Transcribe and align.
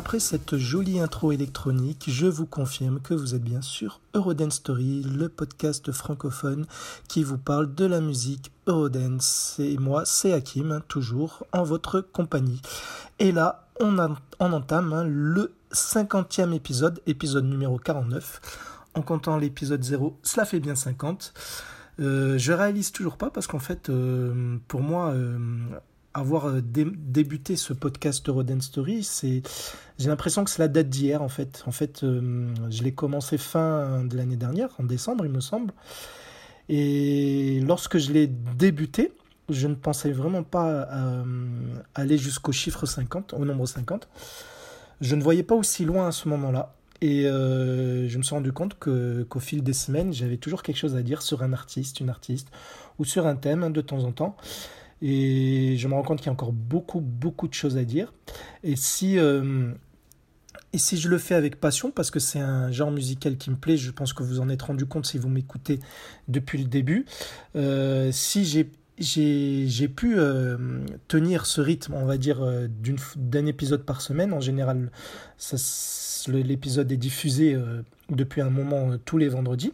après 0.00 0.18
cette 0.18 0.56
jolie 0.56 0.98
intro 0.98 1.30
électronique, 1.30 2.06
je 2.08 2.26
vous 2.26 2.46
confirme 2.46 3.00
que 3.00 3.12
vous 3.12 3.34
êtes 3.34 3.44
bien 3.44 3.60
sûr 3.60 4.00
Eurodance 4.14 4.54
Story, 4.54 5.02
le 5.02 5.28
podcast 5.28 5.92
francophone 5.92 6.64
qui 7.06 7.22
vous 7.22 7.36
parle 7.36 7.74
de 7.74 7.84
la 7.84 8.00
musique 8.00 8.50
Eurodance. 8.66 9.56
Et 9.58 9.76
moi, 9.76 10.06
c'est 10.06 10.32
Hakim, 10.32 10.80
toujours 10.88 11.44
en 11.52 11.64
votre 11.64 12.00
compagnie. 12.00 12.62
Et 13.18 13.30
là, 13.30 13.68
on, 13.78 13.98
entame 14.38 14.94
hein, 14.94 15.04
le 15.04 15.52
50e 15.74 16.54
épisode, 16.54 17.02
épisode 17.06 17.44
numéro 17.44 17.76
49. 17.76 18.40
En 18.94 19.02
comptant 19.02 19.36
l'épisode 19.36 19.84
0, 19.84 20.18
cela 20.22 20.46
fait 20.46 20.60
bien 20.60 20.76
50. 20.76 21.34
Euh, 22.00 22.38
je 22.38 22.54
réalise 22.54 22.90
toujours 22.92 23.18
pas 23.18 23.28
parce 23.28 23.46
qu'en 23.46 23.58
fait, 23.58 23.90
euh, 23.90 24.56
pour 24.66 24.80
moi, 24.80 25.10
euh, 25.10 25.36
avoir 26.14 26.46
euh, 26.46 26.60
débuté 26.62 27.56
ce 27.56 27.72
podcast 27.72 28.26
Rodent 28.28 28.60
Story, 28.60 29.04
c'est 29.04 29.42
j'ai 29.98 30.08
l'impression 30.08 30.44
que 30.44 30.50
c'est 30.50 30.60
la 30.60 30.68
date 30.68 30.88
d'hier 30.88 31.22
en 31.22 31.28
fait. 31.28 31.62
En 31.66 31.72
fait, 31.72 32.02
euh, 32.02 32.48
je 32.70 32.82
l'ai 32.82 32.92
commencé 32.92 33.38
fin 33.38 34.04
de 34.04 34.16
l'année 34.16 34.36
dernière, 34.36 34.70
en 34.78 34.84
décembre 34.84 35.24
il 35.24 35.30
me 35.30 35.40
semble. 35.40 35.72
Et 36.68 37.60
lorsque 37.60 37.98
je 37.98 38.12
l'ai 38.12 38.26
débuté, 38.26 39.12
je 39.48 39.66
ne 39.66 39.74
pensais 39.74 40.12
vraiment 40.12 40.44
pas 40.44 40.88
euh, 40.92 41.24
aller 41.94 42.18
jusqu'au 42.18 42.52
chiffre 42.52 42.86
50, 42.86 43.34
au 43.34 43.44
nombre 43.44 43.66
50. 43.66 44.08
Je 45.00 45.16
ne 45.16 45.22
voyais 45.22 45.42
pas 45.42 45.54
aussi 45.54 45.84
loin 45.84 46.08
à 46.08 46.12
ce 46.12 46.28
moment-là. 46.28 46.74
Et 47.02 47.22
je 47.22 48.18
me 48.18 48.22
suis 48.22 48.34
rendu 48.34 48.52
compte 48.52 48.74
qu'au 48.78 49.40
fil 49.40 49.62
des 49.62 49.72
semaines, 49.72 50.12
j'avais 50.12 50.36
toujours 50.36 50.62
quelque 50.62 50.76
chose 50.76 50.96
à 50.96 51.02
dire 51.02 51.22
sur 51.22 51.42
un 51.42 51.54
artiste, 51.54 51.98
une 52.00 52.10
artiste, 52.10 52.48
ou 52.98 53.06
sur 53.06 53.26
un 53.26 53.36
thème 53.36 53.62
hein, 53.62 53.70
de 53.70 53.80
temps 53.80 54.04
en 54.04 54.12
temps. 54.12 54.36
Et 55.02 55.76
je 55.76 55.88
me 55.88 55.94
rends 55.94 56.02
compte 56.02 56.18
qu'il 56.18 56.26
y 56.26 56.30
a 56.30 56.32
encore 56.32 56.52
beaucoup, 56.52 57.00
beaucoup 57.00 57.48
de 57.48 57.54
choses 57.54 57.76
à 57.76 57.84
dire. 57.84 58.12
Et 58.62 58.76
si, 58.76 59.18
euh, 59.18 59.72
et 60.72 60.78
si 60.78 60.98
je 60.98 61.08
le 61.08 61.18
fais 61.18 61.34
avec 61.34 61.58
passion, 61.58 61.90
parce 61.90 62.10
que 62.10 62.20
c'est 62.20 62.40
un 62.40 62.70
genre 62.70 62.90
musical 62.90 63.36
qui 63.36 63.50
me 63.50 63.56
plaît, 63.56 63.76
je 63.76 63.90
pense 63.90 64.12
que 64.12 64.22
vous 64.22 64.40
en 64.40 64.48
êtes 64.48 64.62
rendu 64.62 64.86
compte 64.86 65.06
si 65.06 65.18
vous 65.18 65.28
m'écoutez 65.28 65.80
depuis 66.28 66.58
le 66.58 66.64
début, 66.64 67.06
euh, 67.56 68.10
si 68.12 68.44
j'ai 68.44 68.70
j'ai 69.02 69.88
pu 69.88 70.18
euh, 70.18 70.84
tenir 71.08 71.46
ce 71.46 71.62
rythme, 71.62 71.94
on 71.94 72.04
va 72.04 72.18
dire, 72.18 72.46
d'un 73.16 73.46
épisode 73.46 73.86
par 73.86 74.02
semaine. 74.02 74.34
En 74.34 74.40
général, 74.40 74.90
l'épisode 76.28 76.92
est 76.92 76.98
diffusé 76.98 77.56
depuis 78.10 78.42
un 78.42 78.50
moment 78.50 78.98
tous 79.02 79.16
les 79.16 79.30
vendredis. 79.30 79.72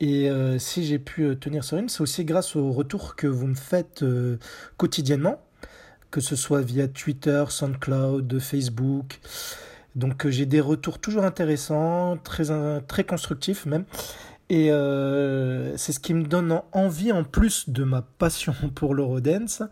Et 0.00 0.28
euh, 0.28 0.58
si 0.58 0.84
j'ai 0.84 0.98
pu 0.98 1.22
euh, 1.22 1.34
tenir 1.34 1.64
ce 1.64 1.76
rythme, 1.76 1.88
c'est 1.88 2.00
aussi 2.00 2.24
grâce 2.24 2.56
aux 2.56 2.72
retours 2.72 3.16
que 3.16 3.26
vous 3.26 3.46
me 3.46 3.54
faites 3.54 4.02
euh, 4.02 4.38
quotidiennement, 4.76 5.40
que 6.10 6.20
ce 6.20 6.36
soit 6.36 6.62
via 6.62 6.88
Twitter, 6.88 7.44
SoundCloud, 7.48 8.38
Facebook. 8.40 9.20
Donc 9.94 10.28
j'ai 10.28 10.46
des 10.46 10.60
retours 10.60 10.98
toujours 10.98 11.24
intéressants, 11.24 12.16
très, 12.18 12.44
très 12.88 13.04
constructifs 13.04 13.66
même. 13.66 13.84
Et 14.50 14.66
c'est 15.76 15.92
ce 15.92 16.00
qui 16.00 16.12
me 16.14 16.24
donne 16.24 16.60
envie, 16.72 17.12
en 17.12 17.24
plus 17.24 17.70
de 17.70 17.82
ma 17.84 18.02
passion 18.02 18.54
pour 18.74 18.94
l'Eurodance, 18.94 19.62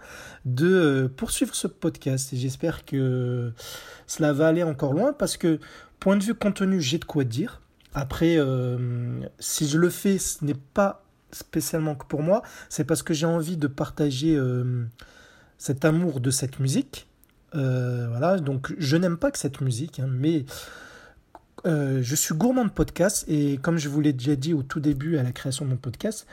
de 0.45 1.13
poursuivre 1.17 1.55
ce 1.55 1.67
podcast. 1.67 2.33
Et 2.33 2.37
j'espère 2.37 2.85
que 2.85 3.53
cela 4.07 4.33
va 4.33 4.47
aller 4.47 4.63
encore 4.63 4.93
loin 4.93 5.13
parce 5.13 5.37
que, 5.37 5.59
point 6.01 6.17
de 6.17 6.23
vue 6.23 6.35
contenu, 6.35 6.81
j'ai 6.81 6.99
de 6.99 7.05
quoi 7.05 7.25
dire. 7.25 7.62
Après, 7.95 8.37
euh, 8.37 9.21
si 9.39 9.69
je 9.69 9.79
le 9.79 9.91
fais, 9.91 10.19
ce 10.19 10.45
n'est 10.45 10.55
pas 10.55 11.05
spécialement 11.31 11.95
que 11.95 12.07
pour 12.07 12.23
moi, 12.23 12.43
c'est 12.69 12.85
parce 12.85 13.03
que 13.03 13.15
j'ai 13.15 13.27
envie 13.27 13.57
de 13.57 13.67
partager 13.67 14.35
euh, 14.37 14.85
cet 15.59 15.85
amour 15.85 16.21
de 16.21 16.31
cette 16.31 16.59
musique. 16.59 17.09
Euh, 17.55 18.07
voilà, 18.09 18.39
donc 18.39 18.75
je 18.79 18.97
n'aime 18.97 19.19
pas 19.19 19.31
que 19.31 19.39
cette 19.39 19.61
musique, 19.61 20.01
hein, 20.01 20.09
mais 20.09 20.45
je 21.65 22.15
suis 22.17 22.35
gourmand 22.35 22.65
de 22.65 22.71
podcasts 22.71 23.25
et 23.29 23.57
comme 23.59 23.79
je 23.79 23.89
vous 23.89 24.01
l'ai 24.01 24.13
déjà 24.13 24.35
dit 24.35 24.53
au 24.53 24.65
tout 24.65 24.81
début 24.81 25.17
à 25.17 25.23
la 25.23 25.31
création 25.31 25.65
de 25.65 25.71
mon 25.71 25.77
podcast, 25.77 26.27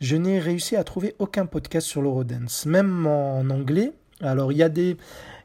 je 0.00 0.16
n'ai 0.16 0.40
réussi 0.40 0.76
à 0.76 0.84
trouver 0.84 1.14
aucun 1.18 1.44
podcast 1.44 1.86
sur 1.86 2.00
l'Eurodance, 2.00 2.64
même 2.64 3.06
en 3.06 3.50
anglais. 3.50 3.92
Alors 4.22 4.52
il 4.52 4.58
y 4.58 4.62
a 4.62 4.70
des 4.70 4.96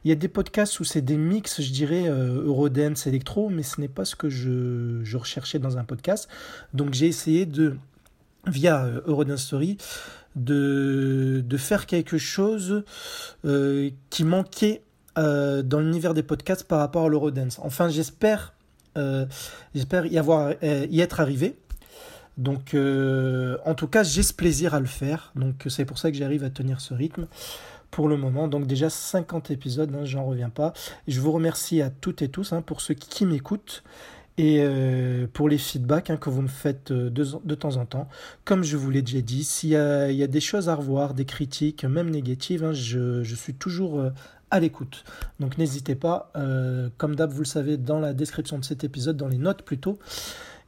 il 0.04 0.08
y 0.08 0.12
a 0.12 0.16
des 0.16 0.28
podcasts 0.28 0.80
où 0.80 0.84
c'est 0.84 1.00
des 1.00 1.16
mix, 1.16 1.60
je 1.60 1.72
dirais, 1.72 2.08
euh, 2.08 2.44
Eurodance, 2.44 3.06
électro, 3.06 3.48
mais 3.48 3.62
ce 3.62 3.80
n'est 3.80 3.88
pas 3.88 4.04
ce 4.04 4.16
que 4.16 4.28
je, 4.28 5.16
recherchais 5.16 5.58
dans 5.58 5.78
un 5.78 5.84
podcast. 5.84 6.28
Donc 6.74 6.94
j'ai 6.94 7.06
essayé 7.06 7.46
de, 7.46 7.76
via 8.46 8.84
euh, 8.84 9.00
Eurodance 9.06 9.44
Story, 9.44 9.78
de, 10.34 11.44
faire 11.56 11.86
quelque 11.86 12.18
chose 12.18 12.84
euh, 13.44 13.90
qui 14.10 14.24
manquait 14.24 14.82
dans 15.14 15.80
l'univers 15.80 16.14
des 16.14 16.22
podcasts 16.22 16.64
par 16.64 16.78
rapport 16.78 17.04
à 17.04 17.08
l'Eurodance. 17.08 17.58
Enfin, 17.62 17.88
j'espère 17.88 18.54
j'espère 19.74 20.06
y, 20.06 20.18
avoir, 20.18 20.52
y 20.62 21.00
être 21.00 21.20
arrivé. 21.20 21.56
Donc, 22.38 22.74
en 22.74 23.74
tout 23.74 23.88
cas, 23.88 24.02
j'ai 24.02 24.22
ce 24.22 24.32
plaisir 24.32 24.72
à 24.74 24.80
le 24.80 24.86
faire. 24.86 25.32
Donc, 25.36 25.66
c'est 25.68 25.84
pour 25.84 25.98
ça 25.98 26.10
que 26.10 26.16
j'arrive 26.16 26.44
à 26.44 26.50
tenir 26.50 26.80
ce 26.80 26.94
rythme 26.94 27.26
pour 27.92 28.08
le 28.08 28.16
moment. 28.16 28.48
Donc 28.48 28.66
déjà 28.66 28.90
50 28.90 29.52
épisodes, 29.52 29.94
hein, 29.94 30.04
j'en 30.04 30.24
reviens 30.24 30.50
pas. 30.50 30.72
Je 31.06 31.20
vous 31.20 31.30
remercie 31.30 31.80
à 31.80 31.90
toutes 31.90 32.22
et 32.22 32.28
tous 32.28 32.52
hein, 32.52 32.62
pour 32.62 32.80
ceux 32.80 32.94
qui 32.94 33.24
m'écoutent 33.24 33.84
et 34.38 34.60
euh, 34.60 35.26
pour 35.32 35.48
les 35.48 35.58
feedbacks 35.58 36.10
hein, 36.10 36.16
que 36.16 36.30
vous 36.30 36.42
me 36.42 36.48
faites 36.48 36.90
euh, 36.90 37.10
de, 37.10 37.54
temps 37.54 37.76
en 37.76 37.84
temps. 37.84 38.08
Comme 38.44 38.64
je 38.64 38.76
vous 38.76 38.90
l'ai 38.90 39.02
déjà 39.02 39.20
dit, 39.20 39.44
s'il 39.44 39.70
y, 39.70 39.76
a 39.76 40.26
des 40.26 40.40
choses 40.40 40.68
à 40.68 40.74
revoir, 40.74 41.14
des 41.14 41.26
critiques, 41.26 41.84
même 41.84 42.10
négatives, 42.10 42.72
je, 42.72 43.22
suis 43.34 43.54
toujours 43.54 44.00
euh, 44.00 44.10
à 44.50 44.58
l'écoute. 44.58 45.04
Donc 45.38 45.58
n'hésitez 45.58 45.94
pas, 45.94 46.32
comme 46.98 47.14
d'hab, 47.14 47.30
vous 47.30 47.40
le 47.40 47.46
savez, 47.46 47.76
dans 47.78 47.98
la 47.98 48.12
description 48.12 48.58
de 48.58 48.64
cet 48.64 48.84
épisode, 48.84 49.16
dans 49.16 49.28
les 49.28 49.38
notes 49.38 49.62
plutôt, 49.62 49.98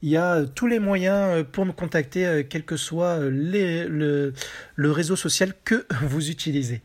il 0.04 0.10
y 0.10 0.18
a 0.18 0.44
tous 0.44 0.66
les 0.66 0.80
moyens 0.80 1.38
euh, 1.38 1.44
pour 1.44 1.64
me 1.64 1.72
contacter, 1.72 2.26
euh, 2.26 2.42
quel 2.46 2.62
que 2.62 2.76
soit 2.76 3.18
euh, 3.20 3.30
le, 4.76 4.90
réseau 4.92 5.16
social 5.16 5.54
que 5.64 5.86
vous 6.02 6.28
utilisez. 6.28 6.82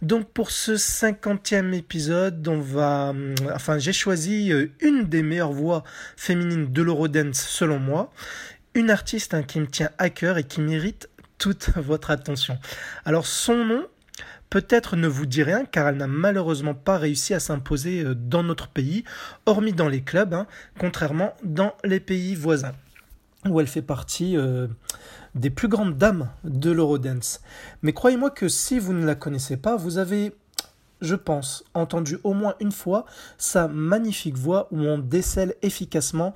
Donc 0.00 0.30
pour 0.30 0.50
ce 0.50 0.72
50e 0.72 1.74
épisode, 1.74 2.48
on 2.48 2.58
va, 2.58 3.12
enfin 3.54 3.78
j'ai 3.78 3.92
choisi 3.92 4.50
une 4.80 5.04
des 5.04 5.22
meilleures 5.22 5.52
voix 5.52 5.84
féminines 6.16 6.72
de 6.72 6.82
l'Eurodance 6.82 7.36
selon 7.36 7.78
moi, 7.78 8.10
une 8.74 8.90
artiste 8.90 9.34
hein, 9.34 9.42
qui 9.42 9.60
me 9.60 9.66
tient 9.66 9.90
à 9.98 10.08
cœur 10.08 10.38
et 10.38 10.44
qui 10.44 10.62
mérite 10.62 11.10
toute 11.36 11.68
votre 11.76 12.10
attention. 12.10 12.58
Alors 13.04 13.26
son 13.26 13.62
nom, 13.62 13.86
peut-être 14.54 14.94
ne 14.94 15.08
vous 15.08 15.26
dit 15.26 15.42
rien 15.42 15.64
car 15.64 15.88
elle 15.88 15.96
n'a 15.96 16.06
malheureusement 16.06 16.74
pas 16.74 16.96
réussi 16.96 17.34
à 17.34 17.40
s'imposer 17.40 18.04
euh, 18.04 18.14
dans 18.14 18.44
notre 18.44 18.68
pays, 18.68 19.02
hormis 19.46 19.72
dans 19.72 19.88
les 19.88 20.02
clubs, 20.02 20.32
hein, 20.32 20.46
contrairement 20.78 21.34
dans 21.42 21.74
les 21.82 21.98
pays 21.98 22.36
voisins, 22.36 22.70
où 23.48 23.58
elle 23.58 23.66
fait 23.66 23.82
partie 23.82 24.36
euh, 24.36 24.68
des 25.34 25.50
plus 25.50 25.66
grandes 25.66 25.98
dames 25.98 26.30
de 26.44 26.70
l'Eurodance. 26.70 27.40
Mais 27.82 27.92
croyez-moi 27.92 28.30
que 28.30 28.46
si 28.46 28.78
vous 28.78 28.92
ne 28.92 29.04
la 29.04 29.16
connaissez 29.16 29.56
pas, 29.56 29.74
vous 29.74 29.98
avez 29.98 30.32
je 31.00 31.16
pense, 31.16 31.64
entendu 31.74 32.18
au 32.22 32.32
moins 32.32 32.54
une 32.60 32.70
fois 32.70 33.06
sa 33.36 33.66
magnifique 33.66 34.38
voix 34.38 34.68
où 34.70 34.78
on 34.78 34.98
décèle 34.98 35.56
efficacement 35.62 36.32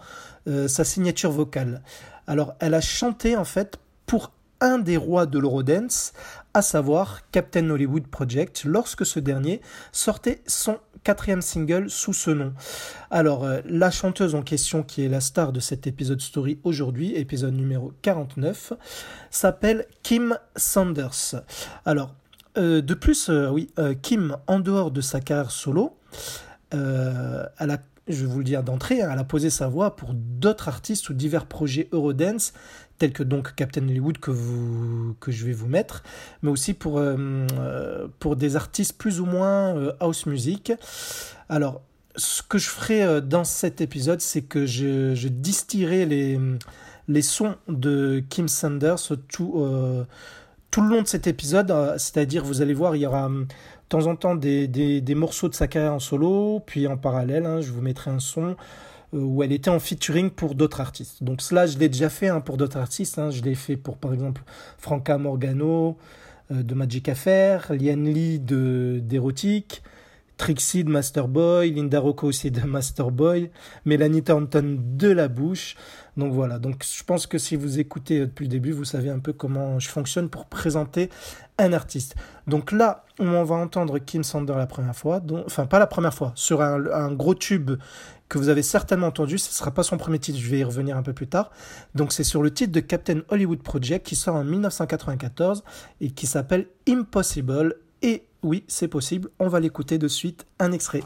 euh, 0.49 0.67
sa 0.67 0.83
signature 0.83 1.31
vocale. 1.31 1.83
Alors, 2.27 2.55
elle 2.59 2.75
a 2.75 2.81
chanté 2.81 3.37
en 3.37 3.45
fait 3.45 3.79
pour 4.07 4.33
un 4.61 4.79
des 4.79 4.97
rois 4.97 5.27
de 5.27 5.39
l'Eurodance, 5.39 6.13
à 6.59 6.63
savoir 6.63 7.21
Captain 7.31 7.71
Hollywood 7.71 8.09
Project, 8.09 8.65
lorsque 8.65 9.07
ce 9.07 9.21
dernier 9.21 9.61
sortait 9.93 10.43
son 10.49 10.79
quatrième 11.05 11.41
single 11.41 11.89
sous 11.89 12.13
ce 12.13 12.33
nom. 12.33 12.53
Alors, 13.13 13.45
euh, 13.45 13.61
la 13.65 13.93
chanteuse 13.93 14.35
en 14.35 14.43
question, 14.43 14.83
qui 14.83 15.05
est 15.05 15.09
la 15.09 15.21
star 15.21 15.53
de 15.53 15.61
cet 15.61 15.87
épisode 15.87 16.21
story 16.21 16.59
aujourd'hui, 16.65 17.15
épisode 17.15 17.55
numéro 17.55 17.93
49, 18.03 18.73
s'appelle 19.31 19.87
Kim 20.03 20.37
Sanders. 20.57 21.45
Alors, 21.85 22.17
euh, 22.57 22.83
de 22.83 22.95
plus, 22.95 23.31
euh, 23.31 23.49
oui, 23.51 23.71
Kim, 24.03 24.37
en 24.49 24.59
dehors 24.59 24.91
de 24.91 25.01
sa 25.01 25.21
carrière 25.21 25.53
solo, 25.53 25.97
je 28.09 28.27
vous 28.27 28.39
le 28.39 28.45
dire 28.45 28.63
d'entrée, 28.63 29.03
hein, 29.03 29.11
elle 29.13 29.19
a 29.19 29.25
posé 29.25 29.51
sa 29.51 29.69
voix 29.69 29.95
pour 29.95 30.11
d'autres 30.15 30.69
artistes 30.69 31.09
ou 31.11 31.15
divers 31.15 31.47
projets 31.47 31.89
Eurodance, 31.93 32.53
tels 32.99 33.13
que 33.13 33.23
donc 33.23 33.55
Captain 33.55 33.83
Hollywood 33.83 34.19
que, 34.19 34.31
vous, 34.31 35.15
que 35.21 35.31
je 35.31 35.47
vais 35.47 35.53
vous 35.53 35.69
mettre, 35.69 36.03
mais 36.43 36.51
aussi 36.51 36.75
pour, 36.75 36.99
euh, 36.99 37.47
euh, 37.59 38.09
pour 38.19 38.37
des 38.37 38.57
artistes 38.57 38.99
plus 38.99 39.21
ou 39.21 39.27
moins 39.27 39.77
euh, 39.77 39.93
house 40.01 40.27
music. 40.27 40.73
Alors, 41.49 41.81
ce 42.17 42.43
que 42.43 42.59
je 42.59 42.69
ferai 42.69 43.21
dans 43.23 43.45
cet 43.45 43.81
épisode, 43.81 44.21
c'est 44.21 44.43
que 44.43 44.67
je, 44.67 45.15
je 45.15 45.29
distillerai 45.29 46.05
les, 46.05 46.41
les 47.07 47.23
sons 47.23 47.55
de 47.69 48.25
Kim 48.29 48.49
Sanders 48.49 49.13
tout, 49.29 49.65
tout 50.73 50.81
le 50.81 50.89
long 50.89 51.03
de 51.03 51.07
cet 51.07 51.29
épisode, 51.29 51.73
c'est-à-dire 51.97 52.43
vous 52.43 52.61
allez 52.61 52.75
voir, 52.75 52.97
il 52.97 53.03
y 53.03 53.07
aura 53.07 53.29
de 53.29 53.47
temps 53.89 54.07
en 54.07 54.17
temps 54.17 54.35
des, 54.35 54.67
des, 54.67 55.15
morceaux 55.15 55.49
de 55.49 55.55
sa 55.55 55.69
carrière 55.69 55.95
en 55.95 56.01
solo, 56.01 56.61
puis 56.67 56.89
en 56.89 56.97
parallèle, 56.97 57.47
hein, 57.47 57.61
je 57.61 57.71
vous 57.71 57.83
mettrai 57.83 58.11
un 58.11 58.19
son 58.19 58.57
où 59.13 59.43
elle 59.43 59.53
était 59.53 59.71
en 59.71 59.79
featuring 59.79 60.31
pour 60.31 60.55
d'autres 60.55 60.81
artistes. 60.81 61.23
Donc 61.23 61.41
cela, 61.41 61.67
je 61.67 61.79
l'ai 61.79 61.89
déjà 61.89 62.11
fait 62.11 62.29
hein, 62.29 62.41
pour 62.41 62.57
d'autres 62.57 62.77
artistes. 62.77 63.19
Hein. 63.19 63.31
Je 63.31 63.43
l'ai 63.43 63.55
fait 63.55 63.77
pour, 63.77 63.97
par 63.97 64.13
exemple, 64.13 64.43
Franca 64.79 65.19
Morgano 65.19 65.97
euh, 66.51 66.63
de 66.63 66.75
Magic 66.75 67.09
Affair, 67.09 67.73
Lian 67.73 67.97
Lee 67.97 68.39
de 68.39 69.01
d'Erotic, 69.03 69.83
Trixie 70.39 70.85
de 70.85 70.91
Masterboy, 70.91 71.73
Linda 71.73 71.99
Rocco 71.99 72.29
aussi 72.29 72.51
de 72.51 72.63
Masterboy, 72.63 73.51
Melanie 73.85 74.23
Thornton 74.23 74.79
de 74.81 75.09
La 75.09 75.29
Bouche. 75.29 75.75
Donc 76.17 76.33
voilà, 76.33 76.59
donc 76.59 76.85
je 76.85 77.05
pense 77.05 77.27
que 77.27 77.39
si 77.39 77.57
vous 77.57 77.81
écoutez 77.81 78.21
depuis 78.21 78.47
le 78.47 78.51
début, 78.51 78.73
vous 78.73 78.85
savez 78.85 79.11
un 79.11 79.19
peu 79.19 79.33
comment 79.33 79.79
je 79.79 79.89
fonctionne 79.89 80.29
pour 80.29 80.47
présenter 80.47 81.11
un 81.59 81.73
artiste. 81.73 82.15
Donc 82.47 82.73
là, 82.73 83.05
on 83.19 83.43
va 83.43 83.57
entendre 83.57 83.99
Kim 83.99 84.23
Sander 84.23 84.55
la 84.57 84.67
première 84.67 84.97
fois, 84.97 85.21
enfin 85.45 85.67
pas 85.67 85.81
la 85.81 85.89
première 85.89 86.15
fois, 86.15 86.33
sur 86.37 86.63
un, 86.63 87.13
gros 87.13 87.35
tube 87.35 87.73
que 88.29 88.39
vous 88.39 88.49
avez 88.49 88.63
certainement 88.63 89.09
entendu, 89.09 89.39
ce 89.39 89.51
ne 89.51 89.55
sera 89.55 89.73
pas 89.73 89.83
son 89.83 89.97
premier 89.97 90.21
titre, 90.21 90.39
je 90.39 90.49
vais 90.49 90.61
y 90.61 90.65
revenir 90.65 90.97
un 90.97 91.03
peu 91.03 91.13
plus 91.13 91.27
tard. 91.27 91.51
Donc 91.97 92.13
c'est 92.13 92.25
sur 92.25 92.43
le 92.43 92.53
titre 92.53 92.73
de 92.73 92.81
Captain 92.81 93.23
Hollywood 93.29 93.63
Project 93.63 94.07
qui 94.07 94.15
sort 94.15 94.37
en 94.37 94.45
1994 94.45 95.65
et 96.01 96.11
qui 96.11 96.27
s'appelle 96.27 96.69
Impossible. 96.89 97.75
Et 98.03 98.28
oui, 98.43 98.65
c'est 98.69 98.89
possible, 98.89 99.31
on 99.39 99.49
va 99.49 99.61
l'écouter 99.61 99.99
de 99.99 100.09
suite, 100.09 100.47
un 100.59 100.73
extrait. 100.73 101.03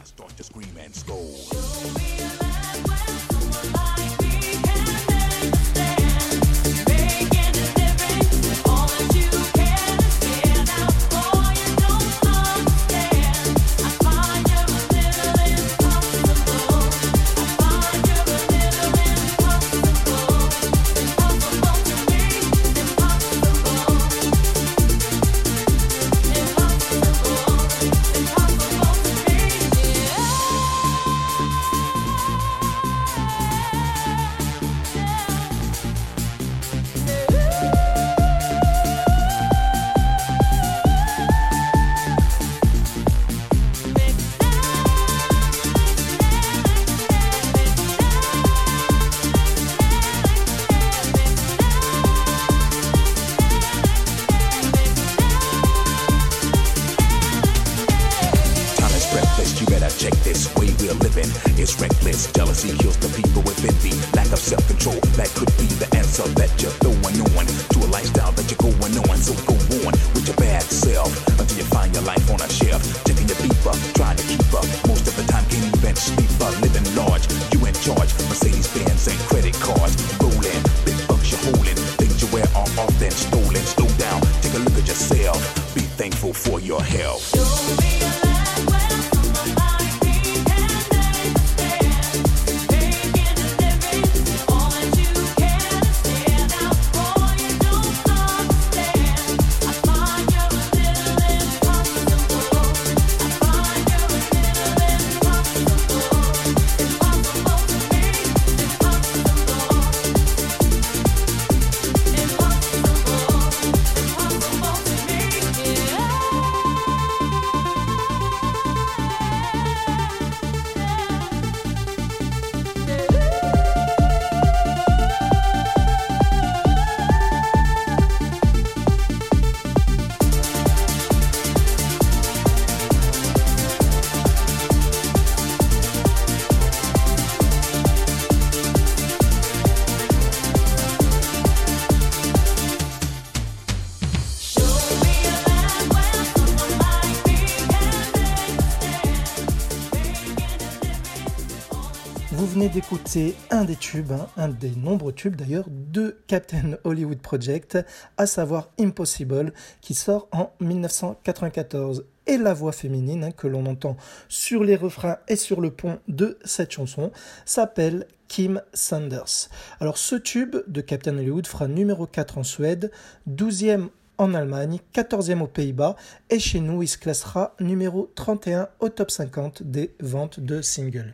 D'écouter 152.73 153.35
un 153.51 153.65
des 153.65 153.75
tubes, 153.75 154.13
hein, 154.13 154.27
un 154.35 154.47
des 154.47 154.71
nombreux 154.71 155.13
tubes 155.13 155.35
d'ailleurs, 155.35 155.65
de 155.69 156.17
Captain 156.25 156.77
Hollywood 156.83 157.19
Project, 157.19 157.77
à 158.17 158.25
savoir 158.25 158.69
Impossible, 158.79 159.53
qui 159.81 159.93
sort 159.93 160.27
en 160.31 160.51
1994. 160.59 162.05
Et 162.25 162.37
la 162.37 162.55
voix 162.55 162.71
féminine 162.71 163.25
hein, 163.25 163.31
que 163.31 163.45
l'on 163.45 163.67
entend 163.67 163.95
sur 164.27 164.63
les 164.63 164.75
refrains 164.75 165.17
et 165.27 165.35
sur 165.35 165.61
le 165.61 165.69
pont 165.69 165.99
de 166.07 166.39
cette 166.45 166.71
chanson 166.71 167.11
s'appelle 167.45 168.07
Kim 168.27 168.59
Sanders. 168.73 169.49
Alors 169.79 169.99
ce 169.99 170.15
tube 170.15 170.55
de 170.67 170.81
Captain 170.81 171.15
Hollywood 171.15 171.45
fera 171.45 171.67
numéro 171.67 172.07
4 172.07 172.39
en 172.39 172.43
Suède, 172.43 172.91
12e 173.29 173.89
en 174.17 174.33
Allemagne, 174.33 174.79
14e 174.95 175.41
aux 175.41 175.47
Pays-Bas 175.47 175.95
et 176.31 176.39
chez 176.39 176.59
nous 176.59 176.81
il 176.81 176.87
se 176.87 176.97
classera 176.97 177.55
numéro 177.59 178.11
31 178.15 178.69
au 178.79 178.89
top 178.89 179.11
50 179.11 179.61
des 179.61 179.93
ventes 179.99 180.39
de 180.39 180.63
singles. 180.63 181.13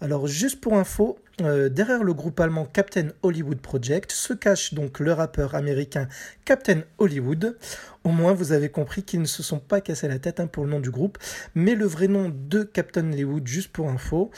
Alors 0.00 0.26
juste 0.26 0.60
pour 0.60 0.74
info, 0.74 1.18
euh, 1.40 1.68
derrière 1.68 2.04
le 2.04 2.14
groupe 2.14 2.38
allemand 2.40 2.64
Captain 2.64 3.08
Hollywood 3.22 3.58
Project 3.58 4.12
se 4.12 4.32
cache 4.32 4.74
donc 4.74 5.00
le 5.00 5.12
rappeur 5.12 5.54
américain 5.54 6.08
Captain 6.44 6.82
Hollywood. 6.98 7.56
Au 8.04 8.10
moins 8.10 8.32
vous 8.32 8.52
avez 8.52 8.68
compris 8.68 9.02
qu'ils 9.02 9.20
ne 9.20 9.26
se 9.26 9.42
sont 9.42 9.58
pas 9.58 9.80
cassés 9.80 10.08
la 10.08 10.18
tête 10.18 10.40
hein, 10.40 10.46
pour 10.46 10.64
le 10.64 10.70
nom 10.70 10.80
du 10.80 10.90
groupe, 10.90 11.18
mais 11.54 11.74
le 11.74 11.86
vrai 11.86 12.08
nom 12.08 12.30
de 12.32 12.62
Captain 12.62 13.12
Hollywood, 13.12 13.46
juste 13.46 13.72
pour 13.72 13.88
info, 13.88 14.30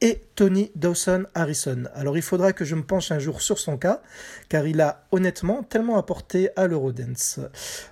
et 0.00 0.22
Tony 0.34 0.70
Dawson 0.74 1.24
Harrison. 1.34 1.84
Alors 1.94 2.18
il 2.18 2.22
faudra 2.22 2.52
que 2.52 2.64
je 2.64 2.74
me 2.74 2.82
penche 2.82 3.10
un 3.10 3.18
jour 3.18 3.40
sur 3.40 3.58
son 3.58 3.78
cas, 3.78 4.02
car 4.50 4.66
il 4.66 4.82
a 4.82 5.06
honnêtement 5.12 5.62
tellement 5.62 5.96
apporté 5.96 6.50
à 6.56 6.66
l'Eurodance. 6.66 7.40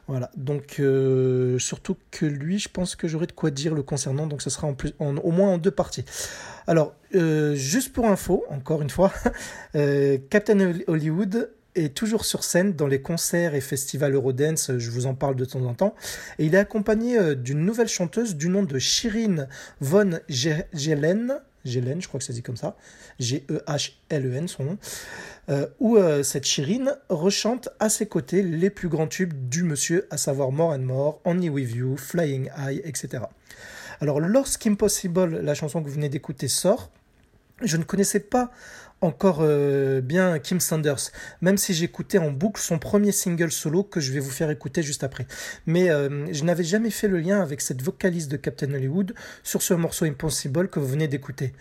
Voilà, 0.08 0.30
donc 0.36 0.76
euh, 0.78 1.58
surtout 1.58 1.96
que 2.10 2.26
lui, 2.26 2.58
je 2.58 2.68
pense 2.68 2.96
que 2.96 3.08
j'aurai 3.08 3.26
de 3.26 3.32
quoi 3.32 3.50
dire 3.50 3.74
le 3.74 3.82
concernant, 3.82 4.26
donc 4.26 4.42
ce 4.42 4.50
sera 4.50 4.66
en 4.66 4.74
plus, 4.74 4.92
au 4.98 5.30
moins 5.30 5.54
en 5.54 5.58
deux 5.58 5.70
parties. 5.70 6.04
Alors, 6.66 6.94
euh, 7.14 7.54
juste 7.54 7.92
pour 7.92 8.06
info, 8.06 8.44
encore 8.50 8.82
une 8.82 8.90
fois, 8.90 9.12
euh, 9.76 10.18
Captain 10.30 10.74
Hollywood 10.86 11.50
est 11.74 11.94
toujours 11.94 12.24
sur 12.24 12.44
scène 12.44 12.74
dans 12.74 12.86
les 12.86 13.00
concerts 13.00 13.54
et 13.54 13.60
festivals 13.60 14.14
Eurodance, 14.14 14.72
je 14.76 14.90
vous 14.90 15.06
en 15.06 15.14
parle 15.14 15.36
de 15.36 15.44
temps 15.46 15.64
en 15.64 15.72
temps, 15.72 15.94
et 16.38 16.44
il 16.44 16.54
est 16.54 16.58
accompagné 16.58 17.34
d'une 17.34 17.64
nouvelle 17.64 17.88
chanteuse 17.88 18.36
du 18.36 18.50
nom 18.50 18.62
de 18.62 18.78
Shirin 18.78 19.46
von 19.80 20.18
Gelen, 20.28 21.40
Gelen, 21.64 22.02
je 22.02 22.08
crois 22.08 22.18
que 22.18 22.24
ça 22.24 22.32
dit 22.32 22.42
comme 22.42 22.56
ça, 22.56 22.76
G-E-H-L-E-N 23.18 24.48
son 24.48 24.64
nom, 24.64 24.78
euh, 25.48 25.66
où 25.80 25.96
euh, 25.96 26.22
cette 26.22 26.44
Chirine 26.44 26.96
rechante 27.08 27.68
à 27.80 27.88
ses 27.88 28.06
côtés 28.06 28.42
les 28.42 28.70
plus 28.70 28.88
grands 28.88 29.06
tubes 29.06 29.48
du 29.48 29.62
monsieur, 29.62 30.06
à 30.10 30.16
savoir 30.16 30.52
More 30.52 30.70
and 30.70 30.80
More, 30.80 31.20
Only 31.24 31.48
With 31.48 31.74
You, 31.74 31.96
Flying 31.96 32.50
High, 32.56 32.80
etc. 32.84 33.24
Alors 34.00 34.20
lorsqu'Impossible, 34.20 35.40
la 35.40 35.54
chanson 35.54 35.82
que 35.82 35.88
vous 35.88 35.94
venez 35.94 36.08
d'écouter, 36.08 36.48
sort, 36.48 36.90
je 37.64 37.76
ne 37.76 37.84
connaissais 37.84 38.20
pas 38.20 38.50
encore 39.02 39.38
euh, 39.40 40.00
bien 40.00 40.38
Kim 40.38 40.60
Sanders, 40.60 41.10
même 41.40 41.58
si 41.58 41.74
j'écoutais 41.74 42.18
en 42.18 42.30
boucle 42.30 42.60
son 42.60 42.78
premier 42.78 43.12
single 43.12 43.50
solo 43.50 43.82
que 43.82 44.00
je 44.00 44.12
vais 44.12 44.20
vous 44.20 44.30
faire 44.30 44.50
écouter 44.50 44.82
juste 44.82 45.04
après. 45.04 45.26
Mais 45.66 45.90
euh, 45.90 46.32
je 46.32 46.44
n'avais 46.44 46.64
jamais 46.64 46.90
fait 46.90 47.08
le 47.08 47.18
lien 47.18 47.40
avec 47.42 47.60
cette 47.60 47.82
vocaliste 47.82 48.30
de 48.30 48.36
Captain 48.36 48.72
Hollywood 48.72 49.14
sur 49.42 49.60
ce 49.62 49.74
morceau 49.74 50.04
Impossible 50.04 50.68
que 50.68 50.78
vous 50.78 50.86
venez 50.86 51.08
d'écouter. 51.08 51.52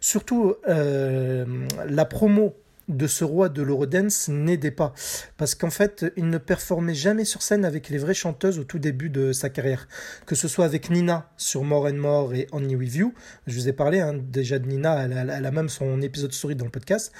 Surtout 0.00 0.54
euh, 0.68 1.66
la 1.86 2.04
promo 2.04 2.54
de 2.90 3.06
ce 3.06 3.24
roi 3.24 3.48
de 3.48 3.62
l'Eurodance 3.62 4.28
n'aidait 4.28 4.70
pas. 4.70 4.92
Parce 5.36 5.54
qu'en 5.54 5.70
fait, 5.70 6.12
il 6.16 6.28
ne 6.28 6.38
performait 6.38 6.94
jamais 6.94 7.24
sur 7.24 7.42
scène 7.42 7.64
avec 7.64 7.88
les 7.88 7.98
vraies 7.98 8.14
chanteuses 8.14 8.58
au 8.58 8.64
tout 8.64 8.78
début 8.78 9.10
de 9.10 9.32
sa 9.32 9.48
carrière. 9.48 9.88
Que 10.26 10.34
ce 10.34 10.48
soit 10.48 10.64
avec 10.64 10.90
Nina 10.90 11.30
sur 11.36 11.64
More 11.64 11.86
and 11.86 11.94
More 11.94 12.34
et 12.34 12.46
Only 12.52 12.76
With 12.76 12.94
You, 12.94 13.14
je 13.46 13.54
vous 13.54 13.68
ai 13.68 13.72
parlé 13.72 14.00
hein, 14.00 14.14
déjà 14.14 14.58
de 14.58 14.66
Nina, 14.66 15.04
elle, 15.04 15.46
a 15.46 15.50
même 15.50 15.68
son 15.68 16.02
épisode 16.02 16.32
story 16.32 16.56
dans 16.56 16.64
le 16.64 16.70
podcast, 16.70 17.12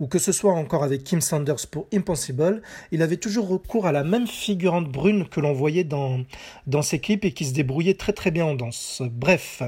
ou 0.00 0.06
que 0.06 0.18
ce 0.18 0.32
soit 0.32 0.52
encore 0.52 0.84
avec 0.84 1.04
Kim 1.04 1.20
Sanders 1.20 1.66
pour 1.70 1.88
Impossible, 1.92 2.62
il 2.92 3.02
avait 3.02 3.16
toujours 3.16 3.48
recours 3.48 3.86
à 3.86 3.92
la 3.92 4.04
même 4.04 4.26
figurante 4.26 4.90
brune 4.90 5.28
que 5.28 5.40
l'on 5.40 5.52
voyait 5.52 5.84
dans, 5.84 6.24
dans 6.66 6.82
ses 6.82 6.98
clips 6.98 7.24
et 7.24 7.32
qui 7.32 7.44
se 7.44 7.54
débrouillait 7.54 7.94
très 7.94 8.12
très 8.12 8.30
bien 8.30 8.44
en 8.44 8.54
danse. 8.54 9.02
Bref, 9.04 9.62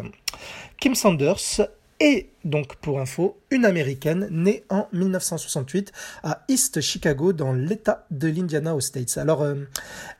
Kim 0.78 0.94
Sanders 0.94 1.60
est 2.00 2.28
donc 2.44 2.76
pour 2.76 3.00
info 3.00 3.38
une 3.50 3.64
américaine 3.64 4.28
née 4.30 4.64
en 4.68 4.88
1968 4.92 5.92
à 6.22 6.44
East 6.48 6.80
Chicago 6.80 7.32
dans 7.32 7.52
l'état 7.52 8.06
de 8.10 8.28
l'Indiana 8.28 8.74
aux 8.74 8.80
States. 8.80 9.18
Alors 9.18 9.42
euh, 9.42 9.54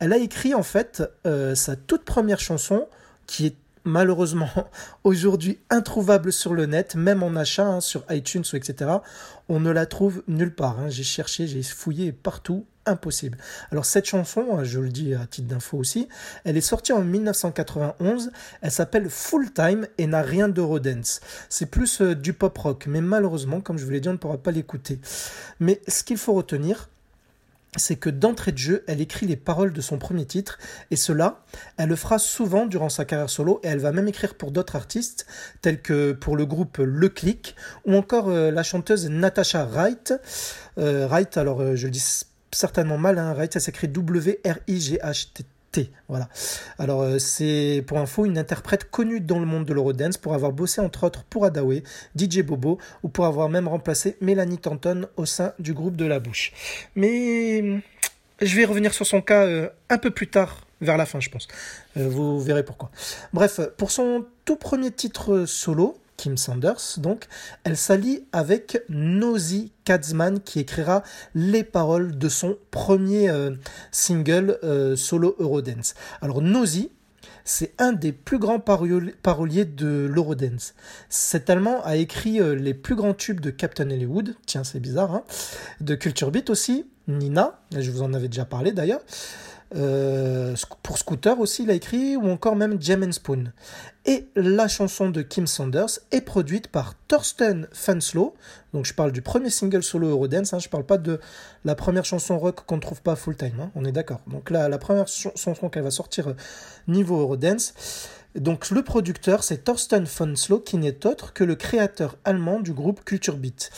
elle 0.01 0.13
a 0.13 0.19
écrit 0.19 0.55
en 0.55 0.63
fait 0.63 1.03
euh, 1.27 1.55
sa 1.55 1.77
toute 1.77 2.05
première 2.05 2.41
chanson 2.41 2.87
qui 3.27 3.47
est 3.47 3.57
malheureusement 3.85 4.51
aujourd'hui 5.05 5.59
introuvable 5.71 6.33
sur 6.33 6.53
le 6.53 6.67
net, 6.67 6.95
même 6.95 7.23
en 7.23 7.35
achat 7.37 7.67
hein, 7.67 7.81
sur 7.81 8.05
iTunes 8.11 8.45
ou 8.53 8.57
etc. 8.57 8.91
On 9.49 9.61
ne 9.61 9.71
la 9.71 9.87
trouve 9.87 10.23
nulle 10.29 10.55
part. 10.55 10.81
Hein. 10.81 10.89
J'ai 10.89 11.05
cherché, 11.05 11.47
j'ai 11.47 11.63
fouillé 11.63 12.13
partout, 12.13 12.67
impossible. 12.87 13.39
Alors 13.71 13.85
cette 13.85 14.07
chanson, 14.07 14.65
je 14.65 14.81
le 14.81 14.89
dis 14.89 15.15
à 15.15 15.27
titre 15.27 15.49
d'info 15.49 15.77
aussi, 15.77 16.09
elle 16.45 16.57
est 16.57 16.61
sortie 16.61 16.93
en 16.93 17.03
1991, 17.03 18.31
elle 18.63 18.71
s'appelle 18.71 19.11
Full 19.11 19.53
Time 19.53 19.87
et 19.99 20.07
n'a 20.07 20.23
rien 20.23 20.49
d'Eurodance. 20.49 21.21
C'est 21.49 21.67
plus 21.67 22.01
euh, 22.01 22.15
du 22.15 22.33
pop 22.33 22.57
rock, 22.57 22.87
mais 22.87 23.01
malheureusement, 23.01 23.61
comme 23.61 23.79
je 23.79 23.85
vous 23.85 23.91
l'ai 23.91 24.01
dit, 24.01 24.09
on 24.09 24.13
ne 24.13 24.19
pourra 24.19 24.39
pas 24.39 24.51
l'écouter. 24.51 25.01
Mais 25.61 25.81
ce 25.89 26.05
qu'il 26.05 26.19
faut 26.19 26.35
retenir, 26.35 26.89
c'est 27.77 27.97
que 27.97 28.11
d'entrée 28.11 28.53
de 28.53 28.59
jeu, 28.59 28.85
elle 28.87 29.01
écrit 29.01 29.27
les 29.27 29.37
paroles 29.37 29.73
de 29.73 29.81
son 29.81 29.99
premier 29.99 30.25
titre, 30.25 30.59
et 30.91 30.97
cela, 30.97 31.43
elle 31.77 31.89
le 31.89 31.97
fera 31.97 32.19
souvent 32.19 32.67
durant 32.67 32.89
sa 32.89 33.05
carrière 33.05 33.31
solo, 33.31 33.61
et 33.63 33.69
elle 33.69 33.79
va 33.79 33.93
même 33.93 34.09
écrire 34.09 34.35
pour 34.35 34.51
d'autres 34.51 34.77
artistes, 34.77 35.27
tels 35.63 35.81
que 35.81 36.13
pour 36.13 36.37
le 36.37 36.47
groupe 36.47 36.79
Le 36.79 37.09
Click, 37.09 37.55
ou 37.85 37.95
encore 37.95 38.29
euh, 38.29 38.51
la 38.51 38.63
chanteuse 38.63 39.09
Natasha 39.09 39.65
Wright. 39.67 40.15
Euh, 40.79 41.07
Wright, 41.07 41.37
alors 41.37 41.61
euh, 41.61 41.77
je 41.77 41.87
le 41.87 41.93
dis 41.93 42.01
certainement 42.57 42.99
mal, 42.99 43.19
hein, 43.19 43.35
Wright, 43.35 43.53
ça 43.53 43.61
s'écrit 43.61 43.89
W-R-I-G-H-T. 43.89 45.45
Voilà. 46.09 46.29
Alors 46.79 47.03
euh, 47.03 47.19
c'est 47.19 47.85
pour 47.87 47.99
info 47.99 48.25
une 48.25 48.39
interprète 48.39 48.91
connue 48.91 49.21
dans 49.21 49.39
le 49.39 49.45
monde 49.45 49.67
de 49.67 49.75
l'Eurodance 49.75 50.17
pour 50.17 50.33
avoir 50.33 50.53
bossé 50.53 50.81
entre 50.81 51.05
autres 51.05 51.25
pour 51.25 51.45
Adaway, 51.45 51.83
DJ 52.19 52.41
Bobo 52.41 52.79
ou 53.03 53.11
pour 53.11 53.27
avoir 53.27 53.51
même 53.51 53.69
remplacé 53.69 54.17
Mélanie 54.23 54.57
Tanton 54.57 55.07
au 55.17 55.27
sein 55.27 55.53
du 55.59 55.75
groupe 55.75 55.97
de 55.97 56.07
La 56.07 56.19
Bouche. 56.19 56.53
Mais 56.95 57.83
je 58.41 58.57
vais 58.57 58.65
revenir 58.65 58.95
sur 58.95 59.07
son 59.07 59.21
cas 59.21 59.45
euh, 59.45 59.69
un 59.91 59.99
peu 59.99 60.11
plus 60.11 60.29
tard 60.29 60.67
vers 60.81 60.97
la 60.97 61.05
fin 61.05 61.21
je 61.21 61.29
pense. 61.29 61.47
Euh, 61.99 62.09
vous 62.09 62.41
verrez 62.41 62.65
pourquoi. 62.65 62.91
Bref, 63.35 63.61
pour 63.77 63.91
son 63.91 64.25
tout 64.47 64.57
premier 64.57 64.91
titre 64.91 65.45
solo, 65.45 65.99
Kim 66.17 66.37
Sanders, 66.37 66.99
donc, 66.99 67.27
elle 67.65 67.77
s'allie 67.77 68.25
avec 68.33 68.83
Nosy 68.89 69.73
Katzman 69.85 70.41
qui 70.41 70.61
écrira 70.61 71.03
les 71.35 71.65
paroles 71.65 72.19
de 72.19 72.29
son 72.29 72.57
premier 72.71 73.29
euh, 73.31 73.53
single 73.91 74.59
euh, 74.65 74.97
solo 74.97 75.37
Eurodance. 75.39 75.95
Alors 76.21 76.43
Nosy, 76.43 76.91
c'est 77.45 77.75
un 77.79 77.93
des 77.93 78.13
plus 78.13 78.39
grands 78.39 78.61
paroliers 78.61 79.65
de 79.65 80.09
l'Eurodance. 80.13 80.75
Cet 81.09 81.49
Allemand 81.49 81.83
a 81.85 81.97
écrit 81.97 82.41
euh, 82.41 82.55
les 82.55 82.75
plus 82.75 82.97
grands 82.97 83.15
tubes 83.15 83.41
de 83.41 83.51
Captain 83.51 83.91
Hollywood, 83.91 84.35
tiens 84.47 84.65
c'est 84.65 84.81
bizarre, 84.81 85.15
hein, 85.15 85.25
de 85.81 85.95
Culture 85.95 86.31
Beat 86.31 86.51
aussi, 86.51 86.87
Nina, 87.09 87.61
je 87.77 87.91
vous 87.91 88.03
en 88.03 88.15
avais 88.15 88.29
déjà 88.29 88.45
parlé 88.45 88.73
d'ailleurs, 88.73 89.01
pour 90.83 90.99
Scooter 90.99 91.39
aussi, 91.41 91.65
il 91.65 91.71
a 91.71 91.75
écrit, 91.75 92.17
ou 92.17 92.29
encore 92.29 92.57
même 92.57 92.81
Jam 92.81 93.11
Spoon. 93.13 93.53
Et 94.05 94.29
la 94.37 94.69
chanson 94.69 95.11
de 95.11 95.23
Kim 95.23 95.47
Sanders 95.47 95.99
est 96.13 96.21
produite 96.21 96.69
par 96.69 96.95
Thorsten 97.09 97.67
Fanslow. 97.73 98.35
Donc 98.73 98.85
je 98.85 98.95
parle 98.95 99.11
du 99.11 99.23
premier 99.23 99.51
single 99.51 99.83
solo 99.83 100.09
Eurodance, 100.09 100.55
hein, 100.55 100.59
je 100.61 100.69
parle 100.69 100.85
pas 100.85 100.99
de 100.99 101.21
la 101.65 101.75
première 101.75 102.05
chanson 102.05 102.39
rock 102.39 102.65
qu'on 102.67 102.77
ne 102.77 102.81
trouve 102.81 103.03
pas 103.03 103.17
full 103.17 103.37
time, 103.37 103.59
hein, 103.61 103.71
on 103.75 103.85
est 103.85 103.93
d'accord. 103.93 104.21
Donc 104.29 104.51
là, 104.51 104.69
la 104.69 104.79
première 104.79 105.09
chanson 105.09 105.69
qu'elle 105.69 105.83
va 105.83 105.91
sortir 105.91 106.29
euh, 106.29 106.35
niveau 106.87 107.21
Eurodance. 107.21 107.75
Donc 108.37 108.71
le 108.71 108.83
producteur, 108.83 109.43
c'est 109.43 109.65
Thorsten 109.65 110.07
Fanslow, 110.07 110.61
qui 110.61 110.77
n'est 110.77 111.07
autre 111.07 111.33
que 111.33 111.43
le 111.43 111.55
créateur 111.55 112.17
allemand 112.25 112.61
du 112.61 112.75
groupe 112.75 113.03
Culture 113.05 113.39
Beat. 113.39 113.71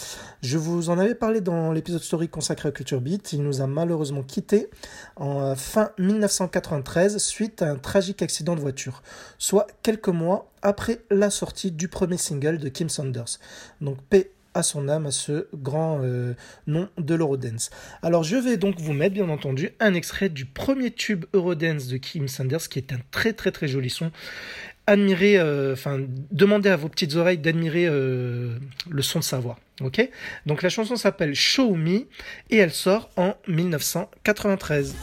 Je 0.42 0.58
vous 0.58 0.90
en 0.90 0.98
avais 0.98 1.14
parlé 1.14 1.40
dans 1.40 1.72
l'épisode 1.72 2.02
story 2.02 2.28
consacré 2.28 2.68
à 2.68 2.72
Culture 2.72 3.00
Beat. 3.00 3.32
Il 3.32 3.42
nous 3.42 3.60
a 3.60 3.68
malheureusement 3.68 4.22
quitté 4.22 4.68
en 5.14 5.40
euh, 5.42 5.54
fin 5.54 5.92
1993 5.98 7.18
suite 7.18 7.62
à 7.62 7.70
un 7.70 7.76
tragique 7.76 8.20
accident 8.20 8.56
de 8.56 8.60
voiture, 8.60 9.02
soit 9.38 9.68
quelques 9.82 10.08
mois 10.08 10.50
après 10.62 11.02
la 11.10 11.30
sortie 11.30 11.70
du 11.70 11.86
premier 11.86 12.16
single 12.16 12.58
de 12.58 12.68
Kim 12.68 12.88
Sanders. 12.88 13.38
Donc 13.80 14.02
paix 14.10 14.32
son 14.62 14.88
âme 14.88 15.06
à 15.06 15.10
ce 15.10 15.48
grand 15.54 16.00
euh, 16.02 16.34
nom 16.66 16.88
de 16.98 17.14
l'Eurodance. 17.14 17.70
Alors 18.02 18.24
je 18.24 18.36
vais 18.36 18.56
donc 18.56 18.80
vous 18.80 18.92
mettre 18.92 19.14
bien 19.14 19.28
entendu 19.28 19.70
un 19.80 19.94
extrait 19.94 20.28
du 20.28 20.44
premier 20.44 20.90
tube 20.90 21.24
Eurodance 21.32 21.88
de 21.88 21.96
Kim 21.96 22.28
Sanders 22.28 22.68
qui 22.68 22.78
est 22.78 22.92
un 22.92 23.00
très 23.10 23.32
très 23.32 23.50
très 23.50 23.68
joli 23.68 23.90
son. 23.90 24.10
Admirez, 24.86 25.38
euh, 25.38 25.74
enfin 25.74 26.00
demandez 26.30 26.70
à 26.70 26.76
vos 26.76 26.88
petites 26.88 27.14
oreilles 27.16 27.38
d'admirer 27.38 27.86
euh, 27.86 28.58
le 28.88 29.02
son 29.02 29.18
de 29.18 29.24
sa 29.24 29.38
voix. 29.38 29.58
Ok? 29.82 30.08
Donc 30.46 30.62
la 30.62 30.70
chanson 30.70 30.96
s'appelle 30.96 31.34
Show 31.34 31.74
Me 31.74 32.06
et 32.50 32.56
elle 32.56 32.72
sort 32.72 33.10
en 33.16 33.34
1993. 33.46 34.94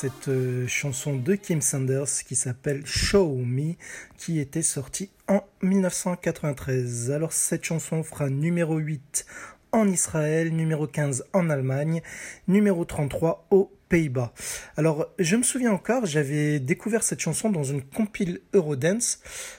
Cette 0.00 0.28
euh, 0.28 0.64
chanson 0.68 1.16
de 1.16 1.34
Kim 1.34 1.60
Sanders 1.60 2.22
qui 2.24 2.36
s'appelle 2.36 2.86
Show 2.86 3.34
Me 3.34 3.74
qui 4.16 4.38
était 4.38 4.62
sortie 4.62 5.10
en 5.26 5.42
1993 5.62 7.10
Alors 7.10 7.32
cette 7.32 7.64
chanson 7.64 8.04
fera 8.04 8.30
numéro 8.30 8.76
8 8.76 9.26
en 9.72 9.88
Israël, 9.88 10.54
numéro 10.54 10.86
15 10.86 11.24
en 11.32 11.50
Allemagne, 11.50 12.00
numéro 12.46 12.84
33 12.84 13.48
aux 13.50 13.72
Pays-Bas. 13.88 14.32
Alors 14.76 15.08
je 15.18 15.34
me 15.34 15.42
souviens 15.42 15.72
encore, 15.72 16.06
j'avais 16.06 16.60
découvert 16.60 17.02
cette 17.02 17.18
chanson 17.18 17.50
dans 17.50 17.64
une 17.64 17.82
compile 17.82 18.40
Eurodance. 18.54 19.18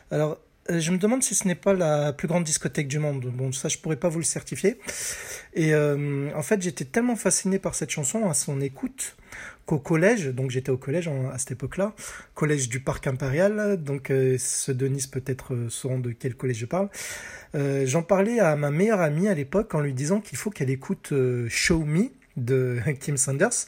Alors 0.10 0.39
euh, 0.69 0.79
je 0.79 0.91
me 0.91 0.98
demande 0.98 1.22
si 1.22 1.36
ce 1.36 1.50
n'est 1.50 1.55
pas 1.55 1.74
la 1.74 2.13
plus 2.13 2.29
grande 2.29 2.46
discothèque 2.46 2.88
du 2.88 3.00
monde. 3.00 3.25
Bon, 3.25 3.51
ça, 3.51 3.67
je 3.67 3.77
pourrais 3.77 3.98
pas 3.98 4.08
vous 4.08 4.19
le 4.19 4.25
certifier. 4.25 4.79
Et 5.53 5.74
euh, 5.74 6.29
en 6.34 6.43
fait, 6.43 6.62
j'étais 6.62 6.86
tellement 6.86 7.15
fasciné 7.17 7.60
par 7.60 7.75
cette 7.75 7.89
chanson 7.89 8.29
à 8.29 8.34
son 8.34 8.62
écoute 8.62 9.17
qu'au 9.69 9.79
collège, 9.79 10.27
donc 10.27 10.49
j'étais 10.49 10.71
au 10.71 10.77
collège 10.77 11.09
à 11.31 11.38
cette 11.38 11.51
époque-là, 11.51 11.93
collège 12.33 12.69
du 12.69 12.79
Parc 12.79 13.05
Impérial, 13.07 13.77
donc 13.81 14.09
euh, 14.09 14.35
ceux 14.39 14.73
de 14.73 14.88
Nice 14.88 15.07
peut-être 15.07 15.67
sauront 15.69 15.99
de 15.99 16.11
quel 16.11 16.35
collège 16.35 16.57
je 16.57 16.65
parle. 16.65 16.89
J'en 17.53 18.03
parlais 18.03 18.39
à 18.39 18.55
ma 18.55 18.69
meilleure 18.69 19.01
amie 19.01 19.27
à 19.27 19.33
l'époque 19.33 19.73
en 19.73 19.79
lui 19.79 19.93
disant 19.93 20.21
qu'il 20.21 20.38
faut 20.38 20.51
qu'elle 20.51 20.69
écoute 20.69 21.13
Show 21.47 21.83
Me 21.83 22.09
de 22.38 22.77
Kim 22.99 23.17
Sanders. 23.17 23.65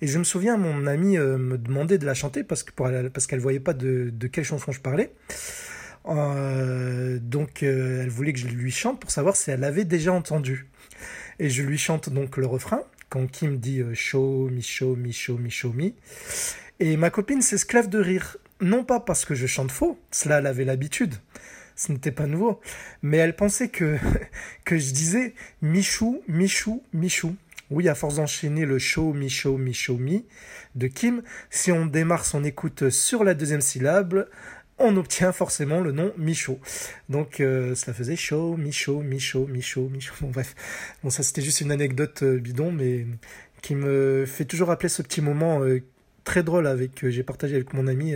Et 0.00 0.06
je 0.06 0.18
me 0.18 0.24
souviens, 0.24 0.56
mon 0.56 0.86
amie 0.86 1.18
me 1.18 1.58
demandait 1.58 1.98
de 1.98 2.06
la 2.06 2.14
chanter 2.14 2.44
parce 2.44 2.62
que 2.62 2.70
parce 3.08 3.26
qu'elle 3.26 3.40
voyait 3.40 3.60
pas 3.60 3.72
de, 3.72 4.10
de 4.12 4.26
quelle 4.28 4.44
chanson 4.44 4.70
je 4.70 4.80
parlais. 4.80 5.12
Euh, 6.08 7.18
donc 7.20 7.62
euh, 7.62 8.02
elle 8.02 8.08
voulait 8.08 8.32
que 8.32 8.38
je 8.38 8.46
lui 8.46 8.70
chante 8.70 9.00
pour 9.00 9.10
savoir 9.10 9.36
si 9.36 9.50
elle 9.50 9.64
avait 9.64 9.84
déjà 9.84 10.12
entendu. 10.12 10.66
Et 11.38 11.50
je 11.50 11.62
lui 11.62 11.78
chante 11.78 12.08
donc 12.08 12.36
le 12.36 12.46
refrain 12.46 12.82
quand 13.08 13.26
Kim 13.30 13.58
dit 13.58 13.80
euh, 13.80 13.94
show 13.94 14.48
me, 14.50 14.60
show 14.60 14.96
me, 14.96 15.12
show. 15.48 15.74
Et 16.80 16.96
ma 16.96 17.10
copine 17.10 17.42
s'esclave 17.42 17.88
de 17.88 17.98
rire. 17.98 18.36
Non 18.60 18.84
pas 18.84 19.00
parce 19.00 19.24
que 19.24 19.34
je 19.34 19.46
chante 19.46 19.70
faux, 19.70 19.98
cela 20.10 20.38
elle 20.38 20.46
avait 20.46 20.64
l'habitude, 20.64 21.14
ce 21.74 21.92
n'était 21.92 22.10
pas 22.10 22.26
nouveau, 22.26 22.60
mais 23.02 23.18
elle 23.18 23.36
pensait 23.36 23.68
que, 23.68 23.98
je 24.66 24.92
disais 24.92 25.34
Michou, 25.60 26.22
Michou, 26.26 26.82
Michou. 26.94 27.36
Oui, 27.68 27.88
à 27.88 27.96
force 27.96 28.16
d'enchaîner 28.16 28.64
le 28.64 28.78
show, 28.78 29.12
me, 29.12 29.28
show, 29.28 29.60
show 29.72 29.98
me 29.98 30.20
de 30.76 30.86
Kim, 30.86 31.22
si 31.50 31.72
on 31.72 31.84
démarre 31.84 32.24
son 32.24 32.44
écoute 32.44 32.90
sur 32.90 33.24
la 33.24 33.34
deuxième 33.34 33.60
syllabe, 33.60 34.28
on 34.78 34.96
obtient 34.96 35.32
forcément 35.32 35.80
le 35.80 35.92
nom 35.92 36.12
Michaud. 36.16 36.58
Donc 37.08 37.40
euh, 37.40 37.74
cela 37.74 37.94
faisait 37.94 38.16
chaud, 38.16 38.56
Michaud, 38.56 39.02
Michaud, 39.02 39.46
Michaud, 39.46 39.88
Michaud. 39.88 40.14
Bon 40.20 40.30
bref, 40.30 40.54
bon 41.02 41.10
ça 41.10 41.22
c'était 41.22 41.42
juste 41.42 41.60
une 41.60 41.72
anecdote 41.72 42.22
euh, 42.22 42.38
bidon, 42.38 42.72
mais 42.72 43.06
qui 43.62 43.74
me 43.74 44.24
fait 44.26 44.44
toujours 44.44 44.68
rappeler 44.68 44.88
ce 44.88 45.02
petit 45.02 45.20
moment 45.20 45.62
euh, 45.62 45.82
très 46.24 46.42
drôle 46.42 46.66
avec 46.66 46.94
que 46.94 47.10
j'ai 47.10 47.22
partagé 47.22 47.54
avec 47.54 47.72
mon 47.72 47.86
ami 47.86 48.14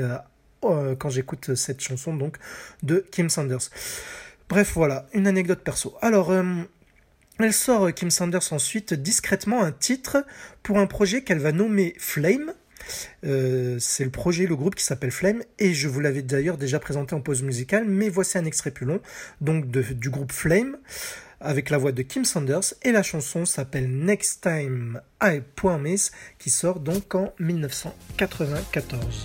quand 0.63 1.09
j'écoute 1.09 1.55
cette 1.55 1.81
chanson 1.81 2.15
donc 2.15 2.37
de 2.83 3.07
Kim 3.13 3.31
Sanders. 3.31 3.71
Bref 4.49 4.73
voilà, 4.75 5.07
une 5.15 5.29
anecdote 5.29 5.61
perso. 5.61 5.97
Alors 6.03 6.33
elle 7.39 7.53
sort 7.53 7.95
Kim 7.95 8.11
Sanders 8.11 8.53
ensuite 8.53 8.95
discrètement 8.95 9.63
un 9.63 9.71
titre 9.71 10.27
pour 10.65 10.79
un 10.79 10.87
projet 10.87 11.23
qu'elle 11.23 11.39
va 11.39 11.53
nommer 11.53 11.95
Flame 11.99 12.53
euh, 13.25 13.77
c'est 13.79 14.05
le 14.05 14.11
projet, 14.11 14.47
le 14.47 14.57
groupe 14.57 14.75
qui 14.75 14.85
s'appelle 14.85 15.11
Flame, 15.11 15.43
et 15.59 15.75
je 15.75 15.89
vous 15.89 16.01
l'avais 16.01 16.23
d'ailleurs 16.23 16.57
déjà 16.57 16.79
présenté 16.79 17.15
en 17.15 17.21
pause 17.21 17.43
musicale, 17.43 17.85
mais 17.87 18.09
voici 18.09 18.39
un 18.39 18.45
extrait 18.45 18.71
plus 18.71 18.87
long, 18.87 19.01
donc 19.41 19.69
du 19.69 20.11
groupe 20.11 20.33
Flame, 20.33 20.77
avec 21.41 21.71
la 21.71 21.79
voix 21.79 21.93
de 21.93 22.03
Kim 22.03 22.25
Sanders, 22.25 22.75
et 22.83 22.93
la 22.93 23.03
chanson 23.03 23.45
s'appelle 23.45 23.91
Next 23.91 24.43
Time 24.43 25.01
I 25.23 25.41
Promise, 25.57 26.11
qui 26.39 26.51
sort 26.51 26.81
donc 26.81 27.15
en 27.15 27.33
1994. 27.39 29.25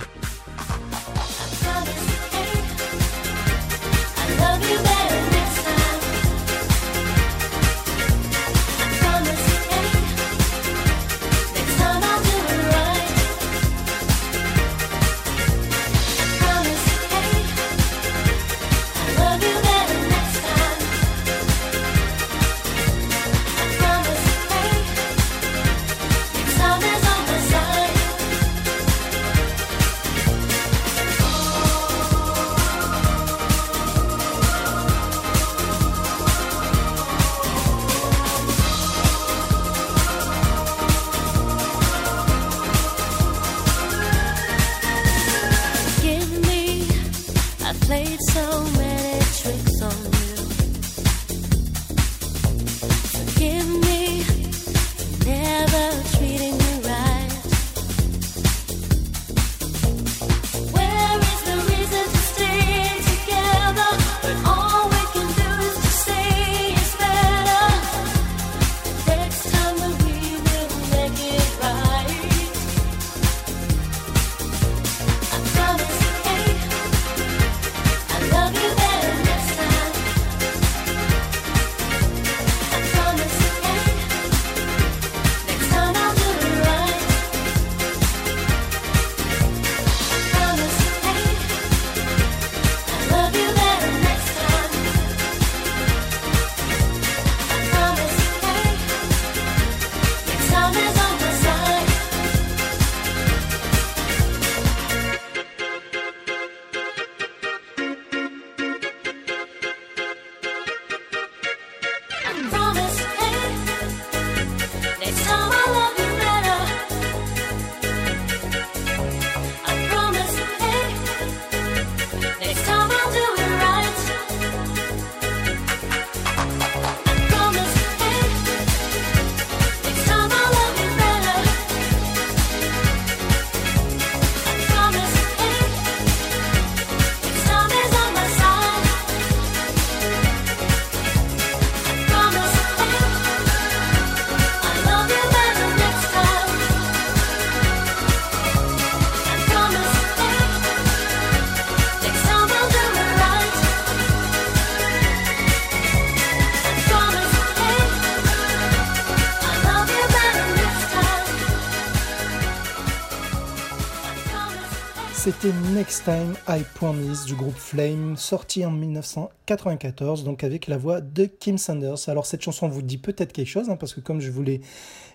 Next 165.54 166.06
Time 166.06 166.34
I 166.48 166.64
Promise 166.74 167.26
du 167.26 167.36
groupe 167.36 167.58
Flame, 167.58 168.18
sorti 168.18 168.66
en 168.66 168.72
1994, 168.72 170.24
donc 170.24 170.44
avec 170.44 170.66
la 170.66 170.78
voix 170.78 171.02
de 171.02 171.26
Kim 171.26 171.60
Sanders. 171.60 171.98
Alors 172.08 172.26
cette 172.26 172.42
chanson 172.42 172.68
vous 172.68 172.82
dit 172.82 172.98
peut-être 172.98 173.32
quelque 173.32 173.48
chose, 173.48 173.70
hein, 173.70 173.76
parce 173.76 173.94
que 173.94 174.00
comme 174.00 174.22
je 174.22 174.32
vous 174.32 174.42
l'ai 174.42 174.62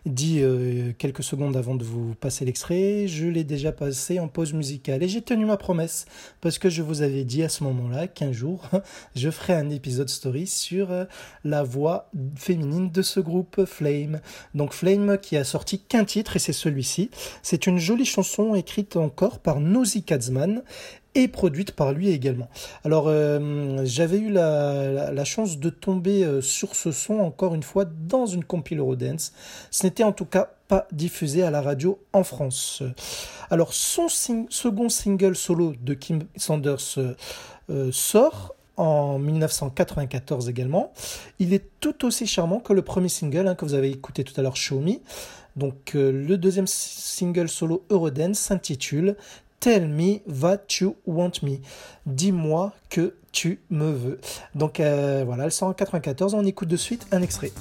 dit 0.06 0.40
euh, 0.40 0.92
quelques 0.98 1.22
secondes 1.22 1.56
avant 1.56 1.74
de 1.74 1.84
vous 1.84 2.14
passer 2.14 2.44
l'extrait, 2.44 3.06
je 3.06 3.26
l'ai 3.26 3.44
déjà 3.44 3.72
passé 3.72 4.20
en 4.20 4.28
pause 4.28 4.52
musicale 4.52 5.02
et 5.02 5.08
j'ai 5.08 5.22
tenu 5.22 5.44
ma 5.44 5.56
promesse 5.56 6.06
parce 6.40 6.58
que 6.58 6.70
je 6.70 6.82
vous 6.82 7.02
avais 7.02 7.24
dit 7.24 7.42
à 7.42 7.48
ce 7.48 7.64
moment-là 7.64 8.08
qu'un 8.08 8.32
jour 8.32 8.68
je 9.14 9.30
ferai 9.30 9.54
un 9.54 9.70
épisode 9.70 10.08
story 10.08 10.46
sur 10.46 10.90
euh, 10.90 11.04
la 11.44 11.62
voix 11.62 12.10
féminine 12.36 12.90
de 12.90 13.02
ce 13.02 13.20
groupe 13.20 13.64
Flame. 13.64 14.20
Donc 14.54 14.72
Flame 14.72 15.18
qui 15.18 15.36
a 15.36 15.44
sorti 15.44 15.80
qu'un 15.80 16.04
titre 16.04 16.36
et 16.36 16.38
c'est 16.38 16.52
celui-ci. 16.52 17.10
C'est 17.42 17.66
une 17.66 17.78
jolie 17.78 18.04
chanson 18.04 18.54
écrite 18.54 18.96
encore 18.96 19.38
par 19.38 19.60
Nosy 19.60 20.02
Katzman 20.02 20.62
produite 21.28 21.72
par 21.72 21.92
lui 21.92 22.10
également. 22.10 22.48
Alors 22.84 23.04
euh, 23.06 23.80
j'avais 23.84 24.18
eu 24.18 24.30
la, 24.30 25.24
chance 25.24 25.58
de 25.58 25.70
tomber 25.70 26.24
euh, 26.24 26.40
sur 26.40 26.74
ce 26.74 26.92
son 26.92 27.18
encore 27.18 27.54
une 27.54 27.62
fois 27.62 27.84
dans 27.84 28.26
une 28.26 28.44
compil 28.44 28.78
Eurodance. 28.78 29.32
Ce 29.70 29.84
n'était 29.84 30.04
en 30.04 30.12
tout 30.12 30.24
cas 30.24 30.50
pas 30.68 30.86
diffusé 30.92 31.42
à 31.42 31.50
la 31.50 31.62
radio 31.62 31.98
en 32.12 32.24
France. 32.24 32.82
Alors 33.50 33.74
son 33.74 34.08
second 34.08 34.88
single 34.88 35.36
solo 35.36 35.74
de 35.80 35.94
Kim 35.94 36.22
Sanders 36.36 36.98
euh, 36.98 37.90
sort 37.92 38.54
en 38.76 39.18
1994 39.18 40.48
également. 40.48 40.92
Il 41.38 41.52
est 41.52 41.64
tout 41.80 42.06
aussi 42.06 42.26
charmant 42.26 42.60
que 42.60 42.72
le 42.72 42.82
premier 42.82 43.08
single 43.08 43.46
hein, 43.46 43.54
que 43.54 43.64
vous 43.64 43.74
avez 43.74 43.90
écouté 43.90 44.24
tout 44.24 44.32
à 44.38 44.42
l'heure, 44.42 44.56
Show 44.56 44.80
Me. 44.80 44.94
Donc 45.56 45.92
le 45.94 46.36
deuxième 46.36 46.68
single 46.68 47.48
solo 47.48 47.84
Eurodance 47.90 48.38
s'intitule 48.38 49.16
Tell 49.60 49.86
me 49.86 50.22
what 50.26 50.80
you 50.80 50.96
want 51.06 51.42
me. 51.42 51.58
Dis-moi 52.06 52.72
que 52.88 53.14
tu 53.30 53.60
me 53.68 53.90
veux. 53.90 54.18
Donc 54.54 54.80
euh, 54.80 55.22
voilà, 55.26 55.44
elle 55.44 55.52
sort 55.52 55.68
en 55.68 55.74
94. 55.74 56.32
On 56.32 56.46
écoute 56.46 56.68
de 56.68 56.78
suite 56.78 57.06
un 57.12 57.20
extrait. 57.20 57.52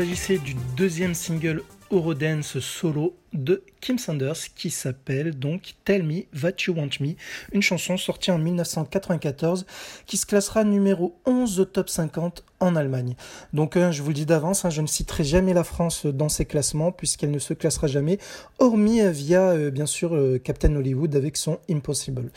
S'agissait 0.00 0.38
du 0.38 0.54
deuxième 0.78 1.12
single 1.12 1.62
Eurodance 1.90 2.58
solo 2.60 3.18
de 3.34 3.62
Kim 3.82 3.98
Sanders 3.98 4.54
qui 4.56 4.70
s'appelle 4.70 5.38
donc 5.38 5.74
Tell 5.84 6.04
Me 6.04 6.22
That 6.40 6.54
You 6.66 6.74
Want 6.74 6.88
Me, 7.00 7.16
une 7.52 7.60
chanson 7.60 7.98
sortie 7.98 8.30
en 8.30 8.38
1994 8.38 9.66
qui 10.06 10.16
se 10.16 10.24
classera 10.24 10.64
numéro 10.64 11.20
11 11.26 11.60
au 11.60 11.64
top 11.66 11.90
50 11.90 12.44
en 12.60 12.76
Allemagne. 12.76 13.14
Donc 13.52 13.76
euh, 13.76 13.92
je 13.92 14.00
vous 14.00 14.08
le 14.08 14.14
dis 14.14 14.24
d'avance, 14.24 14.64
hein, 14.64 14.70
je 14.70 14.80
ne 14.80 14.86
citerai 14.86 15.22
jamais 15.22 15.52
la 15.52 15.64
France 15.64 16.06
dans 16.06 16.30
ces 16.30 16.46
classements 16.46 16.92
puisqu'elle 16.92 17.30
ne 17.30 17.38
se 17.38 17.52
classera 17.52 17.86
jamais, 17.86 18.16
hormis 18.58 19.02
euh, 19.02 19.10
via 19.10 19.50
euh, 19.50 19.70
bien 19.70 19.86
sûr 19.86 20.18
Captain 20.42 20.74
Hollywood 20.76 21.14
avec 21.14 21.36
son 21.36 21.58
Impossible. 21.68 22.30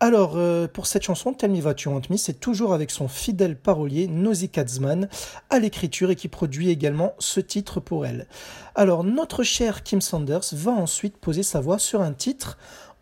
Alors, 0.00 0.34
euh, 0.36 0.68
pour 0.68 0.86
cette 0.86 1.02
chanson, 1.02 1.32
Tell 1.32 1.50
Me 1.50 1.60
What 1.60 1.74
You 1.84 1.90
Want 1.90 2.02
Me, 2.08 2.16
c'est 2.16 2.38
toujours 2.38 2.72
avec 2.72 2.92
son 2.92 3.08
fidèle 3.08 3.56
parolier 3.56 4.06
Nosy 4.06 4.48
Katzman 4.48 5.08
à 5.50 5.58
l'écriture 5.58 6.10
et 6.10 6.16
qui 6.16 6.28
produit 6.28 6.70
également 6.70 7.14
ce 7.18 7.40
titre 7.40 7.80
pour 7.80 8.06
elle. 8.06 8.28
Alors, 8.76 9.02
notre 9.02 9.42
cher 9.42 9.82
Kim 9.82 10.00
Sanders 10.00 10.52
va 10.52 10.70
ensuite 10.70 11.16
poser 11.16 11.42
sa 11.42 11.60
voix 11.60 11.80
sur 11.80 12.00
un 12.00 12.12
titre 12.12 12.58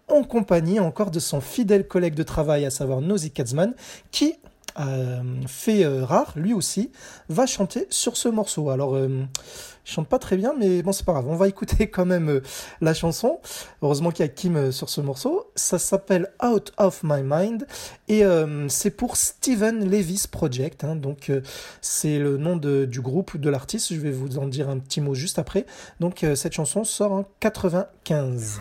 en 0.09 0.23
compagnie 0.23 0.81
encore 0.81 1.11
de 1.11 1.21
son 1.21 1.43
fidèle 1.43 1.87
collègue 1.87 2.15
de 2.15 2.23
travail, 2.23 2.65
à 2.65 2.71
savoir 2.71 3.03
Nosy 3.03 3.31
Katzman, 3.31 3.75
qui, 4.11 4.37
euh, 4.79 5.23
fait 5.47 5.85
euh, 5.85 6.05
rare, 6.05 6.33
lui 6.37 6.53
aussi, 6.53 6.91
va 7.29 7.47
chanter 7.47 7.87
sur 7.91 8.17
ce 8.17 8.29
morceau. 8.29 8.71
Alors, 8.71 8.95
euh, 8.95 9.25
il 9.87 9.91
chante 9.91 10.09
pas 10.09 10.19
très 10.19 10.37
bien, 10.37 10.53
mais 10.59 10.83
bon, 10.83 10.93
c'est 10.93 11.05
pas 11.05 11.13
grave. 11.13 11.29
On 11.29 11.37
va 11.37 11.49
écouter 11.57 11.89
quand 11.89 12.05
même 12.05 12.41
la 12.81 12.95
chanson. 12.95 13.41
Heureusement 13.83 14.11
qu'il 14.11 14.25
y 14.25 14.29
a 14.29 14.33
Kim 14.33 14.73
sur 14.73 14.89
ce 14.89 15.01
morceau. 15.01 15.51
Ça 15.55 15.79
s'appelle 15.79 16.33
Out 16.43 16.73
of 16.77 17.03
My 17.03 17.23
Mind 17.23 17.67
et 18.09 18.23
c'est 18.69 18.91
pour 18.91 19.17
Steven 19.17 19.89
Levis 19.89 20.27
Project. 20.31 20.85
Hein. 20.85 20.97
donc, 20.97 21.31
c'est 21.81 22.19
le 22.19 22.37
nom 22.37 22.57
du 22.57 23.01
groupe, 23.01 23.37
de 23.37 23.49
l'artiste. 23.49 23.95
Je 23.95 24.01
vais 24.01 24.11
vous 24.11 24.39
en 24.39 24.47
dire 24.47 24.69
un 24.69 24.79
petit 24.79 25.01
mot 25.01 25.15
juste 25.15 25.39
après. 25.39 25.67
Donc, 26.01 26.25
cette 26.35 26.53
chanson 26.53 26.85
sort 26.85 27.13
en 27.13 27.25
95. 27.41 28.61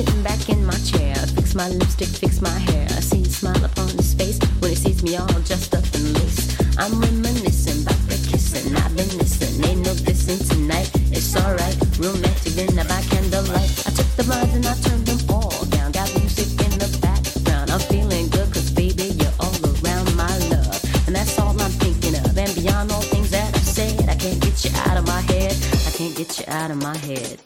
Sitting 0.00 0.22
back 0.22 0.48
in 0.48 0.64
my 0.64 0.78
chair, 0.80 1.14
fix 1.36 1.54
my 1.54 1.68
lipstick, 1.68 2.08
fix 2.08 2.40
my 2.40 2.58
hair. 2.72 2.86
I 2.96 3.00
see 3.04 3.20
a 3.20 3.28
smile 3.28 3.62
upon 3.62 3.88
his 3.88 4.14
face 4.14 4.38
when 4.58 4.70
he 4.70 4.74
sees 4.74 5.02
me 5.02 5.18
all 5.18 5.28
dressed 5.44 5.74
up 5.74 5.84
in 5.92 6.14
lace. 6.14 6.56
I'm 6.78 6.98
reminiscing 6.98 7.82
about 7.82 8.00
the 8.08 8.16
kissing 8.24 8.74
I've 8.76 8.96
been 8.96 9.12
missing. 9.20 9.62
Ain't 9.68 9.84
no 9.84 9.92
dissing 9.92 10.40
tonight, 10.48 10.88
it's 11.12 11.36
alright. 11.36 11.76
Romantic 12.00 12.56
in 12.56 12.72
dinner 12.72 12.88
by 12.88 13.02
candlelight. 13.12 13.68
I 13.84 13.90
took 13.92 14.08
the 14.16 14.24
blinds 14.24 14.54
and 14.56 14.64
I 14.64 14.74
turned 14.80 15.04
them 15.04 15.20
all 15.28 15.52
down. 15.68 15.92
Got 15.92 16.08
music 16.16 16.48
in 16.48 16.72
the 16.80 16.88
background. 17.04 17.70
I'm 17.70 17.80
feeling 17.92 18.30
good 18.30 18.48
cause 18.54 18.70
baby, 18.70 19.12
you're 19.20 19.36
all 19.36 19.52
around 19.84 20.16
my 20.16 20.32
love. 20.48 20.80
And 21.04 21.14
that's 21.14 21.38
all 21.38 21.52
I'm 21.60 21.76
thinking 21.76 22.16
of. 22.16 22.32
And 22.32 22.54
beyond 22.54 22.90
all 22.90 23.04
things 23.12 23.28
that 23.36 23.52
I've 23.54 23.68
said, 23.68 24.08
I 24.08 24.16
can't 24.16 24.40
get 24.40 24.64
you 24.64 24.72
out 24.88 24.96
of 24.96 25.04
my 25.06 25.20
head. 25.28 25.52
I 25.84 25.90
can't 25.92 26.16
get 26.16 26.40
you 26.40 26.46
out 26.48 26.70
of 26.70 26.80
my 26.80 26.96
head. 26.96 27.36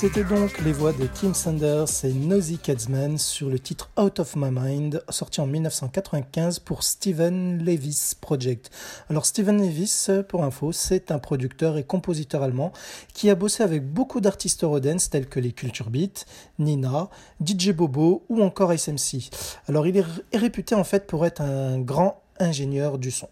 C'était 0.00 0.24
donc 0.24 0.58
les 0.64 0.72
voix 0.72 0.94
de 0.94 1.04
Kim 1.04 1.34
Sanders 1.34 1.84
et 2.04 2.14
Nosy 2.14 2.56
Cadsman 2.56 3.18
sur 3.18 3.50
le 3.50 3.58
titre 3.58 3.90
Out 4.00 4.20
of 4.20 4.34
My 4.34 4.48
Mind, 4.50 5.04
sorti 5.10 5.42
en 5.42 5.46
1995 5.46 6.60
pour 6.60 6.84
Steven 6.84 7.62
Levis 7.62 8.14
Project. 8.18 8.70
Alors 9.10 9.26
Steven 9.26 9.60
Levis, 9.60 10.08
pour 10.26 10.42
info, 10.42 10.72
c'est 10.72 11.10
un 11.10 11.18
producteur 11.18 11.76
et 11.76 11.84
compositeur 11.84 12.42
allemand 12.42 12.72
qui 13.12 13.28
a 13.28 13.34
bossé 13.34 13.62
avec 13.62 13.86
beaucoup 13.92 14.22
d'artistes 14.22 14.64
eurodance 14.64 15.10
tels 15.10 15.28
que 15.28 15.38
les 15.38 15.52
Culture 15.52 15.90
Beat, 15.90 16.24
Nina, 16.58 17.10
DJ 17.44 17.72
Bobo 17.72 18.24
ou 18.30 18.42
encore 18.42 18.72
SMC. 18.72 19.28
Alors 19.68 19.86
il 19.86 19.98
est 19.98 20.06
réputé 20.32 20.74
en 20.74 20.84
fait 20.84 21.06
pour 21.06 21.26
être 21.26 21.42
un 21.42 21.78
grand 21.78 22.22
ingénieur 22.38 22.96
du 22.96 23.10
son. 23.10 23.28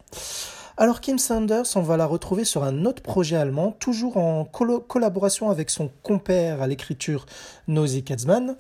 Alors 0.81 1.01
Kim 1.01 1.19
Sanders, 1.19 1.65
on 1.75 1.83
va 1.83 1.97
la 1.97 2.07
retrouver 2.07 2.45
sur 2.45 2.63
un 2.63 2.85
autre 2.85 3.03
projet 3.03 3.35
allemand, 3.35 3.73
toujours 3.81 4.17
en 4.17 4.45
collaboration 4.45 5.51
avec 5.51 5.71
son 5.71 5.91
compère 6.05 6.63
à 6.63 6.69
l'écriture 6.69 7.27
Nosy 7.67 8.05
Katzman. 8.05 8.55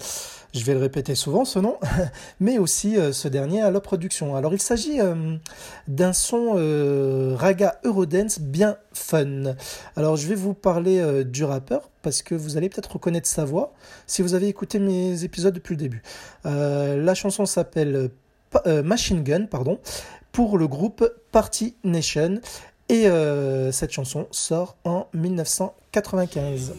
Je 0.52 0.64
vais 0.64 0.74
le 0.74 0.81
répéter 0.81 1.14
souvent 1.14 1.44
ce 1.44 1.61
nom, 1.61 1.76
mais 2.40 2.59
aussi 2.59 2.96
euh, 2.96 3.12
ce 3.12 3.28
dernier 3.28 3.62
à 3.62 3.70
la 3.70 3.81
production. 3.81 4.35
Alors 4.35 4.52
il 4.52 4.61
s'agit 4.61 5.00
euh, 5.00 5.37
d'un 5.87 6.12
son 6.12 6.54
euh, 6.57 7.37
raga 7.38 7.78
Eurodance 7.85 8.40
bien 8.40 8.78
fun. 8.92 9.54
Alors 9.94 10.16
je 10.16 10.26
vais 10.26 10.35
vous 10.35 10.54
parler 10.54 11.22
du 11.24 11.44
rappeur 11.44 11.88
parce 12.02 12.22
que 12.22 12.35
vous 12.35 12.57
allez 12.57 12.68
peut-être 12.68 12.94
reconnaître 12.94 13.28
sa 13.28 13.44
voix 13.44 13.74
si 14.09 14.22
vous 14.22 14.35
avez 14.35 14.48
écouté 14.48 14.81
mes 14.81 15.22
épisodes 15.22 15.54
depuis 15.54 15.76
le 15.76 15.83
début. 15.83 16.02
la 16.44 17.14
chanson 17.14 17.46
s'appelle 17.46 18.11
Machine 18.66 19.22
Gun, 19.22 19.46
pardon 19.46 19.78
pour 20.33 20.59
le 20.59 20.69
groupe 20.69 21.09
Party 21.33 21.77
Nation. 21.85 22.41
Et 22.88 23.07
euh, 23.07 23.71
cette 23.71 23.93
chanson 23.93 24.27
sort 24.31 24.77
en 24.85 25.09
1995. 25.12 26.75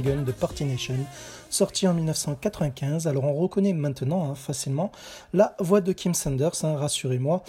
De 0.00 0.32
Party 0.32 0.64
Nation, 0.64 0.94
sorti 1.50 1.86
en 1.86 1.92
1995. 1.92 3.06
Alors 3.06 3.24
on 3.24 3.34
reconnaît 3.34 3.74
maintenant 3.74 4.30
hein, 4.30 4.34
facilement 4.34 4.90
la 5.34 5.54
voix 5.58 5.82
de 5.82 5.92
Kim 5.92 6.14
Sanders, 6.14 6.64
hein, 6.64 6.76
rassurez-moi. 6.76 7.42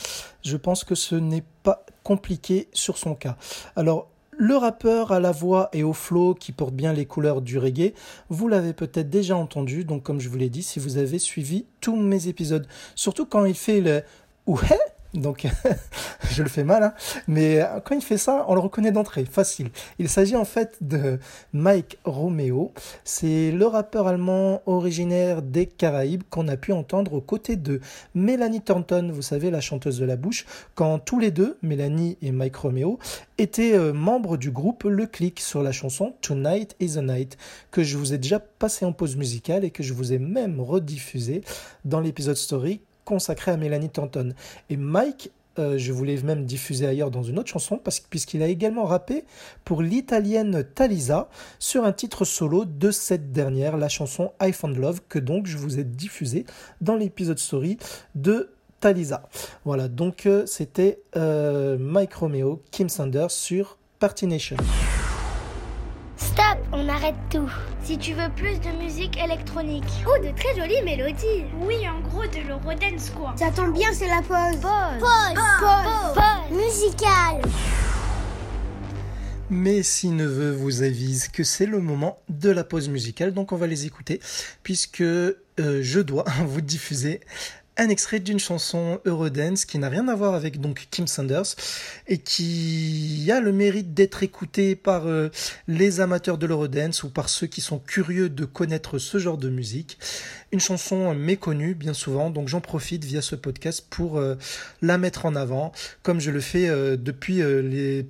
Je 0.44 0.58
pense 0.58 0.84
que 0.84 0.94
ce 0.94 1.16
n'est 1.16 1.46
pas 1.64 1.86
compliqué 2.04 2.68
sur 2.74 2.98
son 2.98 3.16
cas. 3.16 3.38
Alors 3.78 4.10
le 4.38 4.58
rappeur 4.58 5.14
à 5.14 5.22
la 5.22 5.32
voix 5.32 5.70
et 5.72 5.84
au 5.84 5.94
flow 5.94 6.34
qui 6.34 6.52
porte 6.52 6.74
bien 6.74 6.92
les 6.92 7.06
couleurs 7.06 7.42
du 7.42 7.58
reggae, 7.58 7.94
vous 8.30 8.50
l'avez 8.50 8.74
peut-être 8.74 9.10
déjà 9.10 9.38
entendu, 9.38 9.86
donc 9.86 10.04
comme 10.04 10.20
je 10.20 10.28
vous 10.28 10.38
l'ai 10.38 10.50
dit, 10.50 10.64
si 10.64 10.80
vous 10.80 10.98
avez 10.98 11.20
suivi 11.20 11.66
tous 11.80 11.96
mes 11.96 12.28
épisodes, 12.28 12.68
surtout 12.94 13.26
quand 13.26 13.46
il 13.46 13.56
fait 13.56 13.80
le 13.80 14.04
ouhé 14.48 14.78
Donc, 15.14 15.46
je 16.32 16.42
le 16.42 16.50
fais 16.50 16.64
mal, 16.64 16.84
hein. 16.84 16.94
mais 17.28 17.62
euh, 17.62 17.80
quand 17.84 17.96
il 17.96 18.02
fait 18.02 18.18
ça, 18.18 18.46
on 18.48 18.56
le 18.56 18.60
reconnaît 18.60 18.92
d'entrée, 18.92 19.26
facile. 19.26 19.70
Il 20.00 20.10
s'agit 20.10 20.36
en 20.36 20.46
fait 20.46 20.78
de 20.82 21.20
Mike 21.54 22.00
Romeo. 22.04 22.72
C'est 23.04 23.52
le 23.52 23.66
rappeur 23.68 24.08
allemand 24.08 24.62
originaire 24.66 25.42
des 25.44 25.68
Caraïbes 25.68 26.24
qu'on 26.30 26.48
a 26.48 26.58
pu 26.58 26.72
entendre 26.72 27.14
aux 27.14 27.22
côtés 27.22 27.56
de 27.56 27.80
Melanie 28.16 28.62
Thornton, 28.62 29.12
vous 29.14 29.22
savez, 29.22 29.52
la 29.52 29.62
chanteuse 29.62 30.00
de 30.00 30.06
la 30.06 30.16
bouche, 30.16 30.46
quand 30.74 30.98
tous 30.98 31.20
les 31.20 31.30
deux, 31.30 31.58
Melanie 31.62 32.18
et 32.22 32.32
Mike 32.32 32.56
Romeo, 32.56 32.98
étaient 33.38 33.74
euh, 33.74 33.94
membres 33.94 34.38
du 34.38 34.50
groupe 34.50 34.84
Le 34.84 35.06
Click 35.06 35.40
sur 35.40 35.62
la 35.62 35.72
chanson 35.72 36.16
Tonight 36.22 36.76
is 36.80 36.96
the 36.96 37.04
Night, 37.04 37.38
que 37.70 37.84
je 37.84 37.98
vous 37.98 38.14
ai 38.14 38.18
déjà 38.18 38.40
passé 38.40 38.84
en 38.86 38.94
pause 38.94 39.16
musicale 39.16 39.64
et 39.64 39.70
que 39.70 39.84
je 39.84 39.94
vous 39.94 40.12
ai 40.12 40.18
même 40.18 40.60
rediffusé 40.60 41.44
dans 41.86 42.00
l'épisode 42.00 42.36
story 42.36 42.82
consacré 43.06 43.52
à 43.52 43.58
Mélanie 43.58 43.90
Thornton. 43.90 44.34
Et 44.70 44.78
Mike 44.78 45.32
euh, 45.60 45.78
je 45.78 45.92
voulais 45.92 46.18
même 46.24 46.46
diffuser 46.46 46.88
ailleurs 46.88 47.12
dans 47.12 47.22
une 47.22 47.38
autre 47.38 47.50
chanson, 47.50 47.80
puisqu'il 48.10 48.42
a 48.42 48.48
également 48.48 48.86
rappé 48.86 49.24
pour 49.64 49.84
l'italienne 49.84 50.64
Talisa 50.64 51.30
sur 51.60 51.86
un 51.86 51.92
titre 51.92 52.26
solo 52.26 52.66
de 52.66 52.90
cette 52.90 53.32
dernière, 53.32 53.78
la 53.78 53.90
chanson 53.90 54.32
I 54.42 54.52
Found 54.52 54.78
Love, 54.78 55.02
que 55.08 55.20
donc 55.20 55.46
je 55.46 55.58
vous 55.58 55.80
ai 55.80 55.84
diffusé 55.84 56.46
dans 56.82 56.96
l'épisode 56.96 57.38
story 57.38 57.78
de 58.16 58.50
Talisa. 58.80 59.30
Voilà, 59.64 59.88
donc 59.88 60.26
euh, 60.26 60.46
c'était 60.48 61.00
euh, 61.16 61.78
Mike 61.78 62.16
Romeo, 62.16 62.62
Kim 62.72 62.90
Sanders 62.90 63.32
sur 63.32 63.78
Party 64.00 64.26
Nation. 64.26 64.58
Stop, 66.18 66.58
on 66.72 66.88
arrête 66.90 67.16
tout. 67.30 67.50
Si 67.84 67.98
tu 67.98 68.14
veux 68.14 68.30
plus 68.36 68.60
de 68.60 68.70
musique 68.82 69.18
électronique. 69.18 69.84
Oh, 70.06 70.24
de 70.24 70.32
très 70.36 70.56
jolies 70.56 70.82
mélodies. 70.84 71.46
Oui, 71.62 71.78
en 71.88 72.00
gros, 72.02 72.26
de 72.26 72.48
l'eurodance 72.48 73.10
quoi. 73.16 73.34
Ça 73.38 73.52
tombe 73.52 73.74
bien, 73.74 73.90
c'est 73.94 74.08
la 74.08 74.22
pause. 74.22 74.60
Pause. 74.62 75.00
Pause. 75.00 75.44
Pause. 75.60 76.14
Pause. 76.14 76.58
Musicale. 76.58 77.42
Mes 79.50 79.84
six 79.84 80.10
neveux 80.10 80.52
vous 80.52 80.84
avisent 80.84 81.28
que 81.28 81.44
c'est 81.44 81.66
le 81.66 81.80
moment 81.80 82.20
de 82.30 82.50
la 82.50 82.64
pause 82.64 82.90
musicale, 82.90 83.34
donc 83.34 83.52
on 83.52 83.58
va 83.58 83.68
les 83.68 83.86
écouter, 83.86 84.20
puisque 84.64 85.02
euh, 85.02 85.34
je 85.60 86.00
dois 86.00 86.26
vous 86.46 86.62
diffuser 86.62 87.22
un 87.78 87.90
extrait 87.90 88.20
d'une 88.20 88.40
chanson 88.40 89.00
Eurodance 89.06 89.66
qui 89.66 89.80
n'a 89.80 89.90
rien 89.90 90.08
à 90.08 90.16
voir 90.16 90.36
avec 90.36 90.62
donc 90.62 90.88
Kim 90.92 91.08
Sanders 91.08 91.56
et 92.08 92.20
qui 92.20 93.30
a 93.32 93.40
le 93.40 93.52
mérite 93.52 93.94
d'être 93.94 94.22
écoutée 94.22 94.76
par 94.76 95.08
euh, 95.08 95.30
les 95.68 96.00
amateurs 96.00 96.38
de 96.38 96.46
l'Eurodance 96.46 97.04
ou 97.04 97.10
par 97.10 97.30
ceux 97.30 97.48
qui 97.48 97.62
sont 97.62 97.80
curieux 97.80 98.30
de 98.30 98.46
connaître 98.46 99.00
ce 99.00 99.18
genre 99.18 99.38
de 99.38 99.50
musique. 99.50 99.98
Une 100.52 100.60
chanson 100.60 101.16
méconnue 101.16 101.74
bien 101.74 101.94
souvent, 101.94 102.30
donc 102.30 102.48
j'en 102.48 102.62
profite 102.62 103.04
via 103.06 103.24
ce 103.24 103.36
podcast 103.36 103.86
pour 103.90 104.20
euh, 104.20 104.36
la 104.84 105.00
mettre 105.00 105.26
en 105.26 105.36
avant, 105.36 105.72
comme 106.04 106.20
je 106.20 106.30
le 106.30 106.42
fais 106.42 106.70
euh, 106.70 106.96
depuis 106.96 107.42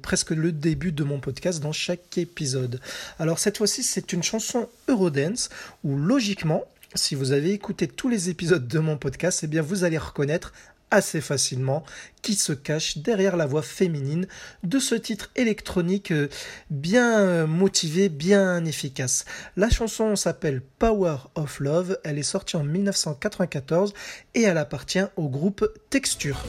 presque 0.02 0.32
le 0.32 0.52
début 0.52 0.91
de 0.91 1.04
mon 1.04 1.19
podcast 1.19 1.62
dans 1.62 1.71
chaque 1.71 2.17
épisode. 2.17 2.82
Alors 3.17 3.39
cette 3.39 3.58
fois-ci 3.58 3.84
c'est 3.84 4.12
une 4.12 4.23
chanson 4.23 4.67
Eurodance 4.89 5.49
où 5.84 5.95
logiquement 5.95 6.65
si 6.95 7.15
vous 7.15 7.32
avez 7.32 7.51
écouté 7.51 7.88
tous 7.88 8.10
les 8.10 8.29
épisodes 8.29 8.67
de 8.67 8.79
mon 8.79 8.97
podcast, 8.97 9.41
eh 9.43 9.47
bien 9.47 9.62
vous 9.62 9.84
allez 9.84 9.97
reconnaître 9.97 10.53
assez 10.91 11.21
facilement 11.21 11.84
qui 12.21 12.36
se 12.36 12.53
cache 12.53 12.99
derrière 12.99 13.36
la 13.36 13.47
voix 13.47 13.63
féminine 13.63 14.27
de 14.63 14.77
ce 14.77 14.93
titre 14.93 15.32
électronique 15.36 16.12
euh, 16.12 16.29
bien 16.69 17.19
euh, 17.19 17.47
motivé, 17.47 18.10
bien 18.10 18.63
efficace. 18.63 19.25
La 19.58 19.71
chanson 19.71 20.15
s'appelle 20.15 20.62
Power 20.77 21.17
of 21.34 21.60
Love, 21.60 21.97
elle 22.03 22.19
est 22.19 22.23
sortie 22.23 22.58
en 22.58 22.63
1994 22.63 23.93
et 24.36 24.43
elle 24.43 24.60
appartient 24.60 25.06
au 25.15 25.29
groupe 25.29 25.67
Texture. 25.89 26.43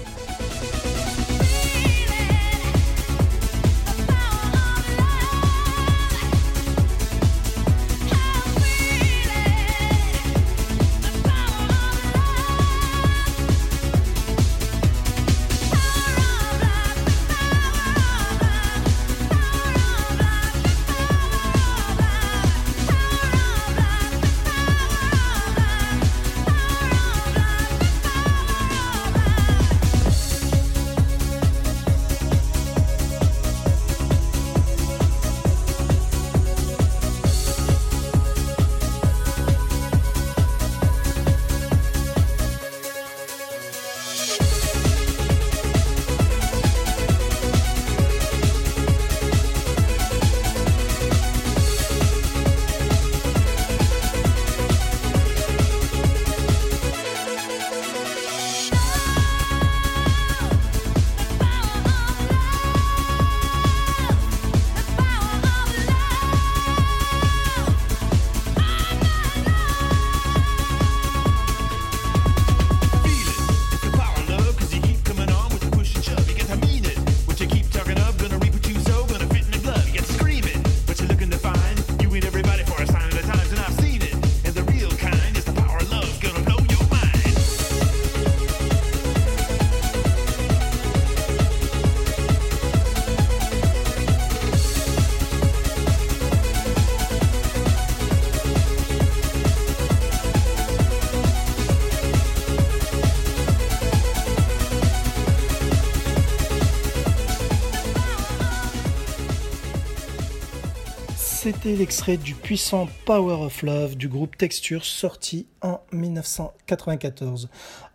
C'était 111.84 111.92
l'extrait 111.92 112.16
du 112.16 112.34
puissant 112.34 112.88
Power 113.04 113.44
of 113.44 113.62
Love 113.62 113.96
du 113.96 114.08
groupe 114.08 114.38
Texture 114.38 114.86
sorti 114.86 115.46
en 115.64 115.80
1994. 115.92 117.48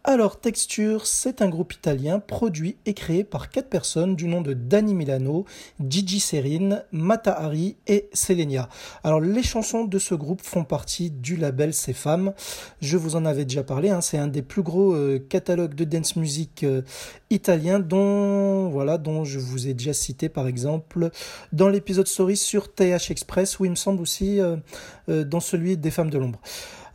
Alors 0.03 0.39
Texture, 0.39 1.05
c'est 1.05 1.41
un 1.41 1.49
groupe 1.49 1.73
italien 1.73 2.19
produit 2.19 2.77
et 2.85 2.95
créé 2.95 3.23
par 3.23 3.49
quatre 3.49 3.69
personnes 3.69 4.15
du 4.15 4.27
nom 4.27 4.41
de 4.41 4.53
Danny 4.53 4.95
Milano, 4.95 5.45
Gigi 5.87 6.19
Serine, 6.19 6.83
Mata 6.91 7.31
Hari 7.31 7.77
et 7.85 8.09
Selenia. 8.11 8.69
Alors 9.03 9.21
les 9.21 9.43
chansons 9.43 9.85
de 9.85 9.99
ce 9.99 10.15
groupe 10.15 10.41
font 10.41 10.63
partie 10.63 11.11
du 11.11 11.35
label 11.35 11.73
C'est 11.73 11.93
Femmes. 11.93 12.33
Je 12.81 12.97
vous 12.97 13.15
en 13.15 13.23
avais 13.23 13.45
déjà 13.45 13.63
parlé, 13.63 13.91
hein, 13.91 14.01
c'est 14.01 14.17
un 14.17 14.27
des 14.27 14.41
plus 14.41 14.63
gros 14.63 14.93
euh, 14.93 15.19
catalogues 15.19 15.75
de 15.75 15.83
dance 15.83 16.15
music 16.15 16.63
euh, 16.63 16.81
italien 17.29 17.79
dont 17.79 18.67
voilà 18.69 18.97
dont 18.97 19.25
je 19.25 19.37
vous 19.37 19.67
ai 19.67 19.75
déjà 19.75 19.93
cité 19.93 20.27
par 20.27 20.47
exemple 20.47 21.11
dans 21.53 21.69
l'épisode 21.69 22.07
story 22.07 22.35
sur 22.35 22.73
TH 22.73 23.11
Express 23.11 23.59
où 23.59 23.65
il 23.65 23.71
me 23.71 23.75
semble 23.75 24.01
aussi 24.01 24.39
euh, 24.39 24.57
dans 25.07 25.39
celui 25.39 25.77
des 25.77 25.91
femmes 25.91 26.09
de 26.09 26.17
l'ombre. 26.17 26.39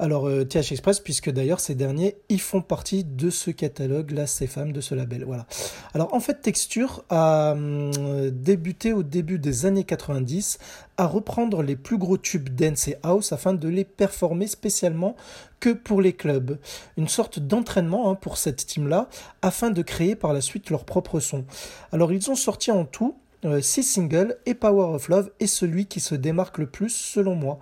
Alors 0.04 0.28
TH 0.28 0.56
euh, 0.56 0.60
Express, 0.72 1.00
puisque 1.00 1.30
d'ailleurs 1.30 1.60
ces 1.60 1.74
derniers, 1.74 2.18
ils 2.28 2.40
font 2.40 2.60
partie 2.60 3.04
de 3.04 3.30
ce 3.30 3.50
catalogue, 3.50 4.10
là, 4.10 4.26
ces 4.26 4.46
femmes 4.46 4.70
de 4.70 4.82
ce 4.82 4.94
label. 4.94 5.24
Voilà. 5.24 5.46
Alors 5.94 6.12
en 6.12 6.20
fait, 6.20 6.42
Texture 6.42 7.04
a 7.08 7.52
hum, 7.52 7.90
débuté 8.28 8.92
au 8.92 9.02
début 9.02 9.38
des 9.38 9.64
années 9.64 9.84
90 9.84 10.58
à 10.98 11.06
reprendre 11.06 11.62
les 11.62 11.74
plus 11.74 11.96
gros 11.96 12.18
tubes 12.18 12.50
dance 12.50 12.86
et 12.88 12.98
house 13.02 13.32
afin 13.32 13.54
de 13.54 13.66
les 13.66 13.86
performer 13.86 14.46
spécialement 14.46 15.16
que 15.58 15.70
pour 15.70 16.02
les 16.02 16.12
clubs. 16.12 16.58
Une 16.98 17.08
sorte 17.08 17.38
d'entraînement 17.38 18.10
hein, 18.10 18.14
pour 18.14 18.36
cette 18.36 18.66
team-là 18.66 19.08
afin 19.40 19.70
de 19.70 19.80
créer 19.80 20.16
par 20.16 20.34
la 20.34 20.42
suite 20.42 20.68
leur 20.68 20.84
propre 20.84 21.18
son. 21.18 21.46
Alors 21.92 22.12
ils 22.12 22.30
ont 22.30 22.36
sorti 22.36 22.70
en 22.70 22.84
tout 22.84 23.16
6 23.60 23.82
singles 23.82 24.38
et 24.46 24.54
Power 24.54 24.94
of 24.94 25.08
Love 25.08 25.30
est 25.38 25.46
celui 25.46 25.86
qui 25.86 26.00
se 26.00 26.14
démarque 26.14 26.58
le 26.58 26.66
plus 26.66 26.88
selon 26.88 27.34
moi. 27.34 27.58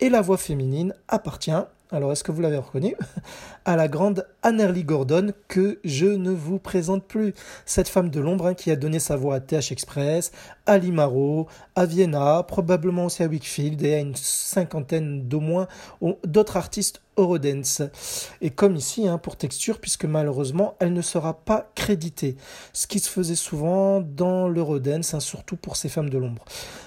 Et 0.00 0.10
la 0.10 0.20
voix 0.20 0.36
féminine 0.36 0.94
appartient 1.08 1.52
alors 1.92 2.10
est-ce 2.12 2.24
que 2.24 2.32
vous 2.32 2.40
l'avez 2.40 2.56
reconnu? 2.56 2.96
À 3.64 3.76
la 3.76 3.86
grande 3.86 4.26
Annerly 4.42 4.82
Gordon 4.82 5.32
que 5.46 5.78
je 5.84 6.06
ne 6.06 6.30
vous 6.32 6.58
présente 6.58 7.04
plus. 7.04 7.32
Cette 7.64 7.88
femme 7.88 8.10
de 8.10 8.18
l'ombre 8.18 8.46
hein, 8.46 8.54
qui 8.54 8.72
a 8.72 8.76
donné 8.76 8.98
sa 8.98 9.14
voix 9.14 9.36
à 9.36 9.40
TH 9.40 9.70
Express, 9.70 10.32
à 10.66 10.78
Limaro, 10.78 11.46
à 11.76 11.86
Vienna, 11.86 12.42
probablement 12.42 13.04
aussi 13.04 13.22
à 13.22 13.26
Wickfield 13.26 13.80
et 13.82 13.94
à 13.94 14.00
une 14.00 14.16
cinquantaine 14.16 15.28
d'au 15.28 15.40
moins 15.40 15.68
d'autres 16.24 16.56
artistes 16.56 17.02
Eurodance. 17.18 17.82
Et 18.40 18.50
comme 18.50 18.74
ici, 18.76 19.06
hein, 19.06 19.18
pour 19.18 19.36
texture, 19.36 19.78
puisque 19.78 20.06
malheureusement, 20.06 20.76
elle 20.80 20.94
ne 20.94 21.02
sera 21.02 21.34
pas 21.34 21.70
créditée. 21.74 22.36
Ce 22.72 22.86
qui 22.86 23.00
se 23.00 23.10
faisait 23.10 23.34
souvent 23.34 24.00
dans 24.00 24.48
l'Eurodance, 24.48 25.12
hein, 25.12 25.20
surtout 25.20 25.56
pour 25.56 25.76
ces 25.76 25.90
femmes 25.90 26.08
de 26.08 26.16
l'ombre. 26.16 26.44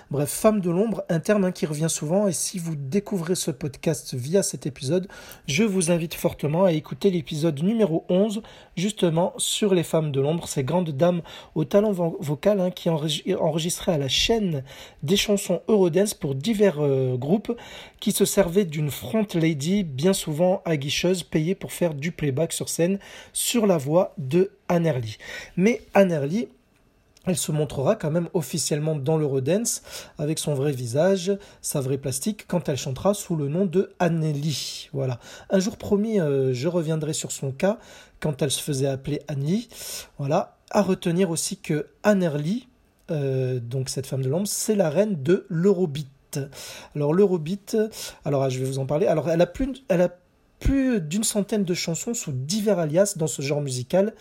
Bref, 0.09 0.29
femme 0.29 0.61
de 0.61 0.69
l'ombre, 0.69 1.03
un 1.09 1.19
terme 1.19 1.51
qui 1.51 1.65
revient 1.65 1.89
souvent. 1.89 2.27
Et 2.27 2.33
si 2.33 2.57
vous 2.57 2.75
découvrez 2.75 3.35
ce 3.35 3.51
podcast 3.51 4.15
via 4.15 4.41
cet 4.41 4.65
épisode, 4.65 5.07
je 5.47 5.63
vous 5.63 5.91
invite 5.91 6.15
fortement 6.15 6.64
à 6.65 6.71
écouter 6.71 7.09
l'épisode 7.09 7.63
numéro 7.63 8.05
11, 8.09 8.41
justement 8.75 9.33
sur 9.37 9.73
les 9.73 9.83
femmes 9.83 10.11
de 10.11 10.19
l'ombre, 10.19 10.47
ces 10.47 10.63
grandes 10.63 10.91
dames 10.91 11.21
au 11.55 11.65
talent 11.65 11.91
vocal 11.91 12.73
qui 12.73 12.89
enregistraient 12.89 13.93
à 13.93 13.97
la 13.97 14.07
chaîne 14.07 14.63
des 15.03 15.17
chansons 15.17 15.61
Eurodance 15.67 16.13
pour 16.13 16.35
divers 16.35 16.79
euh, 16.79 17.15
groupes 17.17 17.55
qui 17.99 18.11
se 18.11 18.25
servaient 18.25 18.65
d'une 18.65 18.91
front 18.91 19.27
lady 19.33 19.83
bien 19.83 20.13
souvent 20.13 20.61
aguicheuse 20.65 21.23
payée 21.23 21.55
pour 21.55 21.71
faire 21.71 21.93
du 21.93 22.11
playback 22.11 22.53
sur 22.53 22.69
scène 22.69 22.99
sur 23.33 23.65
la 23.65 23.77
voix 23.77 24.13
de 24.17 24.51
Annerly. 24.67 25.17
Mais 25.57 25.81
Annerly, 25.93 26.47
elle 27.25 27.37
se 27.37 27.51
montrera 27.51 27.95
quand 27.95 28.11
même 28.11 28.29
officiellement 28.33 28.95
dans 28.95 29.17
l'Eurodance 29.17 29.81
avec 30.17 30.39
son 30.39 30.53
vrai 30.53 30.71
visage, 30.71 31.37
sa 31.61 31.81
vraie 31.81 31.97
plastique, 31.97 32.45
quand 32.47 32.69
elle 32.69 32.77
chantera 32.77 33.13
sous 33.13 33.35
le 33.35 33.47
nom 33.47 33.65
de 33.65 33.91
Anneli. 33.99 34.89
Voilà. 34.93 35.19
Un 35.49 35.59
jour 35.59 35.77
promis, 35.77 36.19
euh, 36.19 36.53
je 36.53 36.67
reviendrai 36.67 37.13
sur 37.13 37.31
son 37.31 37.51
cas 37.51 37.77
quand 38.19 38.41
elle 38.41 38.51
se 38.51 38.61
faisait 38.61 38.87
appeler 38.87 39.21
Annie. 39.27 39.67
Voilà. 40.17 40.57
À 40.71 40.81
retenir 40.81 41.29
aussi 41.29 41.57
que 41.57 41.87
Annerly, 42.03 42.67
euh, 43.11 43.59
donc 43.59 43.89
cette 43.89 44.07
femme 44.07 44.21
de 44.21 44.29
l'ombre, 44.29 44.47
c'est 44.47 44.75
la 44.75 44.89
reine 44.89 45.21
de 45.21 45.45
l'Eurobeat. 45.49 46.39
Alors 46.95 47.13
l'Eurobeat, 47.13 47.77
alors 48.25 48.49
je 48.49 48.59
vais 48.59 48.65
vous 48.65 48.79
en 48.79 48.85
parler. 48.85 49.07
Alors 49.07 49.29
elle 49.29 49.41
a 49.41 49.45
plus, 49.45 49.83
elle 49.87 50.01
plus 50.65 50.99
d'une 50.99 51.23
centaine 51.23 51.63
de 51.63 51.75
chansons 51.75 52.15
sous 52.15 52.31
divers 52.31 52.79
alias 52.79 53.13
dans 53.17 53.27
ce 53.27 53.43
genre 53.43 53.61
musical. 53.61 54.15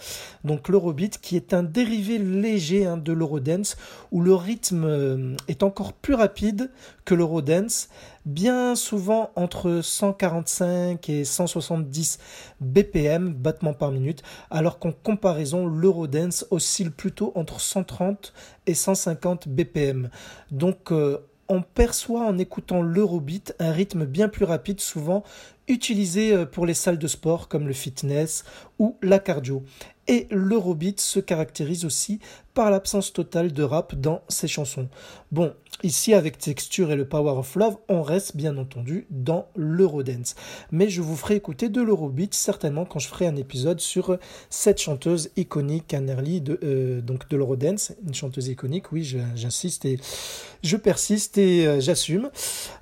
Donc 0.44 0.68
l'Eurobeat 0.68 1.18
qui 1.18 1.36
est 1.36 1.54
un 1.54 1.62
dérivé 1.62 2.18
léger 2.18 2.84
hein, 2.84 2.98
de 2.98 3.14
l'Eurodance 3.14 3.78
où 4.12 4.20
le 4.20 4.34
rythme 4.34 4.84
euh, 4.84 5.36
est 5.48 5.62
encore 5.62 5.94
plus 5.94 6.12
rapide 6.12 6.70
que 7.06 7.14
l'Eurodance, 7.14 7.88
bien 8.26 8.76
souvent 8.76 9.30
entre 9.36 9.80
145 9.82 11.08
et 11.08 11.24
170 11.24 12.18
BPM, 12.60 13.32
battements 13.32 13.72
par 13.72 13.90
minute, 13.90 14.22
alors 14.50 14.78
qu'en 14.78 14.92
comparaison 14.92 15.66
l'Eurodance 15.66 16.44
oscille 16.50 16.90
plutôt 16.90 17.32
entre 17.36 17.58
130 17.58 18.34
et 18.66 18.74
150 18.74 19.48
BPM. 19.48 20.10
Donc 20.50 20.92
euh, 20.92 21.26
on 21.48 21.62
perçoit 21.62 22.22
en 22.22 22.38
écoutant 22.38 22.82
l'Eurobeat 22.82 23.54
un 23.58 23.72
rythme 23.72 24.04
bien 24.04 24.28
plus 24.28 24.44
rapide, 24.44 24.80
souvent 24.80 25.24
utilisé 25.68 26.32
euh, 26.32 26.46
pour 26.46 26.66
les 26.66 26.74
salles 26.74 26.98
de 26.98 27.06
sport 27.06 27.48
comme 27.48 27.66
le 27.66 27.72
fitness 27.72 28.44
ou 28.78 28.96
la 29.02 29.18
cardio. 29.18 29.62
Et 30.06 30.26
l'Eurobeat 30.30 31.00
se 31.00 31.20
caractérise 31.20 31.84
aussi 31.84 32.20
par 32.54 32.70
l'absence 32.70 33.12
totale 33.12 33.52
de 33.52 33.62
rap 33.64 33.94
dans 33.96 34.22
ses 34.28 34.46
chansons. 34.46 34.88
Bon, 35.32 35.52
ici 35.82 36.14
avec 36.14 36.38
Texture 36.38 36.92
et 36.92 36.96
le 36.96 37.06
Power 37.06 37.32
of 37.32 37.56
Love, 37.56 37.76
on 37.88 38.02
reste 38.02 38.36
bien 38.36 38.56
entendu 38.56 39.06
dans 39.10 39.48
l'Eurodance. 39.56 40.36
Mais 40.70 40.88
je 40.88 41.02
vous 41.02 41.16
ferai 41.16 41.34
écouter 41.34 41.68
de 41.68 41.82
l'Eurobeat 41.82 42.32
certainement 42.32 42.84
quand 42.84 43.00
je 43.00 43.08
ferai 43.08 43.26
un 43.26 43.34
épisode 43.34 43.80
sur 43.80 44.18
cette 44.50 44.80
chanteuse 44.80 45.30
iconique, 45.36 45.92
Annerly, 45.92 46.40
de, 46.40 46.60
euh, 46.62 47.00
donc 47.00 47.28
de 47.28 47.36
l'Eurodance. 47.36 47.92
Une 48.06 48.14
chanteuse 48.14 48.46
iconique, 48.46 48.92
oui, 48.92 49.02
j'insiste 49.34 49.84
et 49.84 49.98
je 50.62 50.76
persiste 50.76 51.36
et 51.36 51.66
euh, 51.66 51.80
j'assume. 51.80 52.30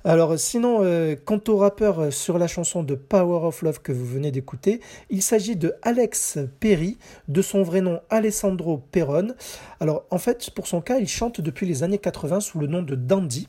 Alors 0.03 0.37
sinon, 0.37 0.79
euh, 0.81 1.15
quant 1.25 1.41
au 1.47 1.57
rappeur 1.57 2.13
sur 2.13 2.37
la 2.37 2.47
chanson 2.47 2.83
de 2.83 2.93
Power 2.93 3.47
of 3.47 3.63
Love 3.63 3.81
que 3.81 3.91
vous 3.91 4.05
venez 4.05 4.29
d'écouter, 4.29 4.79
il 5.09 5.23
s'agit 5.23 5.55
de 5.55 5.73
Alex 5.81 6.37
Perry, 6.59 6.97
de 7.27 7.41
son 7.41 7.63
vrai 7.63 7.81
nom 7.81 7.99
Alessandro 8.11 8.77
Perron. 8.91 9.33
Alors 9.79 10.03
en 10.11 10.17
fait, 10.17 10.49
pour 10.51 10.67
son 10.67 10.81
cas, 10.81 10.99
il 10.99 11.07
chante 11.07 11.41
depuis 11.41 11.65
les 11.65 11.83
années 11.83 11.97
80 11.97 12.39
sous 12.39 12.59
le 12.59 12.67
nom 12.67 12.81
de 12.81 12.95
Dandy. 12.95 13.47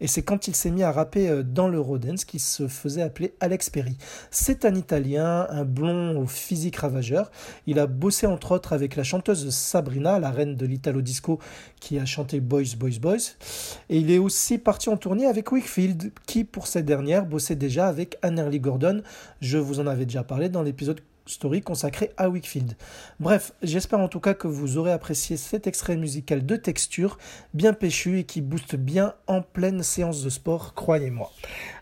Et 0.00 0.06
c'est 0.06 0.22
quand 0.22 0.48
il 0.48 0.54
s'est 0.54 0.70
mis 0.70 0.82
à 0.82 0.92
rapper 0.92 1.28
euh, 1.28 1.42
dans 1.42 1.68
le 1.68 1.80
Rodens 1.80 2.24
qu'il 2.26 2.40
se 2.40 2.68
faisait 2.68 3.02
appeler 3.02 3.34
Alex 3.40 3.70
Perry. 3.70 3.96
C'est 4.30 4.64
un 4.64 4.74
Italien, 4.74 5.46
un 5.48 5.64
blond 5.64 6.20
au 6.20 6.26
physique 6.26 6.76
ravageur. 6.76 7.30
Il 7.66 7.78
a 7.78 7.86
bossé 7.86 8.26
entre 8.26 8.52
autres 8.52 8.72
avec 8.72 8.96
la 8.96 9.04
chanteuse 9.04 9.50
Sabrina, 9.50 10.18
la 10.18 10.30
reine 10.30 10.56
de 10.56 10.66
l'Italo 10.66 11.00
Disco, 11.00 11.38
qui 11.80 11.98
a 11.98 12.04
chanté 12.04 12.40
Boys, 12.40 12.76
Boys, 12.76 12.98
Boys. 13.00 13.36
Et 13.88 13.98
il 13.98 14.10
est 14.10 14.18
aussi 14.18 14.58
parti 14.58 14.88
en 14.88 14.96
tournée 14.96 15.26
avec 15.26 15.52
Wickfield, 15.52 16.12
qui 16.26 16.44
pour 16.44 16.66
cette 16.66 16.84
dernière 16.84 17.26
bossait 17.26 17.56
déjà 17.56 17.86
avec 17.86 18.18
Annerly 18.22 18.60
Gordon. 18.60 19.02
Je 19.40 19.58
vous 19.58 19.80
en 19.80 19.86
avais 19.86 20.04
déjà 20.04 20.24
parlé 20.24 20.48
dans 20.48 20.62
l'épisode 20.62 21.00
story 21.26 21.62
consacrée 21.62 22.10
à 22.16 22.28
Wickfield. 22.28 22.76
Bref, 23.20 23.52
j'espère 23.62 24.00
en 24.00 24.08
tout 24.08 24.20
cas 24.20 24.34
que 24.34 24.48
vous 24.48 24.78
aurez 24.78 24.92
apprécié 24.92 25.36
cet 25.36 25.66
extrait 25.66 25.96
musical 25.96 26.44
de 26.44 26.56
texture, 26.56 27.18
bien 27.54 27.72
péchu 27.72 28.18
et 28.18 28.24
qui 28.24 28.40
booste 28.40 28.76
bien 28.76 29.14
en 29.26 29.42
pleine 29.42 29.82
séance 29.82 30.22
de 30.22 30.30
sport, 30.30 30.74
croyez-moi. 30.74 31.30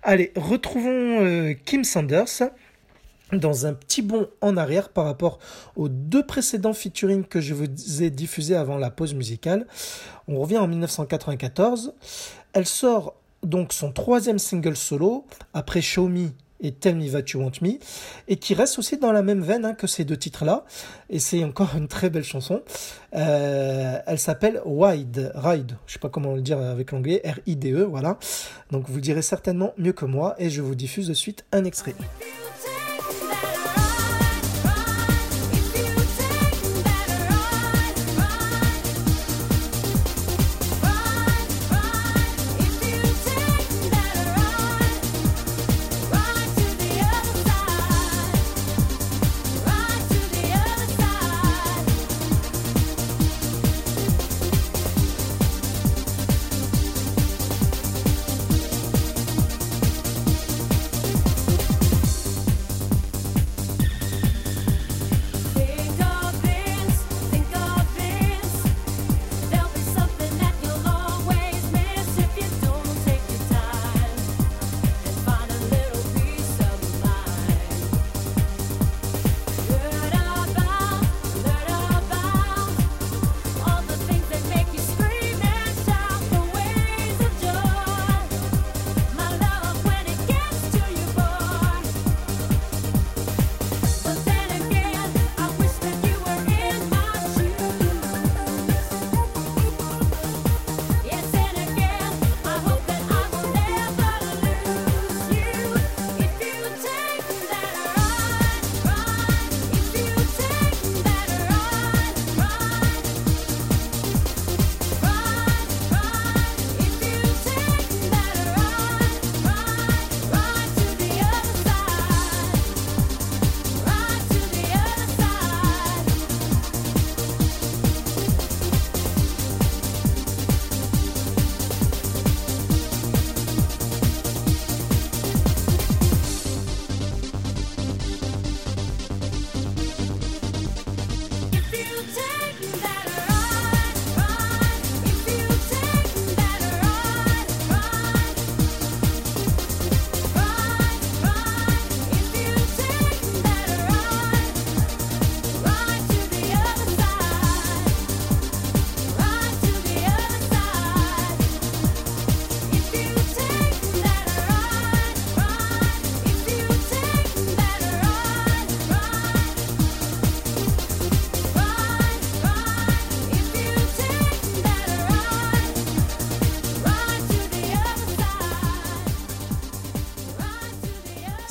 Allez, 0.03 0.33
retrouvons 0.37 1.25
euh, 1.25 1.55
Kim 1.65 1.85
Sanders 1.85 2.51
dans 3.33 3.67
un 3.67 3.75
petit 3.75 4.03
bond 4.03 4.29
en 4.41 4.57
arrière 4.57 4.89
par 4.89 5.05
rapport 5.05 5.39
aux 5.77 5.89
deux 5.89 6.25
précédents 6.25 6.73
featuring 6.73 7.25
que 7.25 7.41
je 7.41 7.55
vous 7.55 8.03
ai 8.03 8.11
diffusés 8.11 8.57
avant 8.57 8.77
la 8.77 8.91
pause 8.91 9.15
musicale. 9.15 9.67
On 10.29 10.41
revient 10.41 10.59
en 10.59 10.67
1994. 10.67 11.95
Elle 12.53 12.67
sort 12.67 13.15
donc 13.43 13.73
son 13.73 13.93
troisième 13.93 14.39
single 14.39 14.77
solo 14.77 15.25
après 15.55 15.81
Show 15.81 16.09
Me 16.09 16.31
et 16.61 16.73
Tell 16.73 16.97
Me 16.97 17.11
That 17.11 17.33
You 17.33 17.41
Want 17.41 17.53
Me, 17.63 17.79
et 18.29 18.37
qui 18.37 18.55
reste 18.55 18.79
aussi 18.79 18.97
dans 18.99 19.13
la 19.13 19.23
même 19.23 19.43
veine 19.43 19.65
hein, 19.65 19.75
que 19.75 19.87
ces 19.87 20.05
deux 20.05 20.17
titres-là, 20.17 20.65
et 21.09 21.19
c'est 21.19 21.45
encore 21.45 21.71
une 21.77 21.89
très 21.89 22.11
belle 22.11 22.25
chanson. 22.25 22.63
Euh, 23.15 23.99
elle 24.07 24.19
s'appelle 24.19 24.61
Wide, 24.65 25.33
Ride, 25.35 25.77
je 25.87 25.95
sais 25.95 25.99
pas 25.99 26.09
comment 26.09 26.35
le 26.35 26.43
dire 26.43 26.59
avec 26.59 26.93
l'anglais, 26.93 27.23
R-I-D-E, 27.25 27.85
voilà. 27.85 28.19
Donc 28.71 28.89
vous 28.89 28.97
le 28.97 29.01
direz 29.01 29.23
certainement 29.23 29.73
mieux 29.79 29.93
que 29.93 30.05
moi, 30.05 30.35
et 30.39 30.51
je 30.51 30.63
vous 30.63 30.75
diffuse 30.75 31.09
de 31.09 31.15
suite 31.15 31.45
un 31.53 31.65
extrait. 31.65 31.95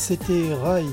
C'était 0.09 0.55
Ride 0.55 0.89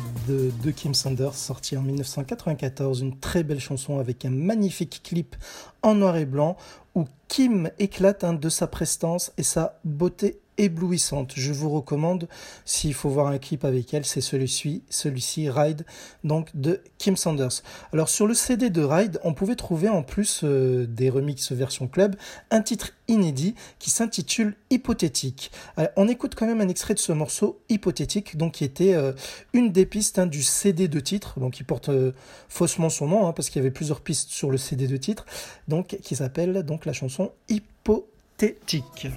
de, 0.62 0.70
Kim 0.70 0.92
Sanders, 0.92 1.32
sorti 1.32 1.74
en 1.78 1.80
1994, 1.80 3.00
une 3.00 3.18
très 3.18 3.44
belle 3.44 3.60
chanson 3.60 3.98
avec 3.98 4.26
un 4.26 4.30
magnifique 4.30 5.00
clip 5.02 5.36
en 5.80 5.94
noir 5.94 6.18
et 6.18 6.26
blanc 6.26 6.58
où 6.94 7.06
Kim 7.26 7.70
éclate 7.78 8.24
hein, 8.24 8.34
de 8.34 8.48
sa 8.50 8.66
prestance 8.66 9.32
et 9.38 9.42
sa 9.42 9.80
beauté 9.86 10.42
éblouissante. 10.58 11.32
Je 11.36 11.52
vous 11.52 11.70
recommande, 11.70 12.28
s'il 12.64 12.94
faut 12.94 13.08
voir 13.08 13.28
un 13.28 13.38
clip 13.38 13.64
avec 13.64 13.92
elle, 13.94 14.04
c'est 14.04 14.20
celui-ci, 14.20 14.82
celui-ci, 14.90 15.50
Ride, 15.50 15.84
donc 16.24 16.48
de 16.54 16.80
Kim 16.98 17.16
Sanders. 17.16 17.62
Alors 17.92 18.08
sur 18.08 18.26
le 18.26 18.34
CD 18.34 18.70
de 18.70 18.82
Ride, 18.82 19.20
on 19.24 19.34
pouvait 19.34 19.56
trouver 19.56 19.88
en 19.88 20.02
plus 20.02 20.40
euh, 20.44 20.86
des 20.86 21.10
remixes 21.10 21.52
version 21.52 21.88
club, 21.88 22.16
un 22.50 22.62
titre 22.62 22.92
inédit 23.08 23.54
qui 23.78 23.90
s'intitule 23.90 24.56
Hypothétique. 24.70 25.50
on 25.96 26.08
écoute 26.08 26.34
quand 26.34 26.46
même 26.46 26.60
un 26.60 26.68
extrait 26.68 26.94
de 26.94 26.98
ce 26.98 27.12
morceau 27.12 27.60
Hypothétique, 27.68 28.36
donc 28.36 28.54
qui 28.54 28.64
était 28.64 28.94
euh, 28.94 29.12
une 29.52 29.72
des 29.72 29.86
pistes 29.86 30.18
hein, 30.18 30.26
du 30.26 30.42
CD 30.42 30.88
de 30.88 31.00
titre, 31.00 31.38
donc 31.38 31.54
qui 31.54 31.64
porte 31.64 31.88
euh, 31.88 32.12
faussement 32.48 32.88
son 32.88 33.08
nom, 33.08 33.26
hein, 33.26 33.32
parce 33.32 33.50
qu'il 33.50 33.60
y 33.60 33.64
avait 33.64 33.70
plusieurs 33.70 34.00
pistes 34.00 34.30
sur 34.30 34.50
le 34.50 34.58
CD 34.58 34.86
de 34.86 34.96
titre, 34.96 35.26
donc 35.68 35.98
qui 36.02 36.16
s'appelle 36.16 36.62
donc 36.62 36.86
la 36.86 36.92
chanson 36.92 37.32
Hypothétique. 37.48 39.08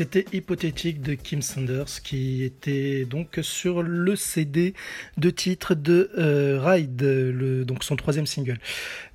C'était 0.00 0.24
Hypothétique 0.32 1.02
de 1.02 1.12
Kim 1.12 1.42
Sanders 1.42 2.00
qui 2.02 2.42
était 2.42 3.04
donc 3.04 3.38
sur 3.42 3.82
le 3.82 4.16
CD 4.16 4.72
de 5.18 5.28
titre 5.28 5.74
de 5.74 6.10
euh, 6.16 6.58
Ride, 6.58 7.66
donc 7.66 7.84
son 7.84 7.96
troisième 7.96 8.24
single. 8.24 8.56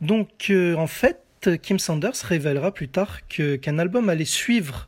Donc 0.01 0.51
euh, 0.51 0.75
en 0.75 0.85
fait, 0.85 1.49
Kim 1.63 1.79
Sanders 1.79 2.13
révélera 2.23 2.71
plus 2.71 2.87
tard 2.87 3.27
qu'un 3.27 3.79
album 3.79 4.09
allait 4.09 4.25
suivre 4.25 4.87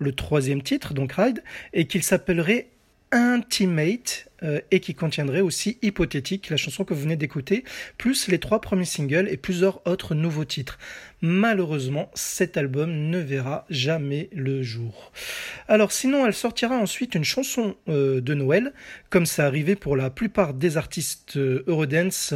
le 0.00 0.10
troisième 0.10 0.62
titre, 0.62 0.94
donc 0.94 1.12
Ride, 1.12 1.44
et 1.72 1.86
qu'il 1.86 2.02
s'appellerait 2.02 2.66
Intimate 3.12 4.28
euh, 4.42 4.60
et 4.70 4.80
qui 4.80 4.94
contiendrait 4.94 5.40
aussi 5.40 5.78
Hypothétique, 5.82 6.50
la 6.50 6.56
chanson 6.56 6.84
que 6.84 6.92
vous 6.92 7.02
venez 7.02 7.16
d'écouter, 7.16 7.64
plus 7.96 8.28
les 8.28 8.38
trois 8.38 8.60
premiers 8.60 8.84
singles 8.84 9.28
et 9.30 9.36
plusieurs 9.36 9.86
autres 9.86 10.14
nouveaux 10.14 10.44
titres. 10.44 10.78
Malheureusement, 11.22 12.10
cet 12.14 12.58
album 12.58 13.08
ne 13.08 13.18
verra 13.18 13.64
jamais 13.70 14.28
le 14.32 14.62
jour. 14.62 15.12
Alors 15.68 15.90
sinon, 15.90 16.26
elle 16.26 16.34
sortira 16.34 16.76
ensuite 16.76 17.14
une 17.14 17.24
chanson 17.24 17.76
euh, 17.88 18.20
de 18.20 18.34
Noël, 18.34 18.74
comme 19.08 19.24
ça 19.24 19.46
arrivait 19.46 19.76
pour 19.76 19.96
la 19.96 20.10
plupart 20.10 20.52
des 20.52 20.76
artistes 20.76 21.36
euh, 21.36 21.64
Eurodance, 21.66 22.34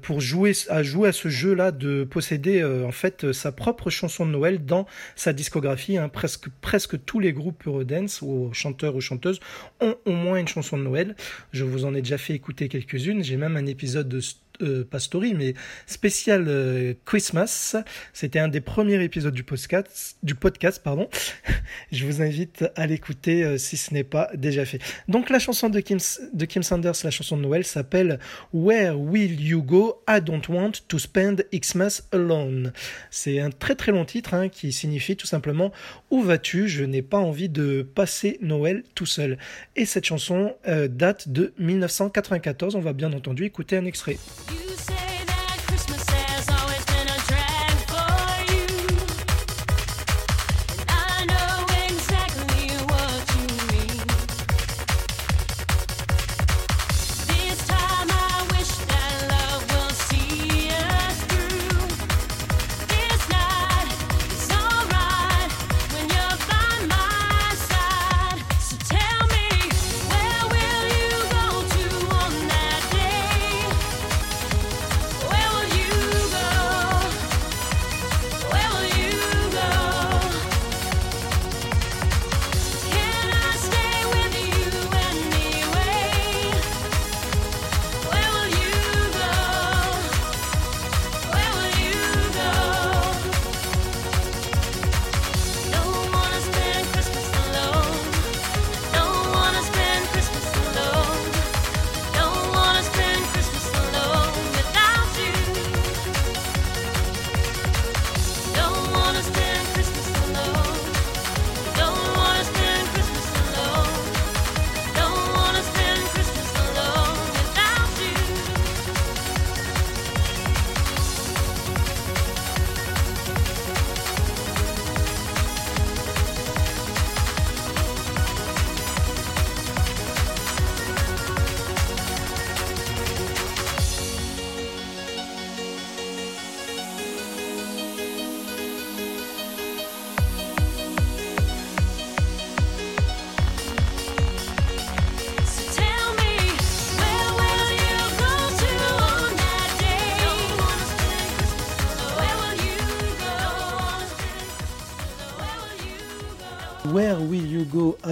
pour 0.00 0.22
jouer 0.22 0.52
à 0.70 0.82
jouer 0.82 1.10
à 1.10 1.12
ce 1.12 1.28
jeu-là 1.28 1.70
de 1.70 2.04
posséder 2.04 2.64
en 2.64 2.92
fait 2.92 3.32
sa 3.32 3.52
propre 3.52 3.90
chanson 3.90 4.24
de 4.24 4.30
Noël 4.30 4.64
dans 4.64 4.86
sa 5.16 5.34
discographie. 5.34 5.98
Hein. 5.98 6.08
Presque 6.08 6.48
presque 6.62 7.04
tous 7.04 7.20
les 7.20 7.34
groupes 7.34 7.66
Eurodance 7.66 8.22
ou 8.22 8.48
chanteurs 8.54 8.96
ou 8.96 9.02
chanteuses 9.02 9.38
ont 9.82 9.96
au 10.06 10.12
moins 10.12 10.38
une 10.38 10.48
chanson 10.48 10.78
de 10.78 10.82
Noël. 10.82 11.05
Je 11.52 11.64
vous 11.64 11.84
en 11.84 11.94
ai 11.94 12.02
déjà 12.02 12.18
fait 12.18 12.34
écouter 12.34 12.68
quelques-unes. 12.68 13.22
J'ai 13.22 13.36
même 13.36 13.56
un 13.56 13.66
épisode 13.66 14.08
de 14.08 14.20
euh, 14.62 14.84
pas 14.84 14.98
story, 14.98 15.34
mais 15.34 15.54
spécial 15.86 16.46
euh, 16.48 16.94
Christmas. 17.04 17.76
C'était 18.12 18.38
un 18.38 18.48
des 18.48 18.60
premiers 18.60 19.02
épisodes 19.02 19.34
du 19.34 19.42
podcast, 19.42 20.16
du 20.22 20.34
podcast 20.34 20.80
pardon. 20.82 21.08
Je 21.92 22.06
vous 22.06 22.22
invite 22.22 22.64
à 22.74 22.86
l'écouter 22.86 23.44
euh, 23.44 23.58
si 23.58 23.76
ce 23.76 23.92
n'est 23.92 24.04
pas 24.04 24.30
déjà 24.34 24.64
fait. 24.64 24.80
Donc 25.08 25.30
la 25.30 25.38
chanson 25.38 25.68
de 25.68 25.80
Kim, 25.80 25.98
de 26.32 26.44
Kim 26.44 26.62
Sanders, 26.62 26.94
la 27.04 27.10
chanson 27.10 27.36
de 27.36 27.42
Noël, 27.42 27.64
s'appelle 27.64 28.18
Where 28.52 28.98
Will 28.98 29.40
You 29.40 29.62
Go? 29.62 30.02
I 30.08 30.20
Don't 30.20 30.42
Want 30.48 30.72
to 30.88 30.98
Spend 30.98 31.44
Xmas 31.52 32.02
Alone. 32.12 32.72
C'est 33.10 33.40
un 33.40 33.50
très 33.50 33.74
très 33.74 33.92
long 33.92 34.04
titre 34.04 34.34
hein, 34.34 34.48
qui 34.48 34.72
signifie 34.72 35.16
tout 35.16 35.26
simplement 35.26 35.72
Où 36.10 36.22
vas-tu? 36.22 36.68
Je 36.68 36.84
n'ai 36.84 37.02
pas 37.02 37.18
envie 37.18 37.48
de 37.48 37.82
passer 37.82 38.38
Noël 38.40 38.84
tout 38.94 39.06
seul. 39.06 39.38
Et 39.74 39.84
cette 39.84 40.04
chanson 40.04 40.54
date 40.66 41.28
de 41.28 41.52
1994. 41.58 42.74
On 42.74 42.80
va 42.80 42.92
bien 42.92 43.12
entendu 43.12 43.44
écouter 43.44 43.76
un 43.76 43.84
extrait. 43.84 44.16
You 44.48 44.68
say 44.76 44.95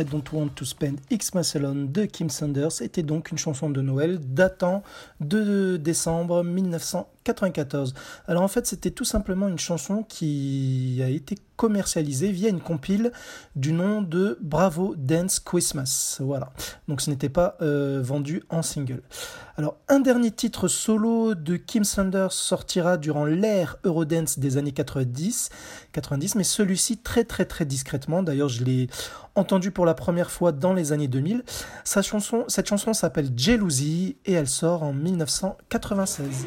Don't 0.04 0.24
Want 0.32 0.50
to 0.54 0.64
Spend 0.64 0.98
Xmas 1.12 1.52
Alone 1.54 1.90
de 1.90 2.04
Kim 2.04 2.30
Sanders 2.30 2.82
était 2.82 3.02
donc 3.02 3.30
une 3.30 3.38
chanson 3.38 3.70
de 3.70 3.80
Noël 3.80 4.18
datant 4.20 4.82
de 5.20 5.76
décembre 5.76 6.42
1994. 7.24 7.94
Alors 8.28 8.42
en 8.42 8.48
fait 8.48 8.66
c'était 8.66 8.90
tout 8.90 9.04
simplement 9.04 9.48
une 9.48 9.58
chanson 9.58 10.02
qui 10.02 11.00
a 11.02 11.08
été 11.08 11.36
commercialisée 11.56 12.32
via 12.32 12.48
une 12.48 12.60
compile 12.60 13.12
du 13.54 13.72
nom 13.72 14.02
de 14.02 14.38
Bravo 14.42 14.94
Dance 14.96 15.40
Christmas. 15.40 16.18
Voilà. 16.20 16.52
Donc 16.88 17.00
ce 17.00 17.10
n'était 17.10 17.28
pas 17.28 17.56
euh, 17.62 18.00
vendu 18.02 18.42
en 18.50 18.62
single. 18.62 19.02
Alors 19.56 19.76
un 19.88 20.00
dernier 20.00 20.32
titre 20.32 20.68
solo 20.68 21.34
de 21.34 21.56
Kim 21.56 21.84
Sanders 21.84 22.32
sortira 22.32 22.96
durant 22.96 23.24
l'ère 23.24 23.76
Eurodance 23.84 24.38
des 24.38 24.56
années 24.56 24.72
90, 24.72 25.50
90 25.92 26.34
mais 26.34 26.44
celui-ci 26.44 26.98
très 26.98 27.24
très 27.24 27.44
très 27.44 27.64
discrètement. 27.64 28.22
D'ailleurs 28.22 28.48
je 28.48 28.64
l'ai 28.64 28.88
entendu 29.34 29.70
pour 29.70 29.86
la 29.86 29.94
première 29.94 30.30
fois 30.30 30.52
dans 30.52 30.74
les 30.74 30.92
années 30.92 31.08
2000. 31.08 31.44
Sa 31.84 32.02
chanson, 32.02 32.44
cette 32.48 32.68
chanson 32.68 32.92
s'appelle 32.92 33.30
Jealousy 33.36 34.16
et 34.26 34.32
elle 34.32 34.48
sort 34.48 34.82
en 34.82 34.92
1996. 34.92 36.46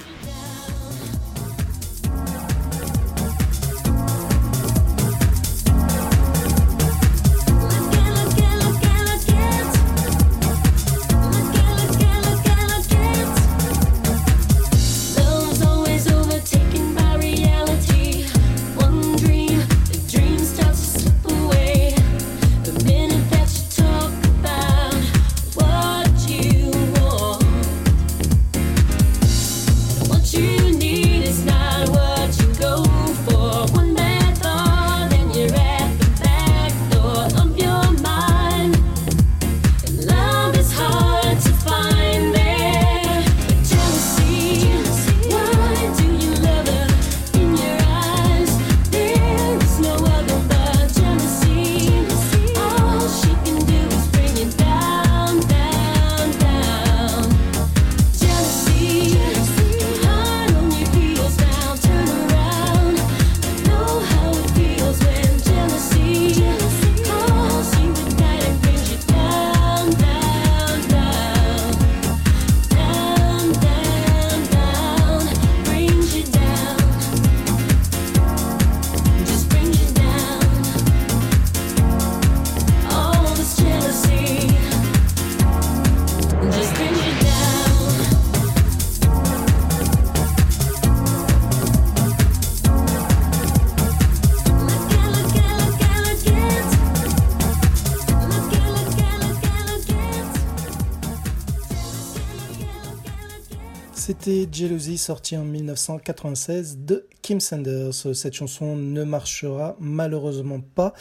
Jealousy 104.98 105.08
sorti 105.08 105.38
en 105.38 105.44
1996 105.44 106.80
de 106.80 107.08
Kim 107.22 107.40
Sanders. 107.40 107.94
Cette 107.94 108.34
chanson 108.34 108.76
ne 108.76 109.04
marchera 109.04 109.76
malheureusement 109.80 110.60
pas, 110.60 110.94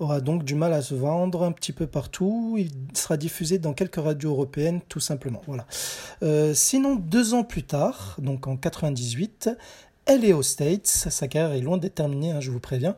aura 0.00 0.20
donc 0.20 0.44
du 0.44 0.54
mal 0.54 0.72
à 0.72 0.82
se 0.82 0.94
vendre 0.94 1.44
un 1.44 1.52
petit 1.52 1.72
peu 1.72 1.86
partout. 1.86 2.56
Il 2.58 2.70
sera 2.94 3.16
diffusé 3.16 3.58
dans 3.58 3.72
quelques 3.72 3.96
radios 3.96 4.30
européennes 4.30 4.80
tout 4.88 5.00
simplement. 5.00 5.42
Voilà. 5.46 5.66
Euh, 6.22 6.52
sinon, 6.54 6.96
deux 6.96 7.34
ans 7.34 7.44
plus 7.44 7.62
tard, 7.62 8.16
donc 8.18 8.46
en 8.46 8.56
98, 8.56 9.50
elle 10.04 10.24
est 10.24 10.32
aux 10.32 10.42
States, 10.42 10.86
sa 10.86 11.28
carrière 11.28 11.52
est 11.52 11.60
loin 11.60 11.76
d'être 11.76 11.96
terminée, 11.96 12.30
hein, 12.30 12.40
je 12.40 12.50
vous 12.50 12.60
préviens. 12.60 12.96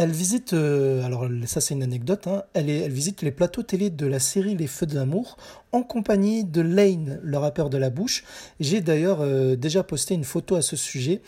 Elle 0.00 0.12
visite, 0.12 0.52
euh, 0.52 1.02
alors 1.02 1.26
ça 1.46 1.60
c'est 1.60 1.74
une 1.74 1.82
anecdote, 1.82 2.28
hein, 2.28 2.44
elle, 2.54 2.88
visite 2.88 3.22
les 3.22 3.32
plateaux 3.32 3.64
télé 3.64 3.90
de 3.90 4.06
la 4.06 4.20
série 4.20 4.54
Les 4.54 4.68
Feux 4.68 4.86
de 4.86 4.94
l'amour 4.94 5.36
en 5.72 5.82
compagnie 5.82 6.44
de 6.44 6.60
Lane, 6.60 7.18
le 7.20 7.36
rappeur 7.36 7.68
de 7.68 7.78
la 7.78 7.90
bouche. 7.90 8.22
J'ai 8.60 8.80
d'ailleurs 8.80 9.22
euh, 9.22 9.56
déjà 9.56 9.82
posté 9.82 10.14
une 10.14 10.22
photo 10.22 10.54
à 10.54 10.62
ce 10.62 10.76
sujet. 10.76 11.20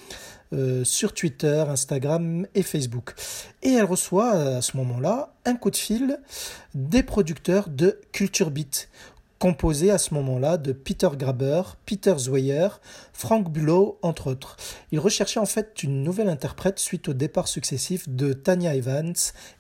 Euh, 0.52 0.82
sur 0.82 1.14
Twitter, 1.14 1.64
Instagram 1.68 2.44
et 2.56 2.64
Facebook. 2.64 3.14
Et 3.62 3.70
elle 3.70 3.84
reçoit 3.84 4.32
à 4.32 4.60
ce 4.60 4.76
moment-là 4.78 5.32
un 5.44 5.54
coup 5.54 5.70
de 5.70 5.76
fil 5.76 6.18
des 6.74 7.04
producteurs 7.04 7.68
de 7.68 8.00
Culture 8.10 8.50
Beat 8.50 8.88
composé 9.40 9.90
à 9.90 9.96
ce 9.96 10.12
moment-là 10.14 10.58
de 10.58 10.72
Peter 10.72 11.08
Graber, 11.16 11.62
Peter 11.86 12.14
Zweyer, 12.18 12.68
Frank 13.14 13.50
Bulow, 13.50 13.98
entre 14.02 14.30
autres. 14.30 14.58
Il 14.92 15.00
recherchait 15.00 15.40
en 15.40 15.46
fait 15.46 15.82
une 15.82 16.02
nouvelle 16.02 16.28
interprète 16.28 16.78
suite 16.78 17.08
au 17.08 17.14
départ 17.14 17.48
successif 17.48 18.06
de 18.06 18.34
Tanya 18.34 18.74
Evans 18.74 19.14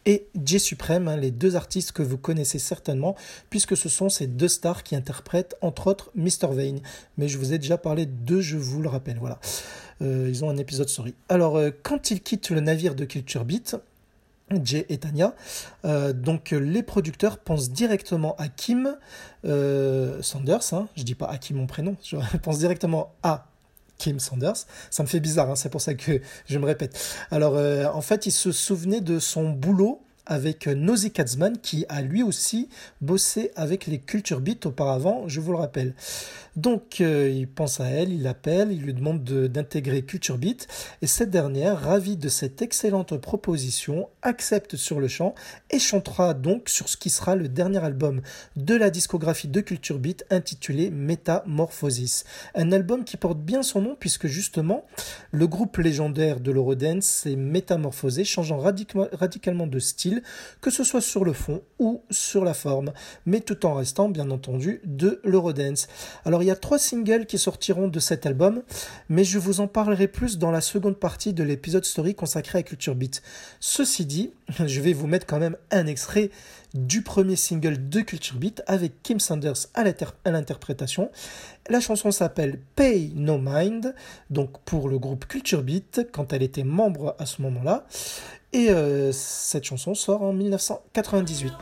et 0.04 0.26
Jay 0.44 0.58
Supreme, 0.58 1.08
hein, 1.08 1.16
les 1.16 1.30
deux 1.30 1.56
artistes 1.56 1.92
que 1.92 2.02
vous 2.02 2.18
connaissez 2.18 2.58
certainement, 2.58 3.16
puisque 3.48 3.74
ce 3.74 3.88
sont 3.88 4.10
ces 4.10 4.26
deux 4.26 4.48
stars 4.48 4.82
qui 4.82 4.94
interprètent 4.94 5.56
entre 5.62 5.86
autres 5.86 6.10
Mr. 6.14 6.52
Vane. 6.52 6.80
Mais 7.16 7.28
je 7.28 7.38
vous 7.38 7.54
ai 7.54 7.58
déjà 7.58 7.78
parlé 7.78 8.04
d'eux, 8.04 8.42
je 8.42 8.58
vous 8.58 8.82
le 8.82 8.88
rappelle. 8.90 9.16
Voilà. 9.18 9.40
Euh, 10.02 10.26
ils 10.28 10.44
ont 10.44 10.50
un 10.50 10.58
épisode 10.58 10.90
sorry. 10.90 11.14
Alors, 11.30 11.56
euh, 11.56 11.70
quand 11.82 12.10
ils 12.10 12.20
quittent 12.20 12.50
le 12.50 12.60
navire 12.60 12.94
de 12.94 13.06
Culture 13.06 13.46
Beat, 13.46 13.76
Jay 14.62 14.86
et 14.88 14.98
Tanya. 14.98 15.34
Euh, 15.84 16.12
donc 16.12 16.50
les 16.50 16.82
producteurs 16.82 17.38
pensent 17.38 17.70
directement 17.70 18.36
à 18.36 18.48
Kim 18.48 18.96
euh, 19.44 20.20
Sanders. 20.22 20.72
Hein. 20.72 20.88
Je 20.96 21.02
dis 21.02 21.14
pas 21.14 21.26
à 21.26 21.38
Kim 21.38 21.56
mon 21.56 21.66
prénom, 21.66 21.96
je 22.02 22.16
pense 22.42 22.58
directement 22.58 23.14
à 23.22 23.46
Kim 23.98 24.18
Sanders. 24.18 24.66
Ça 24.90 25.02
me 25.02 25.08
fait 25.08 25.20
bizarre, 25.20 25.50
hein, 25.50 25.56
c'est 25.56 25.68
pour 25.68 25.80
ça 25.80 25.94
que 25.94 26.20
je 26.46 26.58
me 26.58 26.66
répète. 26.66 26.98
Alors 27.30 27.54
euh, 27.56 27.86
en 27.86 28.00
fait, 28.00 28.26
ils 28.26 28.32
se 28.32 28.52
souvenaient 28.52 29.00
de 29.00 29.18
son 29.18 29.50
boulot 29.50 30.02
avec 30.26 30.66
Nosy 30.66 31.10
Katzman 31.10 31.58
qui 31.58 31.84
a 31.88 32.02
lui 32.02 32.22
aussi 32.22 32.68
bossé 33.00 33.50
avec 33.56 33.86
les 33.86 33.98
Culture 33.98 34.40
Beat 34.40 34.66
auparavant, 34.66 35.28
je 35.28 35.40
vous 35.40 35.52
le 35.52 35.58
rappelle. 35.58 35.94
Donc 36.56 37.00
euh, 37.00 37.30
il 37.32 37.48
pense 37.48 37.80
à 37.80 37.86
elle, 37.86 38.12
il 38.12 38.22
l'appelle, 38.22 38.72
il 38.72 38.82
lui 38.82 38.92
demande 38.92 39.22
d'intégrer 39.22 40.02
Culture 40.02 40.36
Beat 40.36 40.66
et 41.00 41.06
cette 41.06 41.30
dernière, 41.30 41.80
ravie 41.80 42.16
de 42.16 42.28
cette 42.28 42.60
excellente 42.62 43.16
proposition, 43.16 44.08
accepte 44.22 44.76
sur 44.76 45.00
le 45.00 45.08
champ 45.08 45.34
et 45.70 45.78
chantera 45.78 46.34
donc 46.34 46.68
sur 46.68 46.88
ce 46.88 46.96
qui 46.96 47.10
sera 47.10 47.36
le 47.36 47.48
dernier 47.48 47.82
album 47.82 48.20
de 48.56 48.74
la 48.74 48.90
discographie 48.90 49.48
de 49.48 49.60
Culture 49.60 49.98
Beat 49.98 50.24
intitulé 50.30 50.90
Metamorphosis. 50.90 52.24
Un 52.54 52.72
album 52.72 53.04
qui 53.04 53.16
porte 53.16 53.38
bien 53.38 53.62
son 53.62 53.82
nom 53.82 53.96
puisque 53.98 54.26
justement 54.26 54.84
le 55.30 55.46
groupe 55.46 55.76
légendaire 55.76 56.40
de 56.40 56.50
l'Eurodance 56.50 57.04
s'est 57.04 57.36
métamorphosé, 57.36 58.24
changeant 58.24 58.58
radicalement 58.58 59.66
de 59.66 59.78
style 59.78 60.09
que 60.60 60.70
ce 60.70 60.84
soit 60.84 61.00
sur 61.00 61.24
le 61.24 61.32
fond 61.32 61.62
ou 61.78 62.02
sur 62.10 62.44
la 62.44 62.54
forme, 62.54 62.92
mais 63.26 63.40
tout 63.40 63.66
en 63.66 63.74
restant 63.74 64.08
bien 64.08 64.30
entendu 64.30 64.80
de 64.84 65.20
l'Eurodance. 65.24 65.88
Alors 66.24 66.42
il 66.42 66.46
y 66.46 66.50
a 66.50 66.56
trois 66.56 66.78
singles 66.78 67.26
qui 67.26 67.38
sortiront 67.38 67.88
de 67.88 68.00
cet 68.00 68.26
album, 68.26 68.62
mais 69.08 69.24
je 69.24 69.38
vous 69.38 69.60
en 69.60 69.66
parlerai 69.66 70.08
plus 70.08 70.38
dans 70.38 70.50
la 70.50 70.60
seconde 70.60 70.98
partie 70.98 71.32
de 71.32 71.42
l'épisode 71.42 71.84
story 71.84 72.14
consacré 72.14 72.58
à 72.58 72.62
Culture 72.62 72.94
Beat. 72.94 73.22
Ceci 73.60 74.06
dit, 74.06 74.32
je 74.66 74.80
vais 74.80 74.92
vous 74.92 75.06
mettre 75.06 75.26
quand 75.26 75.38
même 75.38 75.56
un 75.70 75.86
extrait 75.86 76.30
du 76.74 77.02
premier 77.02 77.36
single 77.36 77.88
de 77.88 78.00
Culture 78.00 78.36
Beat 78.36 78.62
avec 78.66 79.02
Kim 79.02 79.18
Sanders 79.18 79.66
à 79.74 79.84
l'interprétation. 80.30 81.10
La 81.68 81.80
chanson 81.80 82.10
s'appelle 82.10 82.60
Pay 82.76 83.12
No 83.14 83.38
Mind, 83.40 83.94
donc 84.30 84.60
pour 84.64 84.88
le 84.88 84.98
groupe 84.98 85.26
Culture 85.26 85.62
Beat, 85.62 86.06
quand 86.12 86.32
elle 86.32 86.42
était 86.42 86.64
membre 86.64 87.16
à 87.18 87.26
ce 87.26 87.42
moment-là. 87.42 87.86
Et 88.52 88.70
euh, 88.70 89.12
cette 89.12 89.64
chanson 89.64 89.94
sort 89.94 90.22
en 90.22 90.32
1998. 90.32 91.52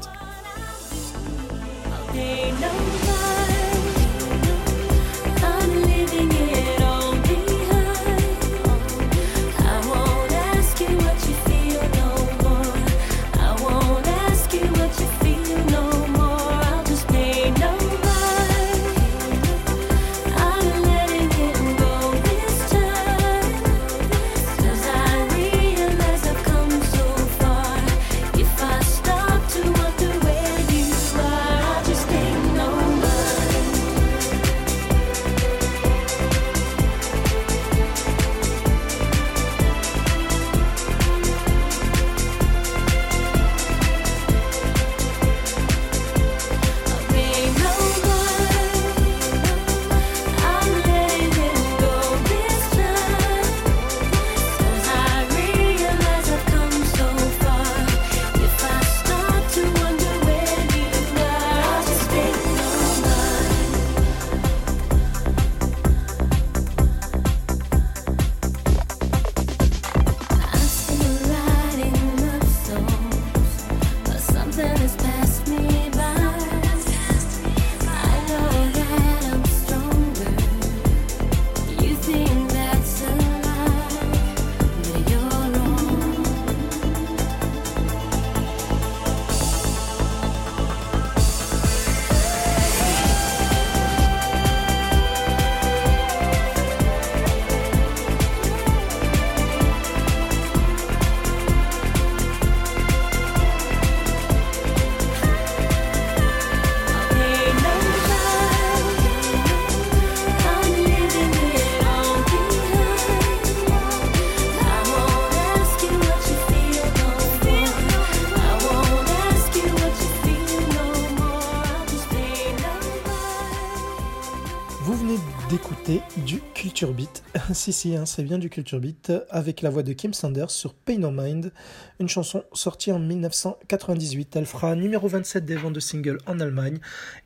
Si, 127.72 127.90
si, 127.90 127.96
hein, 127.96 128.06
c'est 128.06 128.22
bien 128.22 128.38
du 128.38 128.48
Culture 128.48 128.80
Beat 128.80 129.12
avec 129.28 129.60
la 129.60 129.68
voix 129.68 129.82
de 129.82 129.92
Kim 129.92 130.14
Sanders 130.14 130.50
sur 130.50 130.72
Pain 130.72 130.96
No 130.96 131.10
Mind, 131.10 131.52
une 132.00 132.08
chanson 132.08 132.42
sortie 132.54 132.92
en 132.92 132.98
1998. 132.98 134.36
Elle 134.36 134.46
fera 134.46 134.74
numéro 134.74 135.06
27 135.06 135.44
des 135.44 135.56
ventes 135.56 135.74
de 135.74 135.80
singles 135.80 136.16
en 136.24 136.40
Allemagne 136.40 136.78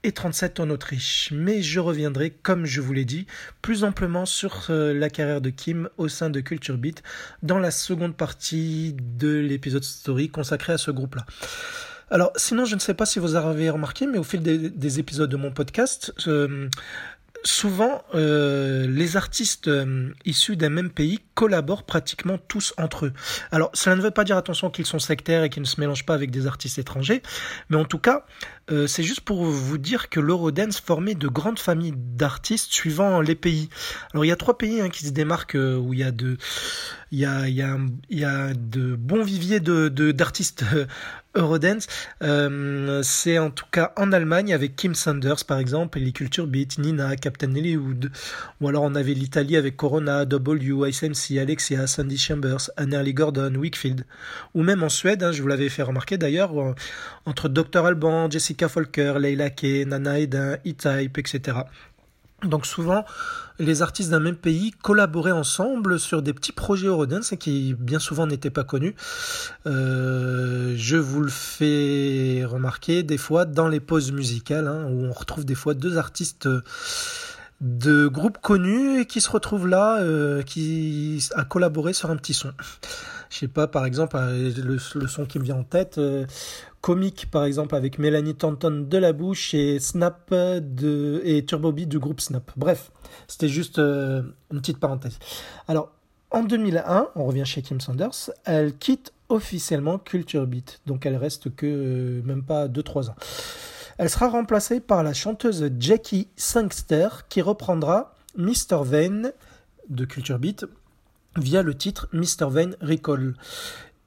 et 0.02 0.10
37 0.10 0.58
en 0.58 0.70
Autriche. 0.70 1.32
Mais 1.32 1.62
je 1.62 1.78
reviendrai, 1.78 2.30
comme 2.30 2.66
je 2.66 2.80
vous 2.80 2.92
l'ai 2.92 3.04
dit, 3.04 3.28
plus 3.60 3.84
amplement 3.84 4.26
sur 4.26 4.66
euh, 4.70 4.92
la 4.92 5.10
carrière 5.10 5.40
de 5.40 5.50
Kim 5.50 5.88
au 5.96 6.08
sein 6.08 6.28
de 6.28 6.40
Culture 6.40 6.76
Beat 6.76 7.04
dans 7.44 7.60
la 7.60 7.70
seconde 7.70 8.16
partie 8.16 8.96
de 8.98 9.38
l'épisode 9.38 9.84
story 9.84 10.28
consacré 10.28 10.72
à 10.72 10.78
ce 10.78 10.90
groupe-là. 10.90 11.24
Alors, 12.10 12.32
sinon, 12.36 12.64
je 12.64 12.74
ne 12.74 12.80
sais 12.80 12.94
pas 12.94 13.06
si 13.06 13.20
vous 13.20 13.36
avez 13.36 13.70
remarqué, 13.70 14.06
mais 14.06 14.18
au 14.18 14.24
fil 14.24 14.42
des, 14.42 14.98
épisodes 14.98 15.30
de 15.30 15.36
mon 15.36 15.50
podcast, 15.50 16.12
euh, 16.26 16.68
souvent, 17.44 18.02
euh, 18.14 18.86
les 18.86 19.16
artistes 19.16 19.68
euh, 19.68 20.12
issus 20.24 20.56
d'un 20.56 20.70
même 20.70 20.90
pays 20.90 21.20
collaborent 21.34 21.84
pratiquement 21.84 22.38
tous 22.48 22.74
entre 22.78 23.06
eux. 23.06 23.12
Alors, 23.50 23.70
cela 23.74 23.96
ne 23.96 24.02
veut 24.02 24.10
pas 24.10 24.24
dire, 24.24 24.36
attention, 24.36 24.70
qu'ils 24.70 24.86
sont 24.86 24.98
sectaires 24.98 25.44
et 25.44 25.50
qu'ils 25.50 25.62
ne 25.62 25.66
se 25.66 25.80
mélangent 25.80 26.06
pas 26.06 26.14
avec 26.14 26.30
des 26.30 26.46
artistes 26.46 26.78
étrangers, 26.78 27.22
mais 27.68 27.76
en 27.76 27.84
tout 27.84 27.98
cas, 27.98 28.26
euh, 28.70 28.86
c'est 28.86 29.02
juste 29.02 29.22
pour 29.22 29.44
vous 29.44 29.78
dire 29.78 30.08
que 30.08 30.20
l'Eurodance 30.20 30.80
formait 30.80 31.14
de 31.14 31.28
grandes 31.28 31.58
familles 31.58 31.94
d'artistes 31.96 32.72
suivant 32.72 33.20
les 33.20 33.34
pays. 33.34 33.68
Alors, 34.12 34.24
il 34.24 34.28
y 34.28 34.32
a 34.32 34.36
trois 34.36 34.56
pays 34.56 34.80
hein, 34.80 34.88
qui 34.88 35.06
se 35.06 35.12
démarquent 35.12 35.56
où 35.56 35.92
il 35.92 35.98
y 35.98 36.04
a 36.04 36.12
de, 36.12 36.36
y 37.10 37.24
a, 37.24 37.48
y 37.48 38.24
a, 38.24 38.54
de 38.54 38.94
bons 38.94 39.22
viviers 39.22 39.60
de 39.60 39.88
d'artistes 40.12 40.64
Eurodance. 41.34 41.86
Euh, 42.22 43.00
c'est 43.02 43.38
en 43.38 43.50
tout 43.50 43.64
cas 43.70 43.92
en 43.96 44.12
Allemagne 44.12 44.52
avec 44.52 44.76
Kim 44.76 44.94
Sanders 44.94 45.44
par 45.46 45.58
exemple, 45.58 45.98
et 45.98 46.02
les 46.02 46.12
Culture 46.12 46.46
Beat, 46.46 46.78
Nina, 46.78 47.16
Captain 47.16 47.54
Hollywood. 47.54 48.10
Ou 48.60 48.68
alors 48.68 48.82
on 48.82 48.94
avait 48.94 49.14
l'Italie 49.14 49.56
avec 49.56 49.76
Corona, 49.76 50.24
W, 50.24 50.92
Alexia, 51.38 51.86
Sandy 51.86 52.18
Chambers, 52.18 52.70
Annerly 52.76 53.14
Gordon, 53.14 53.54
Wickfield. 53.54 54.04
Ou 54.54 54.62
même 54.62 54.82
en 54.82 54.88
Suède, 54.88 55.22
hein, 55.22 55.32
je 55.32 55.42
vous 55.42 55.48
l'avais 55.48 55.68
fait 55.68 55.82
remarquer 55.82 56.18
d'ailleurs, 56.18 56.60
euh, 56.60 56.74
entre 57.26 57.48
Dr 57.48 57.84
Alban, 57.84 58.30
Jessica 58.30 58.68
Folker, 58.68 59.14
Leila 59.18 59.50
Kay, 59.50 59.84
Nana 59.86 60.18
Edin, 60.18 60.56
E-Type, 60.66 61.18
etc. 61.18 61.58
Donc 62.44 62.66
souvent, 62.66 63.04
les 63.58 63.82
artistes 63.82 64.10
d'un 64.10 64.20
même 64.20 64.36
pays 64.36 64.72
collaboraient 64.72 65.30
ensemble 65.30 66.00
sur 66.00 66.22
des 66.22 66.32
petits 66.32 66.52
projets 66.52 66.88
Eurodance 66.88 67.34
qui 67.38 67.74
bien 67.78 68.00
souvent 68.00 68.26
n'étaient 68.26 68.50
pas 68.50 68.64
connus. 68.64 68.94
Euh, 69.66 70.74
je 70.76 70.96
vous 70.96 71.20
le 71.20 71.30
fais 71.30 72.44
remarquer 72.44 73.02
des 73.04 73.18
fois 73.18 73.44
dans 73.44 73.68
les 73.68 73.80
pauses 73.80 74.10
musicales, 74.10 74.66
hein, 74.66 74.88
où 74.90 75.04
on 75.04 75.12
retrouve 75.12 75.44
des 75.44 75.54
fois 75.54 75.74
deux 75.74 75.98
artistes 75.98 76.48
de 77.62 78.08
groupes 78.08 78.38
connus 78.38 79.00
et 79.00 79.06
qui 79.06 79.22
se 79.22 79.30
retrouvent 79.30 79.68
là, 79.68 79.98
euh, 80.00 80.42
qui 80.42 81.26
a 81.34 81.44
collaboré 81.44 81.94
sur 81.94 82.10
un 82.10 82.16
petit 82.16 82.34
son. 82.34 82.52
Je 83.32 83.38
sais 83.38 83.48
pas, 83.48 83.66
par 83.66 83.86
exemple, 83.86 84.16
euh, 84.18 84.52
le, 84.62 84.78
son 84.78 85.24
qui 85.24 85.38
me 85.38 85.44
vient 85.44 85.56
en 85.56 85.64
tête, 85.64 85.96
euh, 85.96 86.26
comique 86.82 87.30
par 87.30 87.44
exemple 87.44 87.74
avec 87.74 87.98
Mélanie 87.98 88.34
Tanton 88.34 88.86
de 88.86 88.98
la 88.98 89.14
bouche 89.14 89.54
et 89.54 89.78
Snap 89.78 90.30
de, 90.30 91.22
et 91.24 91.42
Turbo 91.46 91.72
Beat 91.72 91.88
du 91.88 91.98
groupe 91.98 92.20
Snap. 92.20 92.50
Bref, 92.56 92.92
c'était 93.28 93.48
juste 93.48 93.78
euh, 93.78 94.22
une 94.52 94.60
petite 94.60 94.78
parenthèse. 94.78 95.18
Alors, 95.66 95.92
en 96.30 96.42
2001, 96.42 97.08
on 97.14 97.24
revient 97.24 97.46
chez 97.46 97.62
Kim 97.62 97.80
Sanders, 97.80 98.30
elle 98.44 98.76
quitte 98.76 99.14
officiellement 99.30 99.98
Culture 99.98 100.46
Beat, 100.46 100.82
donc 100.86 101.06
elle 101.06 101.16
reste 101.16 101.54
que 101.54 102.20
même 102.26 102.42
pas 102.42 102.68
2-3 102.68 103.08
ans. 103.08 103.16
Elle 103.98 104.10
sera 104.10 104.28
remplacée 104.28 104.80
par 104.80 105.02
la 105.02 105.12
chanteuse 105.12 105.70
Jackie 105.78 106.28
Sangster 106.36 107.08
qui 107.28 107.42
reprendra 107.42 108.14
Mr. 108.36 108.82
Vane 108.82 109.32
de 109.88 110.04
Culture 110.04 110.38
Beat 110.38 110.66
via 111.36 111.62
le 111.62 111.74
titre 111.74 112.08
Mr. 112.12 112.48
Vane 112.48 112.76
Recall 112.80 113.34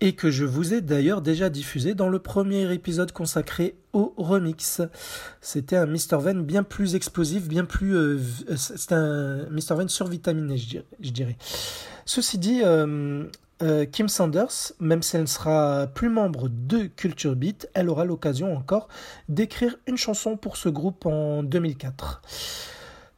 et 0.01 0.13
que 0.13 0.29
je 0.29 0.43
vous 0.43 0.73
ai 0.73 0.81
d'ailleurs 0.81 1.21
déjà 1.21 1.49
diffusé 1.49 1.95
dans 1.95 2.09
le 2.09 2.19
premier 2.19 2.71
épisode 2.73 3.11
consacré 3.11 3.75
au 3.93 4.13
remix. 4.17 4.81
C'était 5.39 5.77
un 5.77 5.85
Mr. 5.85 6.17
Vane 6.19 6.43
bien 6.43 6.63
plus 6.63 6.95
explosif, 6.95 7.47
bien 7.47 7.65
plus... 7.65 7.95
Euh, 7.95 8.19
c'était 8.55 8.95
un 8.95 9.45
Mr. 9.49 9.75
Vane 9.75 9.89
survitaminé, 9.89 10.57
je 10.57 11.09
dirais. 11.11 11.37
Ceci 12.05 12.37
dit, 12.37 12.61
euh, 12.63 13.23
euh, 13.61 13.85
Kim 13.85 14.09
Sanders, 14.09 14.73
même 14.79 15.01
si 15.01 15.15
elle 15.15 15.23
ne 15.23 15.27
sera 15.27 15.87
plus 15.87 16.09
membre 16.09 16.49
de 16.49 16.85
Culture 16.85 17.35
Beat, 17.35 17.69
elle 17.73 17.89
aura 17.89 18.05
l'occasion 18.05 18.55
encore 18.55 18.87
d'écrire 19.29 19.77
une 19.87 19.97
chanson 19.97 20.37
pour 20.37 20.57
ce 20.57 20.69
groupe 20.69 21.05
en 21.05 21.43
2004. 21.43 22.21